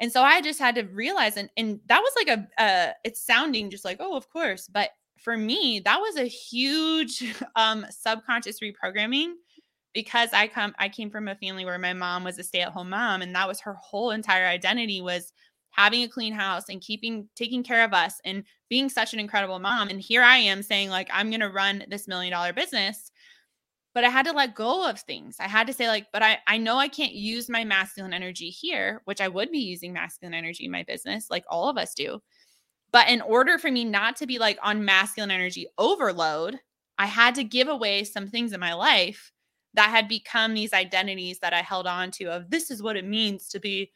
and 0.00 0.10
so 0.10 0.22
I 0.22 0.40
just 0.40 0.58
had 0.58 0.74
to 0.76 0.82
realize, 0.82 1.36
and, 1.36 1.48
and 1.56 1.80
that 1.86 2.00
was 2.00 2.12
like 2.16 2.38
a, 2.38 2.62
uh, 2.62 2.92
it's 3.04 3.24
sounding 3.24 3.70
just 3.70 3.84
like, 3.84 3.98
oh, 4.00 4.16
of 4.16 4.28
course. 4.30 4.68
But 4.68 4.90
for 5.22 5.36
me, 5.36 5.80
that 5.84 6.00
was 6.00 6.16
a 6.16 6.24
huge 6.24 7.34
um, 7.56 7.86
subconscious 7.90 8.60
reprogramming 8.60 9.34
because 9.94 10.30
I 10.32 10.48
come, 10.48 10.74
I 10.78 10.88
came 10.88 11.10
from 11.10 11.28
a 11.28 11.36
family 11.36 11.64
where 11.64 11.78
my 11.78 11.92
mom 11.92 12.24
was 12.24 12.38
a 12.38 12.42
stay 12.42 12.60
at 12.62 12.72
home 12.72 12.90
mom. 12.90 13.22
And 13.22 13.34
that 13.34 13.46
was 13.46 13.60
her 13.60 13.74
whole 13.74 14.10
entire 14.10 14.46
identity 14.46 15.00
was 15.00 15.32
having 15.70 16.02
a 16.02 16.08
clean 16.08 16.32
house 16.32 16.64
and 16.68 16.80
keeping, 16.80 17.28
taking 17.36 17.62
care 17.62 17.84
of 17.84 17.94
us 17.94 18.20
and 18.24 18.44
being 18.68 18.88
such 18.88 19.12
an 19.12 19.20
incredible 19.20 19.58
mom. 19.58 19.88
And 19.88 20.00
here 20.00 20.22
I 20.22 20.38
am 20.38 20.62
saying 20.62 20.90
like, 20.90 21.08
I'm 21.12 21.30
going 21.30 21.40
to 21.40 21.48
run 21.48 21.84
this 21.88 22.08
million 22.08 22.32
dollar 22.32 22.52
business 22.52 23.11
but 23.94 24.04
I 24.04 24.08
had 24.08 24.26
to 24.26 24.32
let 24.32 24.54
go 24.54 24.88
of 24.88 25.00
things. 25.00 25.36
I 25.38 25.48
had 25.48 25.66
to 25.66 25.72
say, 25.72 25.88
like, 25.88 26.06
but 26.12 26.22
I, 26.22 26.38
I 26.46 26.58
know 26.58 26.78
I 26.78 26.88
can't 26.88 27.12
use 27.12 27.48
my 27.48 27.64
masculine 27.64 28.14
energy 28.14 28.48
here, 28.48 29.02
which 29.04 29.20
I 29.20 29.28
would 29.28 29.50
be 29.50 29.58
using 29.58 29.92
masculine 29.92 30.34
energy 30.34 30.64
in 30.64 30.70
my 30.70 30.82
business, 30.82 31.30
like 31.30 31.44
all 31.48 31.68
of 31.68 31.76
us 31.76 31.94
do. 31.94 32.20
But 32.92 33.08
in 33.08 33.20
order 33.20 33.58
for 33.58 33.70
me 33.70 33.84
not 33.84 34.16
to 34.16 34.26
be 34.26 34.38
like 34.38 34.58
on 34.62 34.84
masculine 34.84 35.30
energy 35.30 35.66
overload, 35.78 36.58
I 36.98 37.06
had 37.06 37.34
to 37.36 37.44
give 37.44 37.68
away 37.68 38.04
some 38.04 38.28
things 38.28 38.52
in 38.52 38.60
my 38.60 38.74
life 38.74 39.32
that 39.74 39.90
had 39.90 40.08
become 40.08 40.54
these 40.54 40.74
identities 40.74 41.38
that 41.40 41.54
I 41.54 41.62
held 41.62 41.86
on 41.86 42.10
to 42.12 42.26
of 42.26 42.50
this 42.50 42.70
is 42.70 42.82
what 42.82 42.96
it 42.96 43.06
means 43.06 43.48
to 43.48 43.60
be 43.60 43.90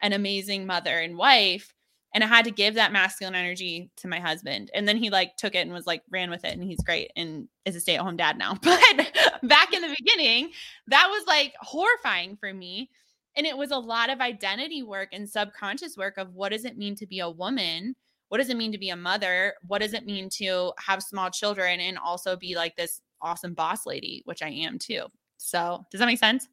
an 0.00 0.12
amazing 0.12 0.66
mother 0.66 0.98
and 0.98 1.16
wife 1.16 1.72
and 2.14 2.22
I 2.22 2.26
had 2.26 2.44
to 2.44 2.50
give 2.50 2.74
that 2.74 2.92
masculine 2.92 3.34
energy 3.34 3.90
to 3.96 4.08
my 4.08 4.20
husband. 4.20 4.70
And 4.74 4.86
then 4.86 4.96
he 4.96 5.10
like 5.10 5.36
took 5.36 5.54
it 5.54 5.60
and 5.60 5.72
was 5.72 5.86
like 5.86 6.02
ran 6.10 6.30
with 6.30 6.44
it 6.44 6.52
and 6.52 6.62
he's 6.62 6.80
great 6.80 7.10
and 7.16 7.48
is 7.64 7.76
a 7.76 7.80
stay-at-home 7.80 8.16
dad 8.16 8.38
now. 8.38 8.58
But 8.62 9.12
back 9.42 9.72
in 9.72 9.82
the 9.82 9.94
beginning, 9.98 10.50
that 10.88 11.08
was 11.08 11.24
like 11.26 11.54
horrifying 11.60 12.36
for 12.36 12.52
me. 12.52 12.90
And 13.36 13.46
it 13.46 13.56
was 13.56 13.70
a 13.70 13.78
lot 13.78 14.10
of 14.10 14.20
identity 14.20 14.82
work 14.82 15.08
and 15.12 15.28
subconscious 15.28 15.96
work 15.96 16.18
of 16.18 16.34
what 16.34 16.52
does 16.52 16.66
it 16.66 16.76
mean 16.76 16.94
to 16.96 17.06
be 17.06 17.20
a 17.20 17.30
woman? 17.30 17.96
What 18.28 18.38
does 18.38 18.50
it 18.50 18.58
mean 18.58 18.72
to 18.72 18.78
be 18.78 18.90
a 18.90 18.96
mother? 18.96 19.54
What 19.66 19.80
does 19.80 19.94
it 19.94 20.04
mean 20.04 20.28
to 20.34 20.72
have 20.78 21.02
small 21.02 21.30
children 21.30 21.80
and 21.80 21.98
also 21.98 22.36
be 22.36 22.54
like 22.54 22.76
this 22.76 23.00
awesome 23.22 23.54
boss 23.54 23.86
lady, 23.86 24.22
which 24.26 24.42
I 24.42 24.48
am 24.48 24.78
too. 24.78 25.06
So, 25.38 25.84
does 25.90 26.00
that 26.00 26.06
make 26.06 26.18
sense? 26.18 26.48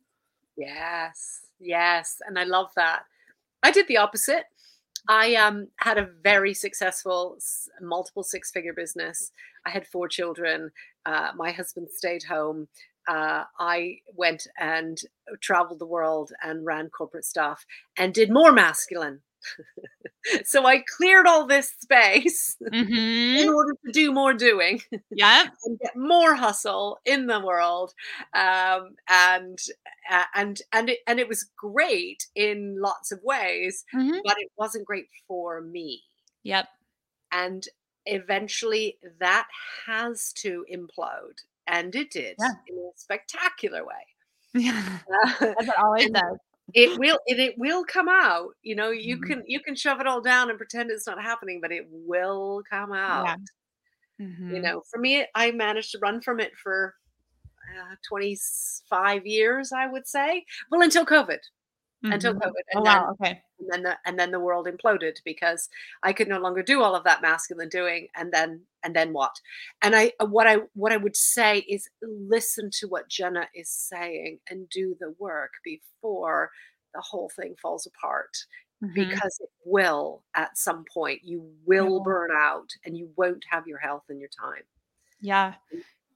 Yes. 0.55 1.41
Yes, 1.59 2.21
and 2.25 2.39
I 2.39 2.45
love 2.45 2.69
that. 2.75 3.03
I 3.63 3.71
did 3.71 3.87
the 3.87 3.97
opposite. 3.97 4.45
I 5.07 5.35
um, 5.35 5.67
had 5.77 5.97
a 5.97 6.09
very 6.23 6.53
successful 6.53 7.37
multiple 7.81 8.23
six 8.23 8.51
figure 8.51 8.73
business. 8.73 9.31
I 9.65 9.69
had 9.69 9.87
four 9.87 10.07
children. 10.07 10.71
Uh, 11.05 11.29
my 11.35 11.51
husband 11.51 11.89
stayed 11.91 12.23
home. 12.23 12.67
Uh, 13.07 13.43
I 13.59 13.99
went 14.13 14.47
and 14.59 14.99
traveled 15.41 15.79
the 15.79 15.87
world 15.87 16.31
and 16.43 16.65
ran 16.65 16.89
corporate 16.89 17.25
stuff 17.25 17.65
and 17.97 18.13
did 18.13 18.29
more 18.29 18.51
masculine 18.51 19.21
so 20.45 20.65
I 20.65 20.83
cleared 20.97 21.27
all 21.27 21.45
this 21.47 21.71
space 21.79 22.57
Mhm. 22.73 23.39
in 23.43 23.49
order 23.49 23.73
to 23.85 23.91
do 23.91 24.11
more 24.11 24.33
doing 24.33 24.81
Yep. 25.11 25.47
and 25.65 25.79
get 25.79 25.95
more 25.95 26.35
hustle 26.35 26.99
in 27.05 27.27
the 27.27 27.39
world. 27.39 27.93
Um, 28.33 28.95
and 29.09 29.59
uh, 30.09 30.25
and 30.35 30.61
and 30.73 30.89
it, 30.89 30.99
and 31.07 31.19
it 31.19 31.27
was 31.27 31.45
great 31.57 32.27
in 32.35 32.77
lots 32.81 33.11
of 33.11 33.21
ways, 33.23 33.85
Mhm. 33.95 34.21
but 34.25 34.37
it 34.39 34.51
wasn't 34.57 34.85
great 34.85 35.07
for 35.27 35.61
me. 35.61 36.03
Yep. 36.43 36.67
And 37.31 37.67
eventually 38.05 38.99
that 39.19 39.47
has 39.85 40.33
to 40.33 40.65
implode. 40.71 41.39
And 41.67 41.95
it 41.95 42.11
did 42.11 42.37
Yeah. 42.39 42.51
in 42.67 42.77
a 42.77 42.91
spectacular 42.97 43.85
way. 43.85 44.05
Yeah. 44.53 44.99
Uh, 45.13 45.53
As 45.59 45.67
it 45.67 45.75
always 45.77 46.09
does. 46.09 46.37
It 46.73 46.97
will 46.97 47.19
and 47.27 47.39
it 47.39 47.55
will 47.57 47.85
come 47.85 48.07
out. 48.09 48.51
You 48.63 48.75
know, 48.75 48.91
you 48.91 49.19
Mhm. 49.19 49.21
can 49.21 49.43
you 49.47 49.61
can 49.61 49.75
shove 49.75 49.99
it 50.01 50.07
all 50.07 50.21
down 50.21 50.49
and 50.49 50.57
pretend 50.57 50.91
it's 50.91 51.07
not 51.07 51.21
happening, 51.21 51.59
but 51.61 51.71
it 51.71 51.85
will 51.89 52.63
come 52.69 52.93
out. 52.93 53.29
Yeah. 53.29 53.37
You 54.47 54.61
Mhm. 54.61 54.61
know, 54.61 54.83
for 54.89 54.99
me, 54.99 55.25
I 55.35 55.51
managed 55.51 55.91
to 55.91 55.99
run 55.99 56.21
from 56.21 56.39
it 56.39 56.53
for 56.57 56.95
uh, 57.77 57.95
25 58.09 59.25
years, 59.27 59.71
I 59.73 59.87
would 59.87 60.07
say. 60.07 60.45
Well, 60.71 60.81
until 60.83 61.05
COVID. 61.05 61.39
Until 62.11 62.33
Mhm. 62.33 62.41
COVID. 62.43 62.63
Oh, 62.73 62.81
And 62.81 62.85
then 62.85 63.01
wow. 63.01 63.11
Okay. 63.13 63.43
and 63.59 63.69
then 63.71 63.83
the 63.83 63.99
and 64.05 64.19
then 64.19 64.31
the 64.31 64.39
world 64.39 64.67
imploded 64.67 65.17
because 65.25 65.69
I 66.03 66.13
could 66.13 66.27
no 66.29 66.39
longer 66.39 66.63
do 66.63 66.81
all 66.81 66.95
of 66.95 67.03
that 67.05 67.21
masculine 67.21 67.69
doing 67.69 68.07
and 68.15 68.31
then 68.33 68.65
and 68.83 68.95
then 68.95 69.13
what 69.13 69.35
and 69.81 69.95
I 69.95 70.13
uh, 70.19 70.25
what 70.27 70.47
I 70.47 70.57
what 70.73 70.93
I 70.93 70.97
would 70.97 71.15
say 71.15 71.59
is 71.59 71.89
listen 72.01 72.69
to 72.79 72.87
what 72.87 73.09
Jenna 73.09 73.49
is 73.55 73.69
saying 73.71 74.39
and 74.49 74.69
do 74.69 74.95
the 74.99 75.15
work 75.19 75.51
before 75.63 76.51
the 76.93 77.01
whole 77.01 77.29
thing 77.35 77.55
falls 77.61 77.85
apart 77.87 78.37
Mhm. 78.81 79.21
because 79.21 79.37
it 79.41 79.49
will 79.65 80.23
at 80.35 80.57
some 80.57 80.85
point 80.93 81.21
you 81.23 81.41
will 81.65 81.99
Yeah. 81.99 82.03
burn 82.03 82.31
out 82.31 82.69
and 82.85 82.97
you 82.97 83.13
won't 83.17 83.45
have 83.49 83.67
your 83.67 83.79
health 83.79 84.05
and 84.09 84.19
your 84.19 84.29
time 84.29 84.63
Yeah. 85.21 85.55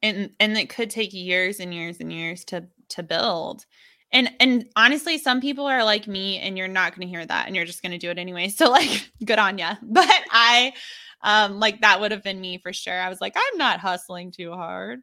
And 0.01 0.35
and 0.39 0.57
it 0.57 0.69
could 0.69 0.89
take 0.89 1.13
years 1.13 1.59
and 1.59 1.73
years 1.73 1.99
and 1.99 2.11
years 2.11 2.45
to 2.45 2.69
to 2.89 3.03
build. 3.03 3.65
And 4.13 4.31
and 4.39 4.65
honestly, 4.75 5.17
some 5.17 5.41
people 5.41 5.65
are 5.65 5.83
like 5.83 6.07
me 6.07 6.39
and 6.39 6.57
you're 6.57 6.67
not 6.67 6.95
going 6.95 7.07
to 7.07 7.11
hear 7.11 7.25
that 7.25 7.47
and 7.47 7.55
you're 7.55 7.65
just 7.65 7.81
going 7.81 7.91
to 7.91 7.97
do 7.97 8.09
it 8.11 8.17
anyway. 8.19 8.47
So 8.53 8.69
like 8.69 9.11
good 9.25 9.39
on 9.39 9.57
you. 9.57 9.67
But 9.83 10.09
I 10.31 10.73
um 11.23 11.59
like 11.59 11.81
that 11.81 11.99
would 11.99 12.11
have 12.11 12.23
been 12.23 12.39
me 12.39 12.59
for 12.59 12.73
sure. 12.73 12.99
I 13.01 13.09
was 13.09 13.19
like 13.21 13.35
I'm 13.35 13.57
not 13.57 13.79
hustling 13.79 14.31
too 14.31 14.51
hard. 14.53 15.01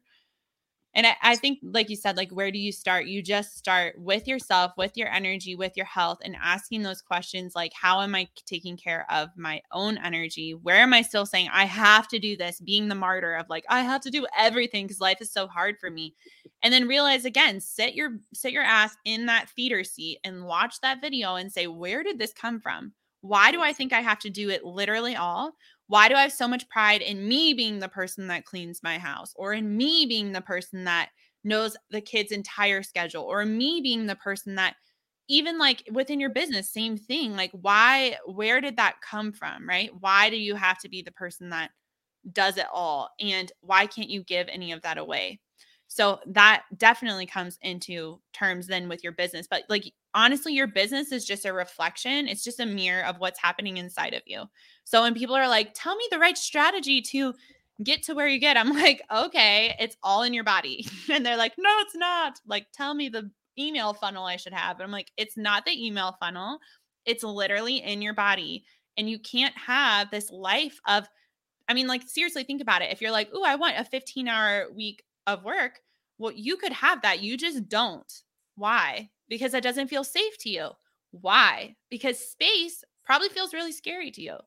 And 0.93 1.07
I, 1.07 1.15
I 1.21 1.35
think, 1.35 1.59
like 1.63 1.89
you 1.89 1.95
said, 1.95 2.17
like, 2.17 2.31
where 2.31 2.51
do 2.51 2.59
you 2.59 2.71
start? 2.71 3.05
You 3.05 3.21
just 3.21 3.57
start 3.57 3.95
with 3.97 4.27
yourself, 4.27 4.73
with 4.77 4.97
your 4.97 5.07
energy, 5.07 5.55
with 5.55 5.77
your 5.77 5.85
health, 5.85 6.19
and 6.23 6.35
asking 6.41 6.83
those 6.83 7.01
questions 7.01 7.55
like, 7.55 7.71
how 7.73 8.01
am 8.01 8.13
I 8.13 8.27
taking 8.45 8.75
care 8.75 9.05
of 9.09 9.29
my 9.37 9.61
own 9.71 9.97
energy? 9.97 10.53
Where 10.53 10.77
am 10.77 10.93
I 10.93 11.01
still 11.01 11.25
saying, 11.25 11.49
I 11.51 11.65
have 11.65 12.07
to 12.09 12.19
do 12.19 12.35
this, 12.35 12.59
being 12.59 12.89
the 12.89 12.95
martyr 12.95 13.35
of 13.35 13.47
like, 13.49 13.63
I 13.69 13.81
have 13.81 14.01
to 14.01 14.11
do 14.11 14.27
everything 14.37 14.85
because 14.85 14.99
life 14.99 15.21
is 15.21 15.31
so 15.31 15.47
hard 15.47 15.77
for 15.79 15.89
me. 15.89 16.13
And 16.61 16.73
then 16.73 16.87
realize 16.87 17.25
again, 17.25 17.59
sit 17.61 17.95
your 17.95 18.19
sit 18.33 18.51
your 18.51 18.63
ass 18.63 18.95
in 19.05 19.25
that 19.27 19.49
feeder 19.49 19.83
seat 19.83 20.19
and 20.23 20.45
watch 20.45 20.81
that 20.81 21.01
video 21.01 21.35
and 21.35 21.51
say, 21.51 21.67
where 21.67 22.03
did 22.03 22.19
this 22.19 22.33
come 22.33 22.59
from? 22.59 22.93
Why 23.21 23.51
do 23.51 23.61
I 23.61 23.71
think 23.71 23.93
I 23.93 24.01
have 24.01 24.19
to 24.19 24.29
do 24.29 24.49
it 24.49 24.65
literally 24.65 25.15
all? 25.15 25.53
Why 25.87 26.07
do 26.07 26.15
I 26.15 26.21
have 26.21 26.31
so 26.33 26.47
much 26.47 26.69
pride 26.69 27.01
in 27.01 27.27
me 27.27 27.53
being 27.53 27.79
the 27.79 27.89
person 27.89 28.27
that 28.27 28.45
cleans 28.45 28.81
my 28.83 28.97
house 28.97 29.33
or 29.35 29.53
in 29.53 29.75
me 29.75 30.05
being 30.05 30.31
the 30.31 30.41
person 30.41 30.85
that 30.85 31.09
knows 31.43 31.75
the 31.89 32.01
kid's 32.01 32.31
entire 32.31 32.83
schedule 32.83 33.23
or 33.23 33.45
me 33.45 33.81
being 33.81 34.05
the 34.05 34.15
person 34.15 34.55
that 34.55 34.75
even 35.27 35.57
like 35.57 35.83
within 35.91 36.19
your 36.19 36.29
business 36.29 36.69
same 36.69 36.97
thing 36.97 37.35
like 37.35 37.51
why 37.53 38.15
where 38.25 38.61
did 38.61 38.77
that 38.77 38.95
come 39.01 39.31
from 39.31 39.67
right? 39.67 39.89
Why 39.99 40.29
do 40.29 40.37
you 40.37 40.55
have 40.55 40.77
to 40.79 40.89
be 40.89 41.01
the 41.01 41.11
person 41.11 41.49
that 41.49 41.71
does 42.33 42.57
it 42.57 42.67
all? 42.71 43.09
And 43.19 43.51
why 43.61 43.87
can't 43.87 44.09
you 44.09 44.23
give 44.23 44.47
any 44.49 44.71
of 44.71 44.81
that 44.83 44.97
away 44.97 45.39
so 45.93 46.21
that 46.25 46.63
definitely 46.77 47.25
comes 47.25 47.59
into 47.61 48.17
terms 48.31 48.65
then 48.65 48.87
with 48.87 49.03
your 49.03 49.11
business 49.11 49.45
but 49.45 49.63
like 49.67 49.91
honestly 50.13 50.53
your 50.53 50.67
business 50.67 51.11
is 51.11 51.25
just 51.25 51.45
a 51.45 51.51
reflection 51.51 52.29
it's 52.29 52.45
just 52.45 52.61
a 52.61 52.65
mirror 52.65 53.03
of 53.03 53.19
what's 53.19 53.41
happening 53.41 53.75
inside 53.75 54.13
of 54.13 54.21
you. 54.25 54.43
So 54.85 55.01
when 55.01 55.13
people 55.13 55.35
are 55.35 55.49
like 55.49 55.73
tell 55.73 55.95
me 55.97 56.05
the 56.09 56.17
right 56.17 56.37
strategy 56.37 57.01
to 57.01 57.33
get 57.83 58.03
to 58.03 58.13
where 58.13 58.27
you 58.27 58.39
get 58.39 58.55
i'm 58.57 58.71
like 58.73 59.01
okay 59.13 59.75
it's 59.79 59.97
all 60.01 60.23
in 60.23 60.33
your 60.33 60.45
body. 60.45 60.87
And 61.11 61.25
they're 61.25 61.35
like 61.35 61.53
no 61.57 61.69
it's 61.79 61.95
not. 61.95 62.39
Like 62.47 62.67
tell 62.71 62.93
me 62.93 63.09
the 63.09 63.29
email 63.59 63.93
funnel 63.93 64.23
i 64.23 64.37
should 64.37 64.53
have. 64.53 64.77
And 64.77 64.85
i'm 64.85 64.91
like 64.91 65.11
it's 65.17 65.35
not 65.35 65.65
the 65.65 65.85
email 65.85 66.15
funnel 66.21 66.59
it's 67.05 67.23
literally 67.23 67.77
in 67.77 68.01
your 68.01 68.13
body 68.13 68.63
and 68.95 69.09
you 69.09 69.19
can't 69.19 69.57
have 69.57 70.09
this 70.09 70.31
life 70.31 70.79
of 70.87 71.05
i 71.67 71.73
mean 71.73 71.87
like 71.87 72.03
seriously 72.07 72.45
think 72.45 72.61
about 72.61 72.81
it. 72.81 72.91
If 72.93 73.01
you're 73.01 73.11
like 73.11 73.29
oh 73.33 73.43
i 73.43 73.55
want 73.55 73.75
a 73.77 73.83
15 73.83 74.29
hour 74.29 74.67
week 74.73 75.03
of 75.27 75.43
work 75.43 75.79
well 76.17 76.31
you 76.31 76.57
could 76.57 76.73
have 76.73 77.01
that 77.01 77.21
you 77.21 77.37
just 77.37 77.67
don't. 77.69 78.11
Why? 78.55 79.09
Because 79.29 79.53
that 79.53 79.63
doesn't 79.63 79.87
feel 79.87 80.03
safe 80.03 80.37
to 80.39 80.49
you. 80.49 80.69
Why? 81.11 81.75
Because 81.89 82.19
space 82.19 82.83
probably 83.03 83.29
feels 83.29 83.53
really 83.53 83.71
scary 83.71 84.11
to 84.11 84.21
you 84.21 84.37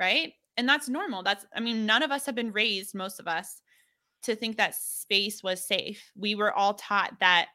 right? 0.00 0.32
And 0.56 0.68
that's 0.68 0.88
normal. 0.88 1.22
That's 1.22 1.44
i 1.54 1.60
mean 1.60 1.86
none 1.86 2.02
of 2.02 2.10
us 2.10 2.26
have 2.26 2.34
been 2.34 2.52
raised 2.52 2.94
most 2.94 3.20
of 3.20 3.28
us 3.28 3.60
to 4.22 4.34
think 4.34 4.56
that 4.56 4.74
space 4.74 5.42
was 5.42 5.66
safe. 5.66 6.10
We 6.16 6.34
were 6.34 6.52
all 6.52 6.74
taught 6.74 7.18
that 7.20 7.48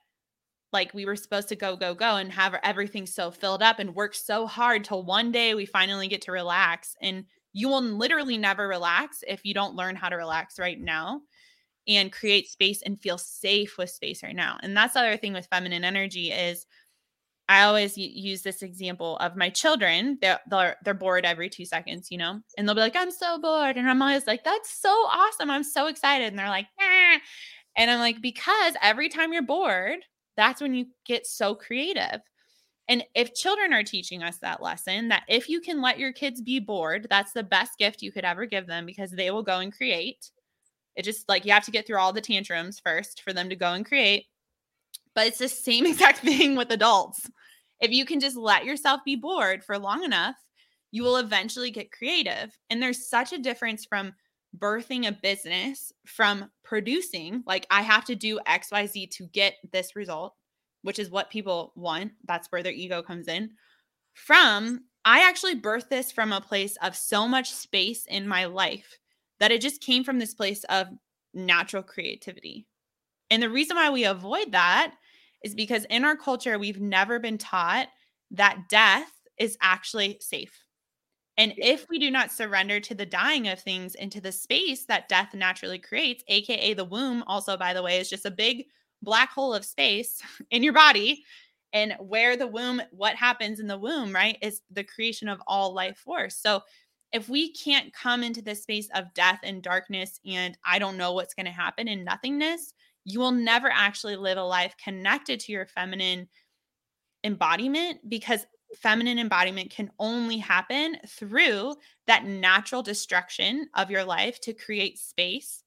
like 0.71 0.93
we 0.93 1.05
were 1.05 1.15
supposed 1.15 1.49
to 1.49 1.55
go 1.55 1.75
go 1.75 1.93
go 1.93 2.15
and 2.15 2.31
have 2.31 2.55
everything 2.63 3.05
so 3.05 3.31
filled 3.31 3.61
up 3.61 3.79
and 3.79 3.95
work 3.95 4.15
so 4.15 4.47
hard 4.47 4.83
till 4.83 5.03
one 5.03 5.31
day 5.31 5.53
we 5.53 5.65
finally 5.65 6.07
get 6.07 6.21
to 6.23 6.31
relax. 6.31 6.95
And 7.01 7.25
you 7.53 7.67
will 7.67 7.81
literally 7.81 8.37
never 8.37 8.67
relax 8.67 9.23
if 9.27 9.41
you 9.43 9.53
don't 9.53 9.75
learn 9.75 9.95
how 9.95 10.09
to 10.09 10.15
relax 10.15 10.57
right 10.59 10.79
now 10.79 11.21
and 11.87 12.11
create 12.11 12.49
space 12.49 12.81
and 12.83 13.01
feel 13.01 13.17
safe 13.17 13.77
with 13.77 13.89
space 13.89 14.23
right 14.23 14.35
now 14.35 14.57
and 14.61 14.75
that's 14.75 14.93
the 14.93 14.99
other 14.99 15.17
thing 15.17 15.33
with 15.33 15.47
feminine 15.47 15.83
energy 15.83 16.31
is 16.31 16.65
I 17.51 17.63
always 17.63 17.97
use 17.97 18.43
this 18.43 18.61
example 18.61 19.17
of 19.17 19.35
my 19.35 19.49
children. 19.49 20.17
They're, 20.21 20.39
they're 20.49 20.77
they're 20.85 20.93
bored 20.93 21.25
every 21.25 21.49
two 21.49 21.65
seconds, 21.65 22.09
you 22.09 22.17
know, 22.17 22.39
and 22.57 22.65
they'll 22.65 22.75
be 22.75 22.79
like, 22.79 22.95
"I'm 22.95 23.11
so 23.11 23.39
bored," 23.39 23.75
and 23.75 23.89
I'm 23.89 24.01
always 24.01 24.25
like, 24.25 24.45
"That's 24.45 24.71
so 24.71 24.89
awesome! 24.89 25.51
I'm 25.51 25.65
so 25.65 25.87
excited!" 25.87 26.27
And 26.27 26.39
they're 26.39 26.47
like, 26.47 26.67
ah. 26.79 27.19
and 27.75 27.91
I'm 27.91 27.99
like, 27.99 28.21
because 28.21 28.75
every 28.81 29.09
time 29.09 29.33
you're 29.33 29.41
bored, 29.41 29.99
that's 30.37 30.61
when 30.61 30.73
you 30.73 30.85
get 31.05 31.27
so 31.27 31.53
creative. 31.53 32.21
And 32.87 33.03
if 33.15 33.33
children 33.33 33.73
are 33.73 33.83
teaching 33.83 34.23
us 34.23 34.37
that 34.37 34.61
lesson, 34.61 35.09
that 35.09 35.23
if 35.27 35.49
you 35.49 35.59
can 35.61 35.81
let 35.81 35.99
your 35.99 36.13
kids 36.13 36.41
be 36.41 36.59
bored, 36.59 37.07
that's 37.09 37.33
the 37.33 37.43
best 37.43 37.77
gift 37.77 38.01
you 38.01 38.13
could 38.13 38.25
ever 38.25 38.45
give 38.45 38.67
them 38.67 38.85
because 38.85 39.11
they 39.11 39.29
will 39.29 39.43
go 39.43 39.59
and 39.59 39.75
create. 39.75 40.31
It 40.95 41.03
just 41.03 41.27
like 41.29 41.45
you 41.45 41.51
have 41.51 41.65
to 41.65 41.71
get 41.71 41.87
through 41.87 41.99
all 41.99 42.13
the 42.13 42.21
tantrums 42.21 42.79
first 42.79 43.21
for 43.21 43.33
them 43.33 43.49
to 43.49 43.55
go 43.55 43.73
and 43.73 43.85
create. 43.85 44.25
But 45.15 45.27
it's 45.27 45.39
the 45.39 45.49
same 45.49 45.85
exact 45.87 46.19
thing 46.19 46.55
with 46.55 46.71
adults. 46.71 47.29
If 47.79 47.91
you 47.91 48.05
can 48.05 48.19
just 48.19 48.37
let 48.37 48.65
yourself 48.65 49.01
be 49.05 49.15
bored 49.15 49.63
for 49.63 49.77
long 49.77 50.03
enough, 50.03 50.35
you 50.91 51.03
will 51.03 51.17
eventually 51.17 51.71
get 51.71 51.91
creative. 51.91 52.55
And 52.69 52.81
there's 52.81 53.07
such 53.07 53.33
a 53.33 53.39
difference 53.39 53.85
from 53.85 54.13
birthing 54.57 55.07
a 55.07 55.11
business 55.11 55.93
from 56.05 56.49
producing, 56.63 57.43
like 57.47 57.65
I 57.71 57.81
have 57.81 58.05
to 58.05 58.15
do 58.15 58.39
XYZ 58.47 59.09
to 59.11 59.27
get 59.27 59.55
this 59.71 59.95
result, 59.95 60.35
which 60.81 60.99
is 60.99 61.09
what 61.09 61.29
people 61.29 61.71
want. 61.75 62.11
That's 62.25 62.51
where 62.51 62.61
their 62.61 62.73
ego 62.73 63.01
comes 63.01 63.27
in. 63.27 63.51
From 64.13 64.81
I 65.05 65.27
actually 65.27 65.59
birthed 65.59 65.89
this 65.89 66.11
from 66.11 66.31
a 66.31 66.41
place 66.41 66.77
of 66.83 66.95
so 66.95 67.27
much 67.27 67.51
space 67.51 68.05
in 68.05 68.27
my 68.27 68.45
life 68.45 68.99
that 69.41 69.51
it 69.51 69.59
just 69.59 69.81
came 69.81 70.03
from 70.03 70.19
this 70.19 70.35
place 70.35 70.63
of 70.65 70.87
natural 71.33 71.81
creativity. 71.81 72.67
And 73.31 73.41
the 73.41 73.49
reason 73.49 73.75
why 73.75 73.89
we 73.89 74.03
avoid 74.03 74.51
that 74.51 74.93
is 75.43 75.55
because 75.55 75.85
in 75.85 76.05
our 76.05 76.15
culture, 76.15 76.59
we've 76.59 76.79
never 76.79 77.17
been 77.17 77.39
taught 77.39 77.87
that 78.29 78.69
death 78.69 79.11
is 79.39 79.57
actually 79.59 80.19
safe. 80.21 80.63
And 81.37 81.55
if 81.57 81.87
we 81.89 81.97
do 81.97 82.11
not 82.11 82.31
surrender 82.31 82.79
to 82.81 82.93
the 82.93 83.05
dying 83.05 83.47
of 83.47 83.59
things 83.59 83.95
into 83.95 84.21
the 84.21 84.31
space 84.31 84.85
that 84.85 85.09
death 85.09 85.33
naturally 85.33 85.79
creates, 85.79 86.23
AKA 86.27 86.75
the 86.75 86.85
womb, 86.85 87.23
also, 87.25 87.57
by 87.57 87.73
the 87.73 87.81
way, 87.81 87.97
is 87.97 88.11
just 88.11 88.27
a 88.27 88.31
big 88.31 88.65
black 89.01 89.31
hole 89.31 89.55
of 89.55 89.65
space 89.65 90.21
in 90.51 90.61
your 90.61 90.73
body. 90.73 91.23
And 91.73 91.95
where 91.99 92.37
the 92.37 92.45
womb, 92.45 92.79
what 92.91 93.15
happens 93.15 93.59
in 93.59 93.65
the 93.65 93.79
womb, 93.79 94.13
right, 94.13 94.37
is 94.43 94.61
the 94.69 94.83
creation 94.83 95.27
of 95.27 95.41
all 95.47 95.73
life 95.73 95.97
force. 95.97 96.35
So 96.35 96.61
if 97.11 97.27
we 97.27 97.51
can't 97.51 97.93
come 97.93 98.23
into 98.23 98.41
this 98.41 98.63
space 98.63 98.89
of 98.95 99.13
death 99.13 99.39
and 99.43 99.61
darkness 99.61 100.19
and 100.25 100.57
I 100.65 100.79
don't 100.79 100.97
know 100.97 101.13
what's 101.13 101.33
going 101.33 101.45
to 101.45 101.51
happen 101.51 101.87
in 101.87 102.03
nothingness, 102.03 102.73
you 103.03 103.19
will 103.19 103.31
never 103.31 103.69
actually 103.69 104.15
live 104.15 104.37
a 104.37 104.43
life 104.43 104.75
connected 104.83 105.39
to 105.41 105.51
your 105.51 105.65
feminine 105.65 106.27
embodiment 107.23 108.07
because 108.09 108.45
feminine 108.77 109.19
embodiment 109.19 109.69
can 109.69 109.91
only 109.99 110.37
happen 110.37 110.95
through 111.07 111.75
that 112.07 112.23
natural 112.25 112.81
destruction 112.81 113.67
of 113.75 113.91
your 113.91 114.05
life 114.05 114.39
to 114.39 114.53
create 114.53 114.97
space 114.97 115.63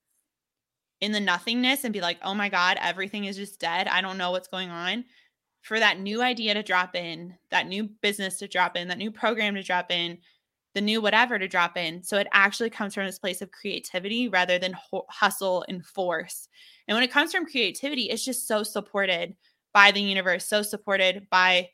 in 1.03 1.13
the 1.13 1.21
nothingness 1.21 1.85
and 1.85 1.93
be 1.93 2.01
like, 2.01 2.19
oh 2.23 2.35
my 2.35 2.49
God, 2.49 2.79
everything 2.81 3.27
is 3.27 3.37
just 3.37 3.61
dead. 3.61 3.89
I 3.89 4.01
don't 4.01 4.17
know 4.17 4.31
what's 4.31 4.49
going 4.49 4.71
on. 4.71 5.05
for 5.65 5.81
that 5.81 5.99
new 5.99 6.21
idea 6.21 6.53
to 6.53 6.63
drop 6.63 6.95
in, 6.95 7.35
that 7.51 7.67
new 7.67 7.85
business 7.85 8.37
to 8.39 8.47
drop 8.47 8.77
in, 8.77 8.87
that 8.89 8.99
new 8.99 9.11
program 9.11 9.55
to 9.55 9.63
drop 9.63 9.91
in, 9.91 10.19
the 10.75 10.81
new 10.81 11.01
whatever 11.01 11.39
to 11.39 11.49
drop 11.49 11.77
in. 11.77 12.03
So 12.03 12.19
it 12.19 12.27
actually 12.33 12.71
comes 12.71 12.95
from 12.95 13.07
this 13.07 13.19
place 13.19 13.41
of 13.41 13.53
creativity 13.53 14.29
rather 14.29 14.59
than 14.59 14.73
ho- 14.73 15.07
hustle 15.09 15.65
and 15.69 15.85
force. 15.87 16.49
And 16.89 16.97
when 16.97 17.05
it 17.05 17.13
comes 17.13 17.33
from 17.33 17.47
creativity, 17.47 18.11
it's 18.11 18.25
just 18.25 18.49
so 18.49 18.63
supported 18.63 19.37
by 19.73 19.93
the 19.93 20.03
universe, 20.03 20.47
so 20.47 20.63
supported 20.63 21.29
by 21.31 21.71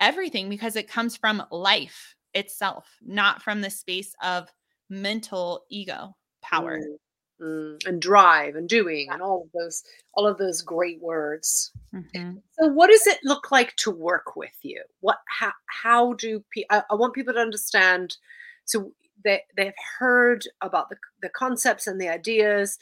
everything 0.00 0.48
because 0.48 0.76
it 0.76 0.88
comes 0.88 1.16
from 1.16 1.42
life 1.50 2.14
itself, 2.34 2.86
not 3.02 3.42
from 3.42 3.60
the 3.60 3.70
space 3.70 4.14
of 4.22 4.48
mental 4.88 5.64
ego 5.70 6.16
power. 6.42 6.78
Mm. 6.78 6.96
Mm, 7.40 7.86
and 7.86 8.02
drive 8.02 8.54
and 8.54 8.68
doing 8.68 9.08
and 9.10 9.22
all 9.22 9.44
of 9.44 9.48
those 9.54 9.82
all 10.12 10.26
of 10.26 10.36
those 10.36 10.60
great 10.60 11.00
words 11.00 11.70
mm-hmm. 11.94 12.32
so 12.50 12.66
what 12.66 12.90
does 12.90 13.06
it 13.06 13.18
look 13.24 13.50
like 13.50 13.74
to 13.76 13.90
work 13.90 14.36
with 14.36 14.54
you 14.60 14.82
what 15.00 15.16
how, 15.26 15.50
how 15.64 16.12
do 16.12 16.44
pe- 16.54 16.66
I, 16.68 16.82
I 16.90 16.96
want 16.96 17.14
people 17.14 17.32
to 17.32 17.40
understand 17.40 18.18
so 18.64 18.92
they, 19.24 19.42
they've 19.56 19.72
heard 19.98 20.44
about 20.60 20.88
the, 20.88 20.96
the 21.22 21.28
concepts 21.28 21.86
and 21.86 22.00
the 22.00 22.08
ideas 22.08 22.78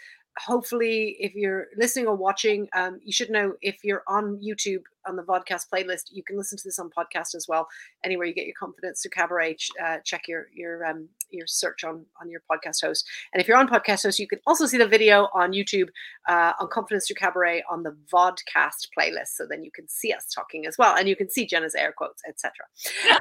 hopefully 0.47 1.17
if 1.21 1.35
you're 1.35 1.67
listening 1.77 2.07
or 2.07 2.15
watching 2.15 2.69
um, 2.75 2.99
you 3.03 3.13
should 3.13 3.31
know 3.31 3.55
if 3.63 3.85
you're 3.85 4.03
on 4.07 4.39
youtube 4.39 4.83
on 5.09 5.17
the 5.17 5.23
vodcast 5.23 5.67
playlist 5.73 6.05
you 6.11 6.23
can 6.23 6.37
listen 6.37 6.59
to 6.59 6.65
this 6.65 6.79
on 6.79 6.91
podcast 6.91 7.35
as 7.35 7.47
well. 7.49 7.67
Anywhere 8.05 8.27
you 8.27 8.35
get 8.35 8.47
your 8.47 8.55
confidence 8.59 9.03
through 9.03 9.11
cabaret 9.11 9.57
uh, 9.83 9.97
check 10.05 10.23
your 10.29 10.47
your 10.53 10.85
um, 10.85 11.09
your 11.31 11.47
search 11.47 11.85
on 11.85 12.05
on 12.21 12.31
your 12.31 12.43
podcast 12.51 12.83
host. 12.83 13.07
And 13.33 13.41
if 13.41 13.49
you're 13.49 13.57
on 13.57 13.69
podcast 13.69 14.05
host 14.05 14.19
you 14.19 14.29
can 14.29 14.39
also 14.47 14.67
see 14.67 14.77
the 14.77 14.87
video 14.87 15.29
on 15.35 15.53
youtube 15.53 15.89
uh, 16.29 16.53
on 16.61 16.69
confidence 16.69 17.07
through 17.07 17.17
cabaret 17.17 17.65
on 17.71 17.83
the 17.83 17.97
vodcast 18.13 18.89
playlist 18.97 19.29
so 19.35 19.47
then 19.49 19.63
you 19.63 19.71
can 19.71 19.89
see 19.89 20.13
us 20.13 20.27
talking 20.33 20.67
as 20.67 20.77
well 20.79 20.97
and 20.97 21.09
you 21.09 21.17
can 21.17 21.31
see 21.31 21.47
jenna's 21.47 21.75
air 21.75 21.93
quotes 21.97 22.23
etc 22.29 22.53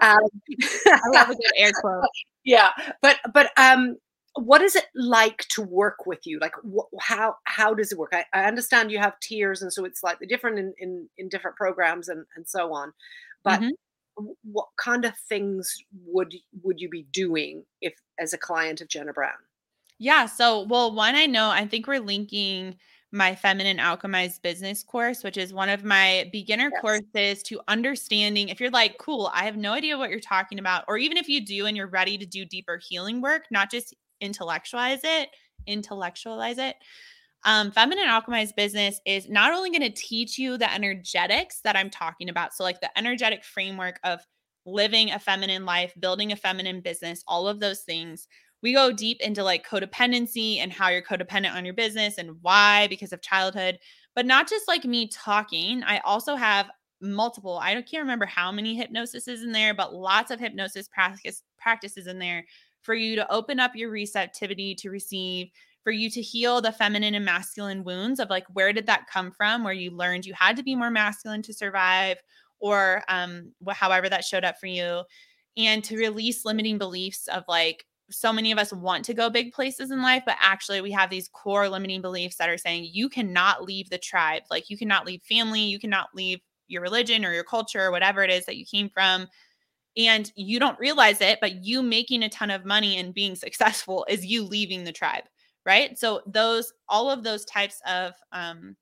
um, 0.01 0.19
i 0.87 0.99
love 1.13 1.29
a 1.29 1.35
good 1.35 1.51
air 1.57 1.71
quote. 1.81 2.03
Yeah 2.43 2.69
but 3.01 3.17
but 3.33 3.51
um 3.57 3.97
what 4.37 4.61
is 4.61 4.75
it 4.75 4.85
like 4.95 5.39
to 5.49 5.61
work 5.61 6.05
with 6.05 6.25
you 6.25 6.39
like 6.39 6.53
wh- 6.63 6.99
how 6.99 7.35
how 7.45 7.73
does 7.73 7.91
it 7.91 7.97
work 7.97 8.13
I, 8.13 8.25
I, 8.33 8.45
understand 8.45 8.91
you 8.91 8.99
have 8.99 9.19
tiers 9.19 9.61
and 9.61 9.73
so 9.73 9.85
it's 9.85 9.99
slightly 9.99 10.27
different 10.27 10.59
in 10.59 10.73
in, 10.77 11.09
in 11.17 11.29
different 11.29 11.57
programs 11.57 12.09
and 12.09 12.25
and 12.35 12.47
so 12.47 12.73
on 12.73 12.93
but 13.43 13.61
mm-hmm. 13.61 14.25
what 14.43 14.67
kind 14.77 15.05
of 15.05 15.13
things 15.29 15.75
would 16.05 16.33
would 16.63 16.79
you 16.79 16.89
be 16.89 17.07
doing 17.11 17.63
if 17.81 17.93
as 18.19 18.33
a 18.33 18.37
client 18.37 18.81
of 18.81 18.87
jenna 18.87 19.13
brown 19.13 19.33
yeah 19.97 20.25
so 20.25 20.63
well 20.63 20.93
one 20.93 21.15
i 21.15 21.25
know 21.25 21.49
i 21.49 21.65
think 21.65 21.87
we're 21.87 21.99
linking 21.99 22.75
my 23.13 23.33
feminine 23.33 23.77
alchemized 23.77 24.41
business 24.41 24.83
course 24.83 25.23
which 25.23 25.37
is 25.37 25.53
one 25.53 25.69
of 25.69 25.83
my 25.83 26.29
beginner 26.31 26.69
yes. 26.73 26.81
courses 26.81 27.41
to 27.41 27.59
understanding 27.69 28.49
if 28.49 28.59
you're 28.59 28.69
like 28.69 28.97
cool 28.99 29.31
i 29.33 29.45
have 29.45 29.57
no 29.57 29.71
idea 29.71 29.97
what 29.97 30.09
you're 30.09 30.19
talking 30.19 30.59
about 30.59 30.83
or 30.87 30.97
even 30.97 31.17
if 31.17 31.29
you 31.29 31.43
do 31.43 31.65
and 31.65 31.77
you're 31.77 31.87
ready 31.87 32.17
to 32.17 32.25
do 32.25 32.43
deeper 32.45 32.79
healing 32.89 33.21
work 33.21 33.45
not 33.49 33.71
just 33.71 33.95
intellectualize 34.21 35.01
it, 35.03 35.29
intellectualize 35.65 36.57
it. 36.57 36.75
Um, 37.43 37.71
Feminine 37.71 38.07
Alchemized 38.07 38.55
Business 38.55 38.99
is 39.05 39.29
not 39.29 39.53
only 39.53 39.69
going 39.69 39.81
to 39.81 40.01
teach 40.01 40.37
you 40.37 40.57
the 40.57 40.73
energetics 40.73 41.61
that 41.63 41.75
I'm 41.75 41.89
talking 41.89 42.29
about, 42.29 42.53
so 42.53 42.63
like 42.63 42.81
the 42.81 42.97
energetic 42.97 43.43
framework 43.43 43.99
of 44.03 44.19
living 44.65 45.11
a 45.11 45.19
feminine 45.19 45.65
life, 45.65 45.93
building 45.99 46.31
a 46.31 46.35
feminine 46.35 46.81
business, 46.81 47.23
all 47.27 47.47
of 47.47 47.59
those 47.59 47.81
things. 47.81 48.27
We 48.61 48.73
go 48.73 48.91
deep 48.91 49.21
into 49.21 49.43
like 49.43 49.67
codependency 49.67 50.57
and 50.57 50.73
how 50.73 50.89
you're 50.89 51.03
codependent 51.03 51.53
on 51.53 51.63
your 51.63 51.75
business 51.75 52.17
and 52.17 52.37
why 52.41 52.87
because 52.87 53.13
of 53.13 53.21
childhood, 53.21 53.77
but 54.15 54.25
not 54.25 54.49
just 54.49 54.67
like 54.67 54.83
me 54.83 55.07
talking. 55.07 55.83
I 55.83 55.99
also 55.99 56.35
have 56.35 56.69
multiple, 56.99 57.59
I 57.59 57.73
can't 57.75 58.01
remember 58.01 58.25
how 58.25 58.51
many 58.51 58.75
hypnosis 58.75 59.27
is 59.27 59.43
in 59.43 59.51
there, 59.51 59.73
but 59.73 59.93
lots 59.93 60.31
of 60.31 60.39
hypnosis 60.39 60.87
practice 60.87 61.43
practices 61.59 62.07
in 62.07 62.19
there 62.19 62.43
for 62.87 62.95
you 62.95 63.17
to 63.17 63.31
open 63.31 63.59
up 63.59 63.75
your 63.75 63.91
receptivity 63.91 64.73
to 64.75 64.89
receive, 64.89 65.49
for 65.83 65.91
you 65.91 66.09
to 66.09 66.21
heal 66.21 66.61
the 66.61 66.71
feminine 66.71 67.13
and 67.15 67.25
masculine 67.25 67.83
wounds 67.83 68.19
of 68.19 68.29
like, 68.29 68.45
where 68.53 68.71
did 68.73 68.87
that 68.87 69.07
come 69.11 69.29
from? 69.29 69.63
Where 69.63 69.73
you 69.73 69.91
learned 69.91 70.25
you 70.25 70.33
had 70.33 70.55
to 70.55 70.63
be 70.63 70.73
more 70.73 70.89
masculine 70.89 71.41
to 71.43 71.53
survive, 71.53 72.17
or 72.59 73.03
um, 73.09 73.51
however 73.69 74.09
that 74.09 74.23
showed 74.23 74.45
up 74.45 74.57
for 74.57 74.67
you, 74.67 75.03
and 75.57 75.83
to 75.83 75.97
release 75.97 76.45
limiting 76.45 76.77
beliefs 76.77 77.27
of 77.27 77.43
like, 77.47 77.85
so 78.09 78.31
many 78.31 78.53
of 78.53 78.57
us 78.57 78.71
want 78.71 79.03
to 79.03 79.13
go 79.13 79.29
big 79.29 79.51
places 79.51 79.91
in 79.91 80.01
life, 80.01 80.23
but 80.25 80.37
actually 80.39 80.79
we 80.79 80.91
have 80.93 81.09
these 81.09 81.27
core 81.27 81.67
limiting 81.67 82.01
beliefs 82.01 82.37
that 82.37 82.49
are 82.49 82.57
saying 82.57 82.89
you 82.93 83.09
cannot 83.09 83.65
leave 83.65 83.89
the 83.89 83.97
tribe. 83.97 84.43
Like 84.49 84.69
you 84.69 84.77
cannot 84.77 85.05
leave 85.05 85.21
family, 85.23 85.59
you 85.59 85.77
cannot 85.77 86.07
leave 86.15 86.39
your 86.69 86.81
religion 86.81 87.25
or 87.25 87.33
your 87.33 87.43
culture 87.43 87.83
or 87.83 87.91
whatever 87.91 88.23
it 88.23 88.31
is 88.31 88.45
that 88.45 88.55
you 88.55 88.65
came 88.65 88.89
from 88.89 89.27
and 89.97 90.31
you 90.35 90.59
don't 90.59 90.79
realize 90.79 91.19
it 91.21 91.39
but 91.41 91.65
you 91.65 91.81
making 91.81 92.23
a 92.23 92.29
ton 92.29 92.51
of 92.51 92.65
money 92.65 92.97
and 92.97 93.13
being 93.13 93.35
successful 93.35 94.05
is 94.07 94.25
you 94.25 94.43
leaving 94.43 94.83
the 94.83 94.91
tribe 94.91 95.23
right? 95.67 95.99
So 95.99 96.21
those 96.25 96.73
all 96.87 97.11
of 97.11 97.23
those 97.23 97.45
types 97.45 97.79
of 97.85 98.13
um, 98.31 98.75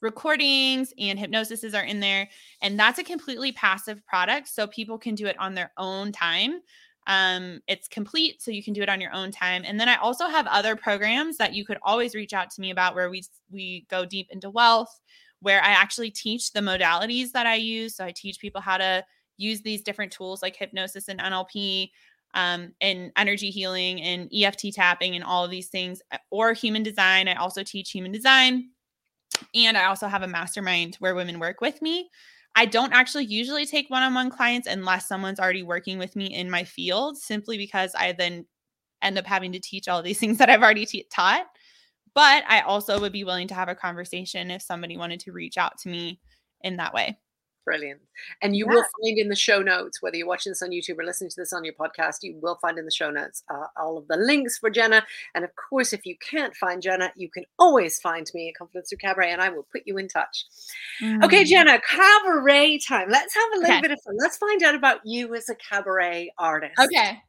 recordings 0.00 0.92
and 0.98 1.18
hypnosises 1.18 1.78
are 1.78 1.84
in 1.84 2.00
there 2.00 2.28
and 2.62 2.76
that's 2.76 2.98
a 2.98 3.04
completely 3.04 3.52
passive 3.52 4.04
product 4.06 4.48
so 4.48 4.66
people 4.66 4.98
can 4.98 5.14
do 5.14 5.26
it 5.26 5.38
on 5.38 5.54
their 5.54 5.70
own 5.76 6.10
time. 6.10 6.60
Um, 7.06 7.60
it's 7.68 7.86
complete 7.86 8.40
so 8.40 8.50
you 8.50 8.64
can 8.64 8.72
do 8.72 8.82
it 8.82 8.88
on 8.88 9.00
your 9.00 9.12
own 9.12 9.32
time 9.32 9.62
and 9.66 9.80
then 9.80 9.88
i 9.88 9.96
also 9.96 10.28
have 10.28 10.46
other 10.46 10.76
programs 10.76 11.36
that 11.36 11.52
you 11.52 11.64
could 11.64 11.78
always 11.82 12.14
reach 12.14 12.32
out 12.32 12.48
to 12.50 12.60
me 12.60 12.70
about 12.70 12.94
where 12.94 13.10
we 13.10 13.24
we 13.50 13.86
go 13.90 14.04
deep 14.04 14.28
into 14.30 14.48
wealth 14.50 15.00
where 15.40 15.60
i 15.64 15.70
actually 15.70 16.12
teach 16.12 16.52
the 16.52 16.60
modalities 16.60 17.32
that 17.32 17.44
i 17.44 17.56
use 17.56 17.96
so 17.96 18.04
i 18.04 18.12
teach 18.12 18.38
people 18.38 18.60
how 18.60 18.76
to 18.76 19.04
use 19.42 19.62
these 19.62 19.82
different 19.82 20.12
tools 20.12 20.42
like 20.42 20.56
hypnosis 20.56 21.08
and 21.08 21.20
NLP 21.20 21.90
um, 22.34 22.72
and 22.80 23.12
energy 23.16 23.50
healing 23.50 24.00
and 24.00 24.30
EFT 24.34 24.72
tapping 24.74 25.14
and 25.14 25.24
all 25.24 25.44
of 25.44 25.50
these 25.50 25.68
things, 25.68 26.00
uh, 26.12 26.18
or 26.30 26.52
human 26.52 26.82
design. 26.82 27.28
I 27.28 27.34
also 27.34 27.62
teach 27.62 27.90
human 27.90 28.12
design. 28.12 28.70
And 29.54 29.76
I 29.76 29.86
also 29.86 30.06
have 30.06 30.22
a 30.22 30.28
mastermind 30.28 30.96
where 30.96 31.14
women 31.14 31.38
work 31.38 31.60
with 31.60 31.82
me. 31.82 32.08
I 32.54 32.66
don't 32.66 32.92
actually 32.92 33.24
usually 33.24 33.66
take 33.66 33.88
one 33.88 34.02
on 34.02 34.14
one 34.14 34.30
clients 34.30 34.68
unless 34.68 35.08
someone's 35.08 35.40
already 35.40 35.62
working 35.62 35.98
with 35.98 36.16
me 36.16 36.26
in 36.26 36.50
my 36.50 36.64
field, 36.64 37.16
simply 37.18 37.56
because 37.56 37.94
I 37.94 38.12
then 38.12 38.46
end 39.00 39.18
up 39.18 39.26
having 39.26 39.52
to 39.52 39.60
teach 39.60 39.88
all 39.88 40.02
these 40.02 40.18
things 40.20 40.38
that 40.38 40.50
I've 40.50 40.62
already 40.62 40.86
taught. 41.10 41.46
But 42.14 42.44
I 42.46 42.60
also 42.60 43.00
would 43.00 43.12
be 43.12 43.24
willing 43.24 43.48
to 43.48 43.54
have 43.54 43.68
a 43.68 43.74
conversation 43.74 44.50
if 44.50 44.62
somebody 44.62 44.96
wanted 44.96 45.20
to 45.20 45.32
reach 45.32 45.56
out 45.56 45.78
to 45.78 45.88
me 45.88 46.20
in 46.60 46.76
that 46.76 46.92
way. 46.92 47.18
Brilliant. 47.64 48.00
And 48.40 48.56
you 48.56 48.66
yeah. 48.66 48.74
will 48.74 48.82
find 48.82 49.18
in 49.18 49.28
the 49.28 49.36
show 49.36 49.62
notes, 49.62 50.02
whether 50.02 50.16
you're 50.16 50.26
watching 50.26 50.50
this 50.50 50.62
on 50.62 50.70
YouTube 50.70 50.98
or 50.98 51.04
listening 51.04 51.30
to 51.30 51.36
this 51.36 51.52
on 51.52 51.64
your 51.64 51.74
podcast, 51.74 52.18
you 52.22 52.36
will 52.42 52.58
find 52.60 52.76
in 52.76 52.84
the 52.84 52.90
show 52.90 53.10
notes 53.10 53.44
uh, 53.48 53.66
all 53.76 53.96
of 53.96 54.08
the 54.08 54.16
links 54.16 54.58
for 54.58 54.68
Jenna. 54.68 55.04
And 55.34 55.44
of 55.44 55.50
course, 55.54 55.92
if 55.92 56.04
you 56.04 56.16
can't 56.18 56.56
find 56.56 56.82
Jenna, 56.82 57.12
you 57.14 57.30
can 57.30 57.44
always 57.58 58.00
find 58.00 58.28
me 58.34 58.48
at 58.48 58.56
Confidence 58.56 58.88
Through 58.88 58.98
Cabaret 58.98 59.30
and 59.30 59.40
I 59.40 59.50
will 59.50 59.66
put 59.70 59.82
you 59.86 59.96
in 59.96 60.08
touch. 60.08 60.44
Mm. 61.00 61.24
Okay, 61.24 61.44
Jenna, 61.44 61.80
cabaret 61.80 62.78
time. 62.78 63.08
Let's 63.08 63.34
have 63.34 63.50
a 63.54 63.58
little 63.58 63.76
okay. 63.76 63.80
bit 63.82 63.90
of 63.92 64.00
fun. 64.04 64.16
Let's 64.18 64.38
find 64.38 64.62
out 64.64 64.74
about 64.74 65.00
you 65.04 65.34
as 65.34 65.48
a 65.48 65.54
cabaret 65.54 66.32
artist. 66.38 66.74
Okay. 66.80 67.22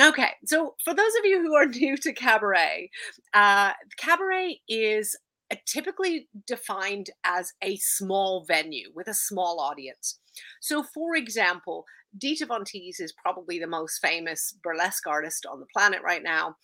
Okay, 0.00 0.30
so 0.44 0.74
for 0.84 0.92
those 0.92 1.12
of 1.20 1.24
you 1.24 1.40
who 1.40 1.54
are 1.54 1.66
new 1.68 1.96
to 1.98 2.12
cabaret, 2.12 2.90
uh, 3.32 3.72
cabaret 3.96 4.60
is 4.68 5.16
typically 5.66 6.28
defined 6.46 7.10
as 7.24 7.52
a 7.62 7.76
small 7.76 8.44
venue 8.46 8.90
with 8.94 9.08
a 9.08 9.14
small 9.14 9.60
audience. 9.60 10.18
So, 10.60 10.82
for 10.82 11.14
example, 11.14 11.84
Dita 12.16 12.46
Von 12.46 12.64
Teese 12.64 13.00
is 13.00 13.12
probably 13.12 13.58
the 13.58 13.66
most 13.66 13.98
famous 14.00 14.56
burlesque 14.62 15.06
artist 15.06 15.46
on 15.50 15.60
the 15.60 15.66
planet 15.76 16.00
right 16.04 16.22
now. 16.22 16.56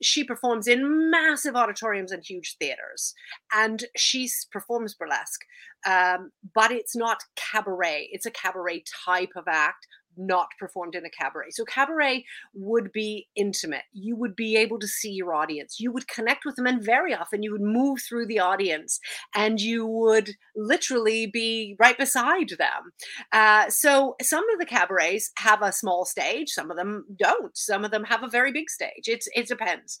She 0.00 0.22
performs 0.22 0.68
in 0.68 1.10
massive 1.10 1.56
auditoriums 1.56 2.12
and 2.12 2.22
huge 2.24 2.56
theaters, 2.58 3.14
and 3.52 3.84
she 3.96 4.28
performs 4.52 4.94
burlesque, 4.94 5.40
um, 5.86 6.30
but 6.54 6.70
it's 6.70 6.94
not 6.94 7.18
cabaret. 7.34 8.08
It's 8.12 8.26
a 8.26 8.30
cabaret 8.30 8.84
type 9.04 9.32
of 9.34 9.44
act 9.48 9.86
not 10.18 10.48
performed 10.58 10.94
in 10.94 11.04
a 11.04 11.10
cabaret. 11.10 11.50
So 11.50 11.64
cabaret 11.64 12.24
would 12.54 12.92
be 12.92 13.28
intimate. 13.36 13.84
You 13.92 14.16
would 14.16 14.36
be 14.36 14.56
able 14.56 14.78
to 14.80 14.88
see 14.88 15.10
your 15.10 15.34
audience. 15.34 15.78
You 15.78 15.92
would 15.92 16.08
connect 16.08 16.44
with 16.44 16.56
them, 16.56 16.66
and 16.66 16.84
very 16.84 17.14
often 17.14 17.42
you 17.42 17.52
would 17.52 17.60
move 17.60 18.00
through 18.06 18.26
the 18.26 18.40
audience, 18.40 19.00
and 19.34 19.60
you 19.60 19.86
would 19.86 20.30
literally 20.56 21.26
be 21.26 21.76
right 21.78 21.96
beside 21.96 22.50
them. 22.50 22.92
Uh, 23.32 23.68
so 23.70 24.16
some 24.20 24.44
of 24.50 24.58
the 24.58 24.66
cabarets 24.66 25.30
have 25.38 25.62
a 25.62 25.72
small 25.72 26.04
stage. 26.04 26.50
Some 26.50 26.70
of 26.70 26.76
them 26.76 27.04
don't. 27.16 27.56
Some 27.56 27.84
of 27.84 27.90
them 27.90 28.04
have 28.04 28.22
a 28.22 28.28
very 28.28 28.52
big 28.52 28.70
stage. 28.70 29.06
It's 29.06 29.28
it 29.34 29.48
depends. 29.48 30.00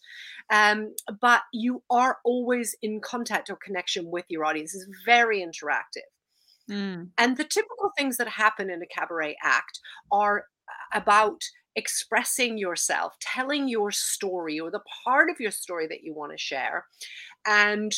Um, 0.50 0.94
but 1.20 1.42
you 1.52 1.82
are 1.90 2.18
always 2.24 2.74
in 2.82 3.00
contact 3.00 3.50
or 3.50 3.56
connection 3.56 4.10
with 4.10 4.24
your 4.28 4.44
audience. 4.44 4.74
It's 4.74 4.86
very 5.04 5.40
interactive. 5.40 6.08
Mm. 6.70 7.10
And 7.16 7.36
the 7.36 7.44
typical 7.44 7.90
things 7.96 8.16
that 8.18 8.28
happen 8.28 8.70
in 8.70 8.82
a 8.82 8.86
cabaret 8.86 9.36
act 9.42 9.80
are 10.12 10.44
about 10.92 11.40
expressing 11.76 12.58
yourself, 12.58 13.14
telling 13.20 13.68
your 13.68 13.90
story 13.90 14.58
or 14.58 14.70
the 14.70 14.82
part 15.04 15.30
of 15.30 15.40
your 15.40 15.50
story 15.50 15.86
that 15.86 16.02
you 16.02 16.14
want 16.14 16.32
to 16.32 16.38
share, 16.38 16.86
and 17.46 17.94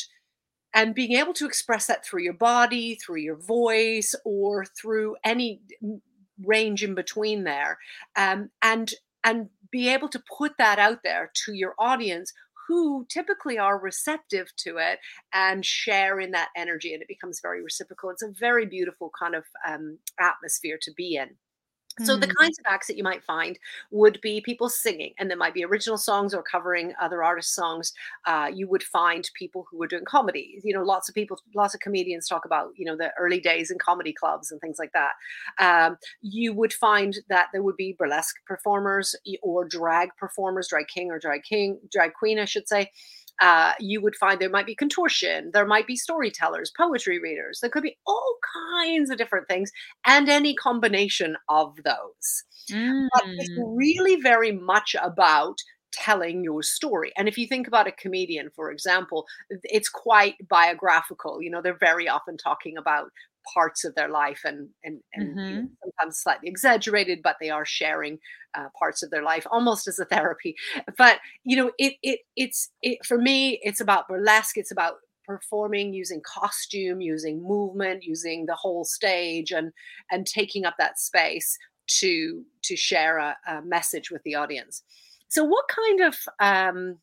and 0.73 0.95
being 0.95 1.13
able 1.13 1.33
to 1.33 1.45
express 1.45 1.87
that 1.87 2.05
through 2.05 2.23
your 2.23 2.33
body, 2.33 2.95
through 2.95 3.17
your 3.17 3.35
voice, 3.35 4.15
or 4.23 4.65
through 4.65 5.17
any 5.25 5.61
range 6.45 6.83
in 6.83 6.95
between 6.95 7.43
there, 7.43 7.77
um, 8.15 8.49
and 8.61 8.93
and 9.23 9.49
be 9.71 9.89
able 9.89 10.09
to 10.09 10.23
put 10.37 10.53
that 10.57 10.79
out 10.79 10.99
there 11.03 11.31
to 11.45 11.53
your 11.53 11.73
audience 11.79 12.33
who 12.71 13.05
typically 13.09 13.59
are 13.59 13.77
receptive 13.77 14.47
to 14.55 14.77
it 14.77 14.99
and 15.33 15.65
share 15.65 16.21
in 16.21 16.31
that 16.31 16.47
energy 16.55 16.93
and 16.93 17.01
it 17.01 17.07
becomes 17.09 17.41
very 17.41 17.61
reciprocal. 17.61 18.09
It's 18.09 18.23
a 18.23 18.31
very 18.31 18.65
beautiful 18.65 19.11
kind 19.19 19.35
of 19.35 19.43
um, 19.67 19.97
atmosphere 20.21 20.77
to 20.83 20.93
be 20.95 21.17
in 21.17 21.31
so 22.03 22.17
the 22.17 22.27
mm. 22.27 22.35
kinds 22.35 22.59
of 22.59 22.65
acts 22.67 22.87
that 22.87 22.97
you 22.97 23.03
might 23.03 23.23
find 23.23 23.57
would 23.91 24.19
be 24.21 24.41
people 24.41 24.69
singing, 24.69 25.13
and 25.17 25.29
there 25.29 25.37
might 25.37 25.53
be 25.53 25.63
original 25.63 25.97
songs 25.97 26.33
or 26.33 26.43
covering 26.43 26.93
other 26.99 27.23
artists' 27.23 27.55
songs. 27.55 27.93
Uh, 28.25 28.49
you 28.53 28.67
would 28.67 28.83
find 28.83 29.29
people 29.33 29.67
who 29.69 29.81
are 29.81 29.87
doing 29.87 30.05
comedy. 30.05 30.59
You 30.63 30.73
know, 30.73 30.83
lots 30.83 31.09
of 31.09 31.15
people, 31.15 31.39
lots 31.55 31.73
of 31.73 31.79
comedians 31.79 32.27
talk 32.27 32.45
about 32.45 32.71
you 32.75 32.85
know 32.85 32.95
the 32.95 33.11
early 33.19 33.39
days 33.39 33.71
in 33.71 33.77
comedy 33.77 34.13
clubs 34.13 34.51
and 34.51 34.59
things 34.61 34.77
like 34.79 34.91
that. 34.93 35.11
Um, 35.59 35.97
you 36.21 36.53
would 36.53 36.73
find 36.73 37.17
that 37.29 37.47
there 37.51 37.63
would 37.63 37.77
be 37.77 37.95
burlesque 37.97 38.35
performers 38.45 39.15
or 39.41 39.65
drag 39.65 40.09
performers, 40.17 40.67
drag 40.67 40.87
king 40.87 41.11
or 41.11 41.19
drag 41.19 41.43
king, 41.43 41.79
drag 41.91 42.13
queen, 42.13 42.39
I 42.39 42.45
should 42.45 42.67
say 42.67 42.91
uh, 43.41 43.73
you 43.79 44.01
would 44.01 44.15
find 44.15 44.39
there 44.39 44.49
might 44.49 44.67
be 44.67 44.75
contortion, 44.75 45.49
there 45.53 45.65
might 45.65 45.87
be 45.87 45.95
storytellers, 45.95 46.71
poetry 46.77 47.19
readers, 47.19 47.59
there 47.59 47.69
could 47.69 47.83
be 47.83 47.97
all 48.05 48.37
kinds 48.81 49.09
of 49.09 49.17
different 49.17 49.47
things, 49.47 49.71
and 50.05 50.29
any 50.29 50.55
combination 50.55 51.35
of 51.49 51.75
those. 51.83 52.43
Mm. 52.69 53.07
But 53.13 53.23
it's 53.25 53.49
mm. 53.49 53.73
really 53.75 54.21
very 54.21 54.51
much 54.51 54.95
about 55.01 55.57
telling 55.91 56.43
your 56.43 56.63
story. 56.63 57.11
And 57.17 57.27
if 57.27 57.37
you 57.37 57.47
think 57.47 57.67
about 57.67 57.87
a 57.87 57.91
comedian, 57.91 58.49
for 58.55 58.71
example, 58.71 59.25
it's 59.49 59.89
quite 59.89 60.35
biographical. 60.47 61.41
You 61.41 61.51
know, 61.51 61.61
they're 61.61 61.77
very 61.77 62.07
often 62.07 62.37
talking 62.37 62.77
about 62.77 63.11
parts 63.53 63.83
of 63.83 63.95
their 63.95 64.09
life 64.09 64.41
and 64.45 64.69
and, 64.83 64.99
and 65.13 65.29
mm-hmm. 65.29 65.39
you 65.39 65.55
know, 65.61 65.67
sometimes 65.83 66.17
slightly 66.17 66.47
exaggerated 66.47 67.19
but 67.23 67.37
they 67.39 67.49
are 67.49 67.65
sharing 67.65 68.19
uh, 68.53 68.67
parts 68.77 69.01
of 69.03 69.09
their 69.09 69.23
life 69.23 69.45
almost 69.51 69.87
as 69.87 69.99
a 69.99 70.05
therapy 70.05 70.55
but 70.97 71.19
you 71.43 71.55
know 71.55 71.71
it 71.77 71.93
it 72.01 72.19
it's 72.35 72.69
it 72.81 73.03
for 73.05 73.17
me 73.17 73.59
it's 73.63 73.81
about 73.81 74.07
burlesque 74.07 74.57
it's 74.57 74.71
about 74.71 74.95
performing 75.25 75.93
using 75.93 76.21
costume 76.25 77.01
using 77.01 77.41
movement 77.43 78.03
using 78.03 78.45
the 78.45 78.55
whole 78.55 78.83
stage 78.83 79.51
and 79.51 79.71
and 80.11 80.25
taking 80.25 80.65
up 80.65 80.75
that 80.77 80.99
space 80.99 81.57
to 81.87 82.43
to 82.63 82.75
share 82.75 83.17
a, 83.17 83.35
a 83.47 83.61
message 83.61 84.11
with 84.11 84.21
the 84.23 84.35
audience 84.35 84.83
so 85.29 85.43
what 85.43 85.65
kind 85.67 86.01
of 86.01 86.17
um 86.39 86.97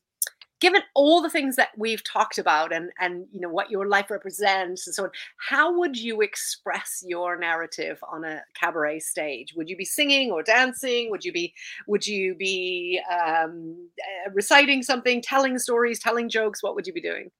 given 0.60 0.82
all 0.94 1.22
the 1.22 1.30
things 1.30 1.56
that 1.56 1.68
we've 1.76 2.02
talked 2.04 2.38
about 2.38 2.72
and 2.72 2.90
and 2.98 3.26
you 3.32 3.40
know 3.40 3.48
what 3.48 3.70
your 3.70 3.86
life 3.86 4.10
represents 4.10 4.86
and 4.86 4.94
so 4.94 5.04
on 5.04 5.10
how 5.36 5.76
would 5.78 5.96
you 5.96 6.20
express 6.20 7.04
your 7.06 7.38
narrative 7.38 7.98
on 8.10 8.24
a 8.24 8.42
cabaret 8.54 9.00
stage? 9.00 9.54
Would 9.54 9.68
you 9.68 9.76
be 9.76 9.84
singing 9.84 10.30
or 10.30 10.42
dancing? 10.42 11.10
Would 11.10 11.24
you 11.24 11.32
be 11.32 11.54
would 11.86 12.06
you 12.06 12.34
be 12.34 13.00
um, 13.10 13.88
uh, 14.00 14.30
reciting 14.32 14.82
something 14.82 15.22
telling 15.22 15.58
stories 15.58 16.00
telling 16.00 16.28
jokes? 16.28 16.62
What 16.62 16.74
would 16.74 16.86
you 16.86 16.92
be 16.92 17.00
doing? 17.00 17.30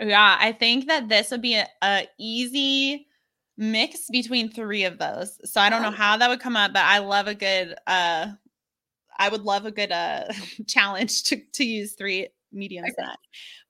Yeah 0.00 0.36
i 0.38 0.52
think 0.52 0.88
that 0.88 1.08
this 1.08 1.30
would 1.30 1.40
be 1.40 1.54
a, 1.54 1.66
a 1.82 2.06
easy 2.18 3.06
mix 3.56 4.10
between 4.10 4.50
three 4.50 4.84
of 4.84 4.98
those 4.98 5.40
so 5.50 5.58
i 5.58 5.70
don't 5.70 5.80
know 5.80 5.90
how 5.90 6.18
that 6.18 6.28
would 6.28 6.40
come 6.40 6.54
up 6.56 6.74
but 6.74 6.82
i 6.82 6.98
love 6.98 7.26
a 7.26 7.34
good 7.34 7.74
uh 7.86 8.26
I 9.18 9.28
would 9.30 9.42
love 9.42 9.64
a 9.64 9.70
good 9.70 9.92
uh 9.92 10.24
challenge 10.66 11.24
to 11.24 11.40
to 11.54 11.64
use 11.64 11.94
three 11.94 12.28
mediums 12.52 12.90
okay. 12.90 13.06
that. 13.06 13.18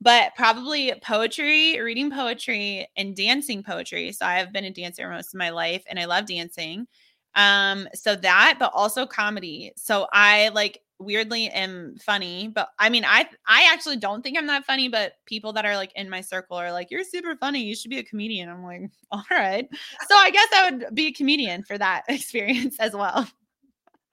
But 0.00 0.34
probably 0.34 0.92
poetry, 1.02 1.80
reading 1.80 2.10
poetry, 2.10 2.88
and 2.96 3.16
dancing 3.16 3.62
poetry. 3.62 4.12
So 4.12 4.26
I 4.26 4.34
have 4.34 4.52
been 4.52 4.64
a 4.64 4.70
dancer 4.70 5.08
most 5.08 5.34
of 5.34 5.38
my 5.38 5.50
life 5.50 5.84
and 5.88 5.98
I 5.98 6.04
love 6.04 6.26
dancing. 6.26 6.86
Um, 7.34 7.88
so 7.94 8.16
that, 8.16 8.56
but 8.58 8.70
also 8.74 9.06
comedy. 9.06 9.72
So 9.76 10.06
I 10.12 10.48
like 10.48 10.80
weirdly 10.98 11.48
am 11.48 11.96
funny, 12.00 12.48
but 12.48 12.70
I 12.78 12.88
mean, 12.88 13.04
I 13.04 13.28
I 13.46 13.70
actually 13.72 13.98
don't 13.98 14.22
think 14.22 14.38
I'm 14.38 14.46
that 14.46 14.64
funny, 14.64 14.88
but 14.88 15.14
people 15.26 15.52
that 15.52 15.66
are 15.66 15.76
like 15.76 15.92
in 15.94 16.08
my 16.08 16.22
circle 16.22 16.56
are 16.56 16.72
like, 16.72 16.90
"You're 16.90 17.04
super 17.04 17.36
funny. 17.36 17.62
You 17.62 17.76
should 17.76 17.90
be 17.90 17.98
a 17.98 18.02
comedian." 18.02 18.48
I'm 18.48 18.64
like, 18.64 18.88
"All 19.10 19.24
right." 19.30 19.68
So 20.08 20.14
I 20.16 20.30
guess 20.30 20.48
I 20.54 20.70
would 20.70 20.94
be 20.94 21.08
a 21.08 21.12
comedian 21.12 21.62
for 21.62 21.76
that 21.76 22.04
experience 22.08 22.76
as 22.80 22.94
well 22.94 23.28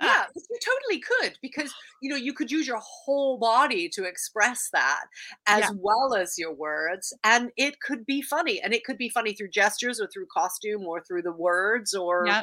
yeah 0.03 0.25
you 0.35 0.59
totally 0.63 1.01
could 1.01 1.37
because 1.41 1.73
you 2.01 2.09
know 2.09 2.15
you 2.15 2.33
could 2.33 2.51
use 2.51 2.67
your 2.67 2.79
whole 2.79 3.37
body 3.37 3.89
to 3.89 4.03
express 4.03 4.69
that 4.73 5.05
as 5.47 5.61
yeah. 5.61 5.69
well 5.77 6.13
as 6.15 6.37
your 6.37 6.53
words 6.53 7.13
and 7.23 7.51
it 7.57 7.79
could 7.79 8.05
be 8.05 8.21
funny 8.21 8.61
and 8.61 8.73
it 8.73 8.83
could 8.83 8.97
be 8.97 9.09
funny 9.09 9.33
through 9.33 9.49
gestures 9.49 9.99
or 9.99 10.07
through 10.07 10.25
costume 10.35 10.83
or 10.83 11.01
through 11.03 11.21
the 11.21 11.31
words 11.31 11.93
or 11.93 12.25
yeah. 12.27 12.41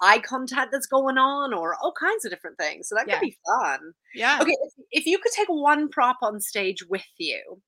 eye 0.00 0.18
contact 0.18 0.70
that's 0.72 0.86
going 0.86 1.18
on 1.18 1.52
or 1.52 1.76
all 1.82 1.92
kinds 1.98 2.24
of 2.24 2.30
different 2.30 2.56
things 2.58 2.88
so 2.88 2.94
that 2.94 3.06
yeah. 3.06 3.18
could 3.18 3.26
be 3.26 3.36
fun 3.46 3.78
yeah 4.14 4.38
okay 4.40 4.50
if, 4.50 4.72
if, 4.90 5.06
you 5.06 5.18
could 5.18 5.32
take 5.32 5.48
one 5.48 5.88
prop 5.88 6.16
on 6.22 6.40
stage 6.40 6.84
with 6.88 7.06
you 7.18 7.60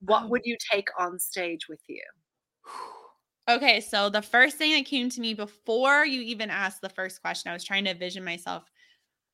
what 0.00 0.24
oh. 0.24 0.28
would 0.28 0.42
you 0.44 0.56
take 0.72 0.88
on 0.98 1.18
stage 1.18 1.68
with 1.68 1.80
you 1.88 2.02
Okay, 3.48 3.80
so 3.80 4.10
the 4.10 4.20
first 4.20 4.58
thing 4.58 4.72
that 4.72 4.84
came 4.84 5.08
to 5.08 5.22
me 5.22 5.32
before 5.32 6.04
you 6.04 6.20
even 6.20 6.50
asked 6.50 6.82
the 6.82 6.90
first 6.90 7.22
question, 7.22 7.48
I 7.48 7.54
was 7.54 7.64
trying 7.64 7.84
to 7.84 7.90
envision 7.92 8.22
myself 8.22 8.64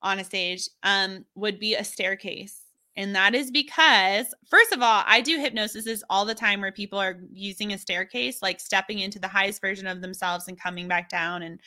on 0.01 0.19
a 0.19 0.23
stage, 0.23 0.69
um, 0.83 1.25
would 1.35 1.59
be 1.59 1.75
a 1.75 1.83
staircase. 1.83 2.61
And 2.97 3.13
that 3.15 3.35
is 3.35 3.51
because, 3.51 4.33
first 4.49 4.71
of 4.71 4.81
all, 4.81 5.03
I 5.05 5.19
do 5.19 5.37
hypnosis 5.37 6.01
all 6.09 6.23
the 6.23 6.33
time 6.33 6.61
where 6.61 6.71
people 6.71 6.97
are 6.97 7.19
using 7.33 7.73
a 7.73 7.77
staircase, 7.77 8.41
like 8.41 8.59
stepping 8.61 8.99
into 8.99 9.19
the 9.19 9.27
highest 9.27 9.59
version 9.59 9.85
of 9.85 10.01
themselves 10.01 10.47
and 10.47 10.59
coming 10.59 10.87
back 10.87 11.09
down. 11.09 11.41
And, 11.43 11.59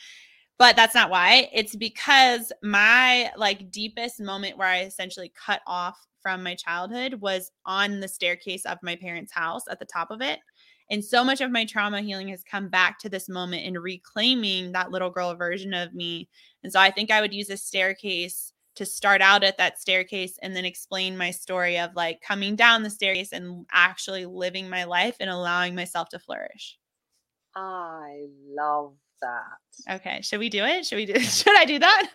but 0.57 0.75
that's 0.75 0.95
not 0.95 1.11
why. 1.11 1.49
It's 1.53 1.75
because 1.75 2.51
my 2.63 3.31
like 3.37 3.69
deepest 3.69 4.19
moment 4.19 4.57
where 4.57 4.67
I 4.67 4.81
essentially 4.81 5.31
cut 5.35 5.61
off 5.67 5.97
from 6.21 6.41
my 6.41 6.55
childhood 6.55 7.15
was 7.15 7.51
on 7.65 7.99
the 7.99 8.07
staircase 8.07 8.65
of 8.65 8.79
my 8.81 8.95
parents' 8.95 9.31
house 9.31 9.63
at 9.69 9.79
the 9.79 9.85
top 9.85 10.09
of 10.09 10.21
it. 10.21 10.39
And 10.91 11.05
so 11.05 11.23
much 11.23 11.41
of 11.41 11.51
my 11.51 11.65
trauma 11.65 12.01
healing 12.01 12.29
has 12.29 12.43
come 12.43 12.67
back 12.67 12.97
to 12.99 13.09
this 13.09 13.29
moment 13.29 13.65
and 13.65 13.81
reclaiming 13.81 14.71
that 14.71 14.89
little 14.89 15.11
girl 15.11 15.35
version 15.35 15.73
of 15.73 15.93
me. 15.93 16.27
And 16.63 16.71
so 16.71 16.79
I 16.79 16.91
think 16.91 17.11
I 17.11 17.21
would 17.21 17.33
use 17.33 17.49
a 17.49 17.57
staircase 17.57 18.53
to 18.75 18.85
start 18.85 19.21
out 19.21 19.43
at 19.43 19.57
that 19.57 19.79
staircase 19.79 20.37
and 20.41 20.55
then 20.55 20.65
explain 20.65 21.17
my 21.17 21.31
story 21.31 21.77
of 21.77 21.93
like 21.95 22.21
coming 22.21 22.55
down 22.55 22.83
the 22.83 22.89
staircase 22.89 23.33
and 23.33 23.65
actually 23.73 24.25
living 24.25 24.69
my 24.69 24.85
life 24.85 25.17
and 25.19 25.29
allowing 25.29 25.75
myself 25.75 26.09
to 26.09 26.19
flourish. 26.19 26.77
I 27.55 28.27
love 28.47 28.93
that. 29.21 29.95
Okay, 29.95 30.21
should 30.21 30.39
we 30.39 30.49
do 30.49 30.63
it? 30.63 30.85
Should 30.85 30.95
we 30.95 31.05
do 31.05 31.19
should 31.19 31.57
I 31.57 31.65
do 31.65 31.79
that? 31.79 32.11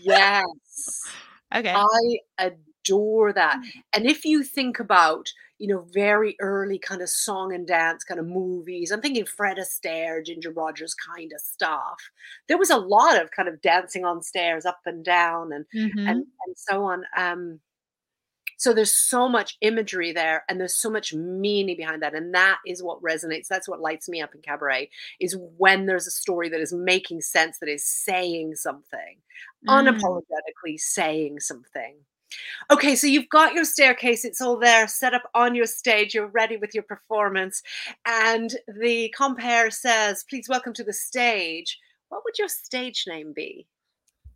Yes. 0.00 1.02
okay. 1.54 1.74
I 1.76 2.18
adore 2.38 3.32
that. 3.32 3.58
Mm. 3.58 3.82
And 3.92 4.06
if 4.06 4.24
you 4.24 4.42
think 4.42 4.80
about 4.80 5.28
you 5.58 5.66
know, 5.66 5.86
very 5.92 6.36
early 6.40 6.78
kind 6.78 7.02
of 7.02 7.08
song 7.08 7.52
and 7.52 7.66
dance 7.66 8.04
kind 8.04 8.20
of 8.20 8.26
movies. 8.26 8.90
I'm 8.90 9.00
thinking 9.00 9.26
Fred 9.26 9.58
Astaire, 9.58 10.24
Ginger 10.24 10.52
Rogers 10.52 10.94
kind 10.94 11.32
of 11.34 11.40
stuff. 11.40 11.98
There 12.46 12.58
was 12.58 12.70
a 12.70 12.76
lot 12.76 13.20
of 13.20 13.32
kind 13.32 13.48
of 13.48 13.60
dancing 13.60 14.04
on 14.04 14.22
stairs 14.22 14.64
up 14.64 14.80
and 14.86 15.04
down 15.04 15.52
and 15.52 15.64
mm-hmm. 15.74 15.98
and, 15.98 16.08
and 16.46 16.56
so 16.56 16.84
on. 16.84 17.02
Um, 17.16 17.60
so 18.58 18.74
there's 18.74 18.94
so 18.94 19.28
much 19.28 19.56
imagery 19.60 20.12
there 20.12 20.44
and 20.48 20.58
there's 20.58 20.74
so 20.74 20.90
much 20.90 21.14
meaning 21.14 21.76
behind 21.76 22.02
that. 22.02 22.14
And 22.14 22.34
that 22.34 22.58
is 22.66 22.82
what 22.82 23.00
resonates. 23.00 23.46
That's 23.46 23.68
what 23.68 23.80
lights 23.80 24.08
me 24.08 24.20
up 24.20 24.34
in 24.34 24.42
cabaret 24.42 24.90
is 25.20 25.36
when 25.56 25.86
there's 25.86 26.08
a 26.08 26.12
story 26.12 26.48
that 26.48 26.60
is 26.60 26.72
making 26.72 27.20
sense, 27.20 27.58
that 27.60 27.68
is 27.68 27.86
saying 27.86 28.56
something, 28.56 29.18
mm. 29.66 29.68
unapologetically 29.68 30.76
saying 30.76 31.38
something. 31.38 31.98
Okay, 32.70 32.94
so 32.94 33.06
you've 33.06 33.28
got 33.28 33.54
your 33.54 33.64
staircase, 33.64 34.24
it's 34.24 34.40
all 34.40 34.58
there 34.58 34.86
set 34.86 35.14
up 35.14 35.22
on 35.34 35.54
your 35.54 35.66
stage, 35.66 36.14
you're 36.14 36.26
ready 36.26 36.56
with 36.56 36.74
your 36.74 36.82
performance, 36.82 37.62
and 38.06 38.54
the 38.80 39.12
compere 39.16 39.70
says, 39.70 40.24
Please 40.28 40.48
welcome 40.48 40.74
to 40.74 40.84
the 40.84 40.92
stage. 40.92 41.78
What 42.08 42.22
would 42.24 42.38
your 42.38 42.48
stage 42.48 43.04
name 43.06 43.32
be? 43.34 43.66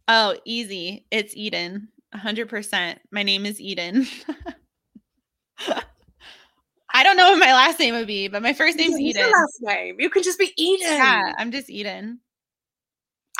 Oh, 0.08 0.36
easy. 0.44 1.06
It's 1.10 1.36
Eden. 1.36 1.88
100%. 2.14 2.96
My 3.10 3.22
name 3.22 3.46
is 3.46 3.60
Eden. 3.60 4.06
I 6.94 7.02
don't 7.02 7.16
know 7.16 7.30
what 7.30 7.38
my 7.38 7.52
last 7.52 7.78
name 7.78 7.94
would 7.94 8.06
be, 8.06 8.28
but 8.28 8.42
my 8.42 8.52
first 8.52 8.76
name's 8.76 9.00
Eden. 9.00 9.30
last 9.30 9.58
name. 9.60 9.96
You 9.98 10.10
can 10.10 10.22
just 10.22 10.38
be 10.38 10.52
Eden. 10.56 10.86
Yeah, 10.86 11.32
I'm 11.38 11.50
just 11.50 11.70
Eden. 11.70 12.20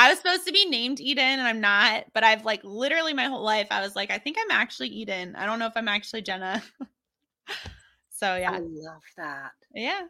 I 0.03 0.09
was 0.09 0.18
supposed 0.18 0.44
to 0.48 0.53
be 0.53 0.64
named 0.64 0.98
Eden 0.98 1.22
and 1.22 1.42
I'm 1.42 1.61
not, 1.61 2.07
but 2.12 2.24
I've 2.24 2.44
like 2.44 2.61
literally 2.64 3.12
my 3.12 3.26
whole 3.26 3.44
life 3.44 3.68
I 3.70 3.82
was 3.82 3.94
like, 3.94 4.11
I 4.11 4.18
think 4.18 4.36
I'm 4.40 4.50
actually 4.50 4.88
Eden. 4.88 5.36
I 5.36 5.46
don't 5.46 5.61
know 5.61 5.66
if 5.66 5.76
I'm 5.76 5.86
actually 5.86 6.22
Jenna. 6.22 6.61
so 8.11 8.34
yeah. 8.34 8.50
I 8.50 8.59
love 8.59 9.03
that. 9.16 9.53
Yeah. 9.72 10.00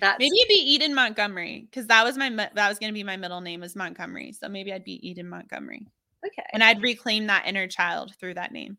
That's 0.00 0.18
maybe 0.18 0.38
it'd 0.38 0.48
be 0.48 0.72
Eden 0.72 0.94
Montgomery 0.94 1.68
because 1.70 1.86
that 1.88 2.02
was 2.02 2.16
my 2.16 2.30
that 2.30 2.68
was 2.68 2.78
gonna 2.78 2.94
be 2.94 3.04
my 3.04 3.18
middle 3.18 3.42
name 3.42 3.62
is 3.62 3.76
Montgomery. 3.76 4.32
So 4.32 4.48
maybe 4.48 4.72
I'd 4.72 4.84
be 4.84 5.06
Eden 5.06 5.28
Montgomery. 5.28 5.86
Okay. 6.26 6.46
And 6.54 6.64
I'd 6.64 6.80
reclaim 6.80 7.26
that 7.26 7.46
inner 7.46 7.68
child 7.68 8.14
through 8.18 8.34
that 8.34 8.52
name. 8.52 8.78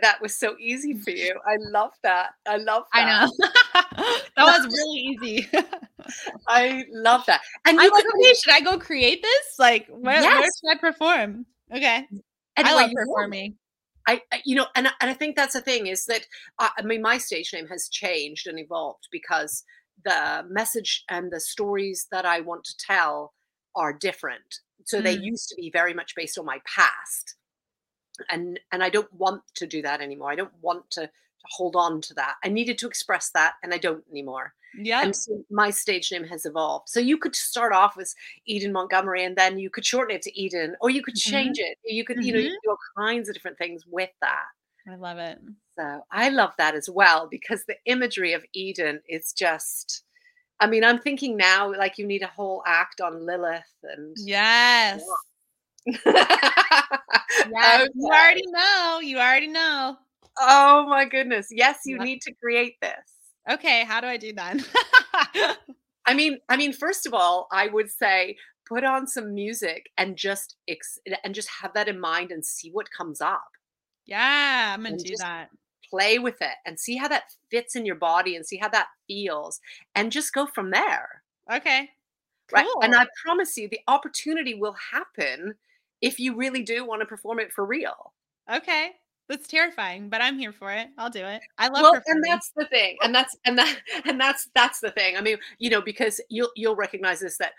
That 0.00 0.22
was 0.22 0.36
so 0.36 0.56
easy 0.58 0.94
for 0.94 1.10
you. 1.10 1.34
I 1.46 1.56
love 1.58 1.92
that. 2.02 2.30
I 2.46 2.56
love 2.56 2.84
that. 2.92 3.04
I 3.04 3.26
know. 3.26 3.32
that 4.36 4.44
was 4.44 4.66
really 4.66 5.00
easy. 5.00 5.48
I 6.48 6.84
love 6.90 7.24
that. 7.26 7.42
And 7.66 7.78
you 7.78 7.90
like, 7.90 8.04
okay, 8.04 8.34
should 8.34 8.54
I 8.54 8.60
go 8.60 8.78
create 8.78 9.22
this? 9.22 9.54
Like, 9.58 9.86
where, 9.88 10.20
yes. 10.20 10.38
where 10.38 10.42
should 10.42 10.78
I 10.78 10.80
perform? 10.80 11.46
Okay. 11.74 12.06
And 12.56 12.68
I 12.68 12.74
like 12.74 12.92
performing. 12.92 13.56
I, 14.06 14.20
you 14.44 14.56
know, 14.56 14.66
and 14.74 14.88
and 15.00 15.10
I 15.10 15.14
think 15.14 15.36
that's 15.36 15.54
the 15.54 15.60
thing 15.60 15.86
is 15.86 16.06
that 16.06 16.26
uh, 16.58 16.70
I 16.76 16.82
mean, 16.82 17.02
my 17.02 17.18
stage 17.18 17.52
name 17.52 17.68
has 17.68 17.88
changed 17.88 18.46
and 18.46 18.58
evolved 18.58 19.06
because 19.12 19.64
the 20.04 20.44
message 20.48 21.04
and 21.08 21.30
the 21.30 21.40
stories 21.40 22.08
that 22.10 22.26
I 22.26 22.40
want 22.40 22.64
to 22.64 22.74
tell 22.84 23.32
are 23.76 23.92
different. 23.92 24.60
So 24.86 25.00
mm. 25.00 25.04
they 25.04 25.16
used 25.16 25.48
to 25.50 25.54
be 25.56 25.70
very 25.70 25.94
much 25.94 26.14
based 26.16 26.38
on 26.38 26.44
my 26.44 26.58
past, 26.66 27.36
and 28.30 28.58
and 28.72 28.82
I 28.82 28.90
don't 28.90 29.12
want 29.12 29.42
to 29.56 29.66
do 29.66 29.82
that 29.82 30.00
anymore. 30.00 30.30
I 30.30 30.36
don't 30.36 30.52
want 30.60 30.90
to, 30.92 31.02
to 31.06 31.10
hold 31.50 31.76
on 31.76 32.00
to 32.02 32.14
that. 32.14 32.34
I 32.44 32.48
needed 32.48 32.78
to 32.78 32.86
express 32.86 33.30
that, 33.30 33.54
and 33.62 33.72
I 33.74 33.78
don't 33.78 34.04
anymore. 34.10 34.54
Yeah. 34.78 35.02
And 35.02 35.14
so 35.14 35.44
my 35.50 35.70
stage 35.70 36.10
name 36.10 36.24
has 36.24 36.46
evolved. 36.46 36.88
So 36.88 37.00
you 37.00 37.18
could 37.18 37.36
start 37.36 37.72
off 37.72 37.98
as 37.98 38.14
Eden 38.46 38.72
Montgomery, 38.72 39.24
and 39.24 39.36
then 39.36 39.58
you 39.58 39.70
could 39.70 39.84
shorten 39.84 40.16
it 40.16 40.22
to 40.22 40.38
Eden, 40.38 40.76
or 40.80 40.90
you 40.90 41.02
could 41.02 41.14
mm-hmm. 41.14 41.30
change 41.30 41.58
mm-hmm. 41.58 41.72
it. 41.72 41.92
You 41.92 42.04
could, 42.04 42.18
mm-hmm. 42.18 42.26
you 42.26 42.32
know, 42.32 42.38
you 42.38 42.48
mm-hmm. 42.48 42.68
do 42.68 42.70
all 42.70 43.04
kinds 43.04 43.28
of 43.28 43.34
different 43.34 43.58
things 43.58 43.84
with 43.86 44.10
that. 44.20 44.44
I 44.90 44.96
love 44.96 45.18
it. 45.18 45.38
So 45.78 46.02
I 46.10 46.28
love 46.28 46.52
that 46.58 46.74
as 46.74 46.88
well 46.90 47.28
because 47.30 47.64
the 47.64 47.76
imagery 47.86 48.32
of 48.32 48.44
Eden 48.52 49.00
is 49.08 49.32
just. 49.32 50.04
I 50.60 50.68
mean, 50.68 50.84
I'm 50.84 51.00
thinking 51.00 51.36
now 51.36 51.72
like 51.72 51.98
you 51.98 52.06
need 52.06 52.22
a 52.22 52.28
whole 52.28 52.62
act 52.64 53.00
on 53.00 53.26
Lilith 53.26 53.64
and 53.82 54.16
yes. 54.16 55.02
yes, 55.86 57.80
okay. 57.80 57.88
you 57.94 58.08
already 58.08 58.44
know. 58.46 59.00
You 59.02 59.18
already 59.18 59.48
know. 59.48 59.96
Oh 60.40 60.86
my 60.88 61.04
goodness. 61.04 61.48
Yes, 61.50 61.80
you 61.84 61.98
need 61.98 62.20
to 62.22 62.32
create 62.42 62.76
this. 62.80 62.92
Okay, 63.50 63.84
how 63.84 64.00
do 64.00 64.06
I 64.06 64.16
do 64.16 64.32
that? 64.34 65.58
I 66.06 66.14
mean, 66.14 66.38
I 66.48 66.56
mean, 66.56 66.72
first 66.72 67.06
of 67.06 67.14
all, 67.14 67.48
I 67.52 67.68
would 67.68 67.90
say 67.90 68.36
put 68.66 68.84
on 68.84 69.06
some 69.06 69.34
music 69.34 69.90
and 69.98 70.16
just 70.16 70.56
ex- 70.68 70.98
and 71.24 71.34
just 71.34 71.48
have 71.60 71.74
that 71.74 71.88
in 71.88 72.00
mind 72.00 72.30
and 72.30 72.44
see 72.44 72.70
what 72.70 72.90
comes 72.96 73.20
up. 73.20 73.50
Yeah, 74.06 74.74
I'm 74.74 74.82
gonna 74.82 74.94
and 74.94 75.04
do 75.04 75.14
that. 75.18 75.50
Play 75.90 76.18
with 76.18 76.40
it 76.40 76.56
and 76.64 76.80
see 76.80 76.96
how 76.96 77.08
that 77.08 77.24
fits 77.50 77.76
in 77.76 77.84
your 77.84 77.96
body 77.96 78.34
and 78.34 78.46
see 78.46 78.56
how 78.56 78.68
that 78.68 78.88
feels, 79.06 79.60
and 79.94 80.12
just 80.12 80.32
go 80.32 80.46
from 80.46 80.70
there. 80.70 81.22
Okay. 81.52 81.90
Cool. 82.54 82.64
Right. 82.64 82.84
And 82.84 82.94
I 82.94 83.06
promise 83.24 83.56
you, 83.56 83.68
the 83.68 83.80
opportunity 83.88 84.54
will 84.54 84.76
happen 84.92 85.54
if 86.02 86.18
you 86.18 86.36
really 86.36 86.62
do 86.62 86.84
want 86.84 87.00
to 87.00 87.06
perform 87.06 87.38
it 87.38 87.52
for 87.52 87.64
real. 87.64 88.12
Okay. 88.52 88.90
That's 89.28 89.46
terrifying, 89.46 90.08
but 90.10 90.20
I'm 90.20 90.38
here 90.38 90.52
for 90.52 90.70
it. 90.72 90.88
I'll 90.98 91.08
do 91.08 91.24
it. 91.24 91.40
I 91.56 91.68
love 91.68 91.82
well, 91.82 92.02
and 92.06 92.22
that's 92.24 92.50
the 92.56 92.66
thing, 92.66 92.98
and 93.02 93.14
that's 93.14 93.34
and 93.46 93.56
that 93.56 93.78
and 94.04 94.20
that's 94.20 94.50
that's 94.54 94.80
the 94.80 94.90
thing. 94.90 95.16
I 95.16 95.22
mean, 95.22 95.38
you 95.58 95.70
know, 95.70 95.80
because 95.80 96.20
you'll 96.28 96.50
you'll 96.56 96.76
recognize 96.76 97.20
this 97.20 97.38
that 97.38 97.52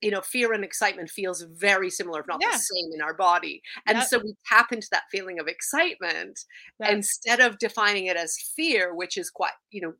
you 0.00 0.10
know 0.12 0.22
fear 0.22 0.52
and 0.52 0.64
excitement 0.64 1.10
feels 1.10 1.42
very 1.42 1.90
similar, 1.90 2.20
if 2.20 2.26
not 2.28 2.38
yeah. 2.40 2.52
the 2.52 2.58
same, 2.58 2.92
in 2.94 3.02
our 3.02 3.12
body, 3.12 3.60
and 3.86 3.98
yep. 3.98 4.06
so 4.06 4.18
we 4.18 4.34
tap 4.46 4.72
into 4.72 4.86
that 4.92 5.02
feeling 5.10 5.40
of 5.40 5.48
excitement 5.48 6.38
yep. 6.80 6.92
instead 6.92 7.40
of 7.40 7.58
defining 7.58 8.06
it 8.06 8.16
as 8.16 8.38
fear, 8.56 8.94
which 8.94 9.18
is 9.18 9.28
quite 9.28 9.52
you 9.70 9.82
know 9.82 9.92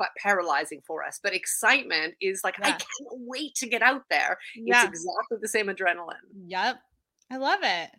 quite 0.00 0.10
paralyzing 0.18 0.80
for 0.86 1.04
us. 1.04 1.20
But 1.22 1.34
excitement 1.34 2.14
is 2.20 2.42
like, 2.44 2.56
yeah. 2.58 2.68
I 2.68 2.70
can't 2.70 3.20
wait 3.26 3.54
to 3.56 3.68
get 3.68 3.82
out 3.82 4.04
there. 4.08 4.38
Yeah. 4.56 4.84
It's 4.84 4.88
exactly 4.88 5.38
the 5.42 5.48
same 5.48 5.66
adrenaline. 5.66 6.14
Yep. 6.46 6.76
I 7.30 7.36
love 7.36 7.60
it. 7.62 7.90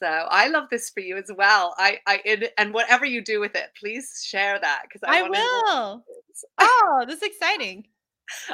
So 0.00 0.06
I 0.06 0.48
love 0.48 0.68
this 0.70 0.90
for 0.90 1.00
you 1.00 1.16
as 1.16 1.30
well. 1.36 1.74
I, 1.76 1.98
I, 2.06 2.20
it, 2.24 2.52
and 2.56 2.72
whatever 2.72 3.04
you 3.04 3.22
do 3.22 3.40
with 3.40 3.56
it, 3.56 3.70
please 3.78 4.22
share 4.24 4.58
that 4.60 4.82
because 4.84 5.02
I, 5.06 5.20
I 5.20 5.28
will. 5.28 6.04
oh, 6.58 7.04
this 7.06 7.16
is 7.16 7.22
exciting. 7.22 7.84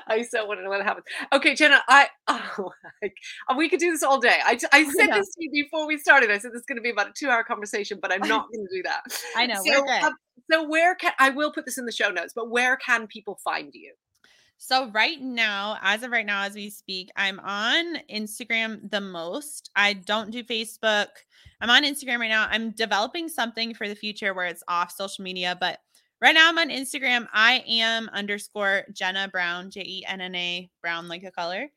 I 0.06 0.22
so 0.22 0.46
want 0.46 0.60
to 0.60 0.64
know 0.64 0.70
what 0.70 0.82
happens. 0.82 1.06
Okay, 1.32 1.54
Jenna, 1.54 1.82
I 1.88 2.08
oh, 2.28 2.70
like, 3.02 3.14
we 3.56 3.68
could 3.68 3.80
do 3.80 3.90
this 3.90 4.02
all 4.02 4.20
day. 4.20 4.38
I, 4.44 4.58
I 4.72 4.84
said 4.90 5.10
I 5.10 5.18
this 5.18 5.34
to 5.34 5.38
you 5.40 5.64
before 5.64 5.86
we 5.86 5.98
started. 5.98 6.30
I 6.30 6.38
said 6.38 6.52
this 6.52 6.60
is 6.60 6.66
going 6.66 6.76
to 6.76 6.82
be 6.82 6.90
about 6.90 7.08
a 7.08 7.12
two-hour 7.12 7.44
conversation, 7.44 7.98
but 8.00 8.12
I'm 8.12 8.20
not 8.28 8.46
going 8.52 8.66
to 8.66 8.76
do 8.76 8.82
that. 8.84 9.02
I 9.36 9.46
know. 9.46 9.60
So, 9.64 9.88
um, 9.88 10.14
so 10.50 10.68
where 10.68 10.94
can 10.94 11.12
I 11.18 11.30
will 11.30 11.52
put 11.52 11.66
this 11.66 11.78
in 11.78 11.86
the 11.86 11.92
show 11.92 12.10
notes? 12.10 12.32
But 12.34 12.50
where 12.50 12.76
can 12.76 13.06
people 13.06 13.38
find 13.44 13.70
you? 13.74 13.92
So 14.58 14.90
right 14.90 15.20
now, 15.20 15.78
as 15.82 16.02
of 16.02 16.10
right 16.10 16.24
now, 16.24 16.42
as 16.44 16.54
we 16.54 16.70
speak, 16.70 17.10
I'm 17.16 17.38
on 17.40 17.98
Instagram 18.10 18.90
the 18.90 19.00
most. 19.00 19.70
I 19.76 19.92
don't 19.92 20.30
do 20.30 20.42
Facebook. 20.42 21.08
I'm 21.60 21.70
on 21.70 21.84
Instagram 21.84 22.20
right 22.20 22.28
now. 22.28 22.46
I'm 22.50 22.70
developing 22.70 23.28
something 23.28 23.74
for 23.74 23.88
the 23.88 23.94
future 23.94 24.32
where 24.32 24.46
it's 24.46 24.62
off 24.68 24.90
social 24.90 25.22
media, 25.22 25.56
but 25.60 25.80
right 26.20 26.34
now 26.34 26.48
I'm 26.48 26.58
on 26.58 26.70
Instagram. 26.70 27.26
I 27.32 27.62
am 27.68 28.08
underscore 28.12 28.84
Jenna 28.92 29.28
Brown, 29.28 29.70
J 29.70 29.82
E 29.82 30.04
N 30.06 30.20
N 30.20 30.34
A 30.34 30.70
Brown, 30.82 31.08
like 31.08 31.24
a 31.24 31.30
color. 31.30 31.68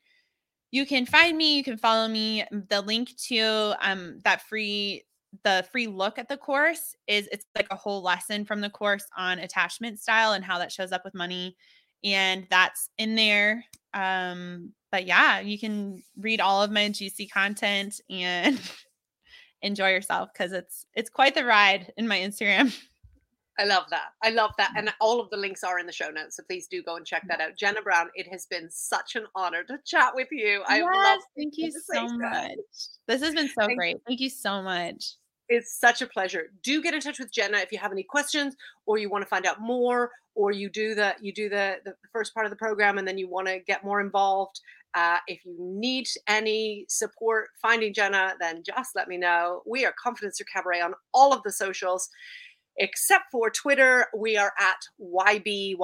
You 0.70 0.86
can 0.86 1.06
find 1.06 1.36
me. 1.36 1.56
You 1.56 1.64
can 1.64 1.78
follow 1.78 2.08
me. 2.08 2.44
The 2.68 2.80
link 2.80 3.16
to 3.28 3.74
um 3.82 4.18
that 4.24 4.42
free 4.42 5.04
the 5.44 5.66
free 5.70 5.86
look 5.86 6.18
at 6.18 6.28
the 6.28 6.36
course 6.36 6.94
is 7.06 7.28
it's 7.30 7.44
like 7.54 7.66
a 7.70 7.76
whole 7.76 8.02
lesson 8.02 8.44
from 8.44 8.60
the 8.60 8.70
course 8.70 9.04
on 9.16 9.38
attachment 9.38 9.98
style 9.98 10.32
and 10.32 10.44
how 10.44 10.58
that 10.58 10.72
shows 10.72 10.90
up 10.90 11.04
with 11.04 11.14
money 11.14 11.54
and 12.04 12.46
that's 12.50 12.90
in 12.98 13.14
there. 13.14 13.64
Um, 13.94 14.72
but 14.90 15.06
yeah, 15.06 15.40
you 15.40 15.58
can 15.58 16.02
read 16.16 16.40
all 16.40 16.62
of 16.62 16.70
my 16.70 16.88
juicy 16.88 17.26
content 17.26 18.00
and 18.08 18.60
enjoy 19.62 19.90
yourself 19.90 20.30
because 20.32 20.52
it's 20.52 20.86
it's 20.94 21.10
quite 21.10 21.34
the 21.34 21.44
ride 21.44 21.92
in 21.96 22.08
my 22.08 22.18
Instagram. 22.18 22.76
I 23.60 23.64
love 23.64 23.84
that. 23.90 24.10
I 24.22 24.30
love 24.30 24.52
that. 24.56 24.72
And 24.76 24.94
all 25.00 25.20
of 25.20 25.30
the 25.30 25.36
links 25.36 25.64
are 25.64 25.80
in 25.80 25.86
the 25.86 25.92
show 25.92 26.10
notes. 26.10 26.36
So 26.36 26.44
please 26.44 26.68
do 26.68 26.80
go 26.80 26.94
and 26.94 27.04
check 27.04 27.24
that 27.26 27.40
out. 27.40 27.56
Jenna 27.56 27.82
Brown, 27.82 28.08
it 28.14 28.28
has 28.30 28.46
been 28.46 28.70
such 28.70 29.16
an 29.16 29.26
honor 29.34 29.64
to 29.64 29.78
chat 29.84 30.14
with 30.14 30.28
you. 30.30 30.62
I 30.68 30.78
yes, 30.78 30.86
love 30.94 31.20
thank 31.36 31.54
you 31.56 31.72
so 31.72 32.06
much. 32.18 32.56
This 33.08 33.20
has 33.20 33.34
been 33.34 33.48
so 33.48 33.66
thank 33.66 33.76
great. 33.76 33.96
Thank 34.06 34.20
you 34.20 34.30
so 34.30 34.62
much. 34.62 35.14
It's 35.48 35.78
such 35.78 36.02
a 36.02 36.06
pleasure. 36.06 36.50
Do 36.62 36.82
get 36.82 36.94
in 36.94 37.00
touch 37.00 37.18
with 37.18 37.32
Jenna 37.32 37.58
if 37.58 37.72
you 37.72 37.78
have 37.78 37.92
any 37.92 38.02
questions 38.02 38.54
or 38.86 38.98
you 38.98 39.08
want 39.08 39.22
to 39.22 39.28
find 39.28 39.46
out 39.46 39.60
more 39.60 40.10
or 40.34 40.52
you 40.52 40.68
do 40.68 40.94
the 40.94 41.14
you 41.20 41.32
do 41.32 41.48
the 41.48 41.76
the 41.84 41.94
first 42.12 42.34
part 42.34 42.46
of 42.46 42.50
the 42.50 42.56
program 42.56 42.98
and 42.98 43.08
then 43.08 43.18
you 43.18 43.28
want 43.28 43.48
to 43.48 43.60
get 43.60 43.84
more 43.84 44.00
involved. 44.00 44.60
Uh, 44.94 45.18
if 45.26 45.44
you 45.44 45.54
need 45.58 46.08
any 46.26 46.84
support 46.88 47.48
finding 47.60 47.92
Jenna, 47.94 48.34
then 48.40 48.62
just 48.64 48.96
let 48.96 49.08
me 49.08 49.16
know. 49.16 49.62
We 49.66 49.84
are 49.84 49.94
Confidence 50.02 50.38
Through 50.38 50.46
Cabaret 50.52 50.80
on 50.80 50.94
all 51.12 51.32
of 51.32 51.42
the 51.42 51.52
socials 51.52 52.08
except 52.78 53.24
for 53.30 53.50
Twitter, 53.50 54.06
we 54.16 54.36
are 54.36 54.52
at 54.58 54.78
YBYWYS. 55.00 55.80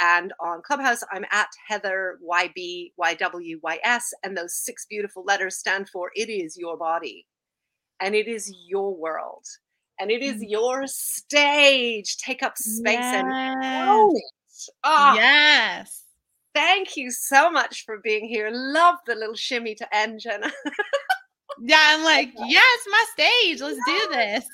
And 0.00 0.32
on 0.40 0.60
Clubhouse, 0.62 1.04
I'm 1.12 1.24
at 1.30 1.48
Heather 1.68 2.18
YBYWYS. 2.28 4.02
And 4.24 4.36
those 4.36 4.56
six 4.56 4.86
beautiful 4.86 5.24
letters 5.24 5.56
stand 5.56 5.88
for 5.88 6.10
It 6.16 6.28
Is 6.28 6.56
Your 6.58 6.76
Body 6.76 7.26
and 8.00 8.14
it 8.14 8.28
is 8.28 8.52
your 8.68 8.94
world 8.94 9.44
and 10.00 10.10
it 10.10 10.22
is 10.22 10.36
mm. 10.36 10.50
your 10.50 10.86
stage. 10.86 12.16
Take 12.18 12.42
up 12.42 12.56
space 12.56 12.94
yes. 12.94 13.24
and 13.24 13.88
own 13.88 14.16
it. 14.16 14.22
Oh, 14.82 15.14
yes. 15.16 16.02
Thank 16.54 16.96
you 16.96 17.10
so 17.10 17.50
much 17.50 17.84
for 17.84 17.98
being 17.98 18.26
here. 18.26 18.48
Love 18.52 18.96
the 19.06 19.14
little 19.14 19.34
shimmy 19.34 19.74
to 19.74 19.96
end, 19.96 20.20
Jenna. 20.20 20.50
yeah, 21.60 21.78
I'm 21.80 22.04
like, 22.04 22.32
yes, 22.46 22.78
my 22.88 23.04
stage. 23.12 23.60
Let's 23.60 23.78
do 23.86 24.08
this. 24.12 24.46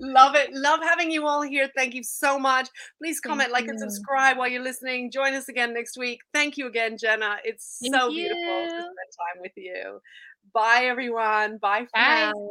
Love 0.00 0.34
it. 0.34 0.52
Love 0.52 0.80
having 0.82 1.10
you 1.10 1.26
all 1.26 1.42
here. 1.42 1.70
Thank 1.76 1.94
you 1.94 2.02
so 2.02 2.38
much. 2.38 2.68
Please 2.98 3.20
comment, 3.20 3.50
Thank 3.50 3.52
like, 3.52 3.64
you. 3.64 3.70
and 3.70 3.78
subscribe 3.78 4.38
while 4.38 4.48
you're 4.48 4.62
listening. 4.62 5.10
Join 5.10 5.34
us 5.34 5.48
again 5.48 5.74
next 5.74 5.96
week. 5.96 6.20
Thank 6.32 6.56
you 6.56 6.66
again, 6.66 6.96
Jenna. 6.98 7.36
It's 7.44 7.78
Thank 7.80 7.94
so 7.94 8.08
you. 8.08 8.28
beautiful 8.28 8.64
to 8.64 8.70
spend 8.70 8.82
time 8.86 9.42
with 9.42 9.52
you. 9.56 10.00
Bye, 10.52 10.84
everyone. 10.84 11.58
Bye 11.58 11.82
for 11.82 11.90
Bye. 11.92 12.32
now. 12.34 12.50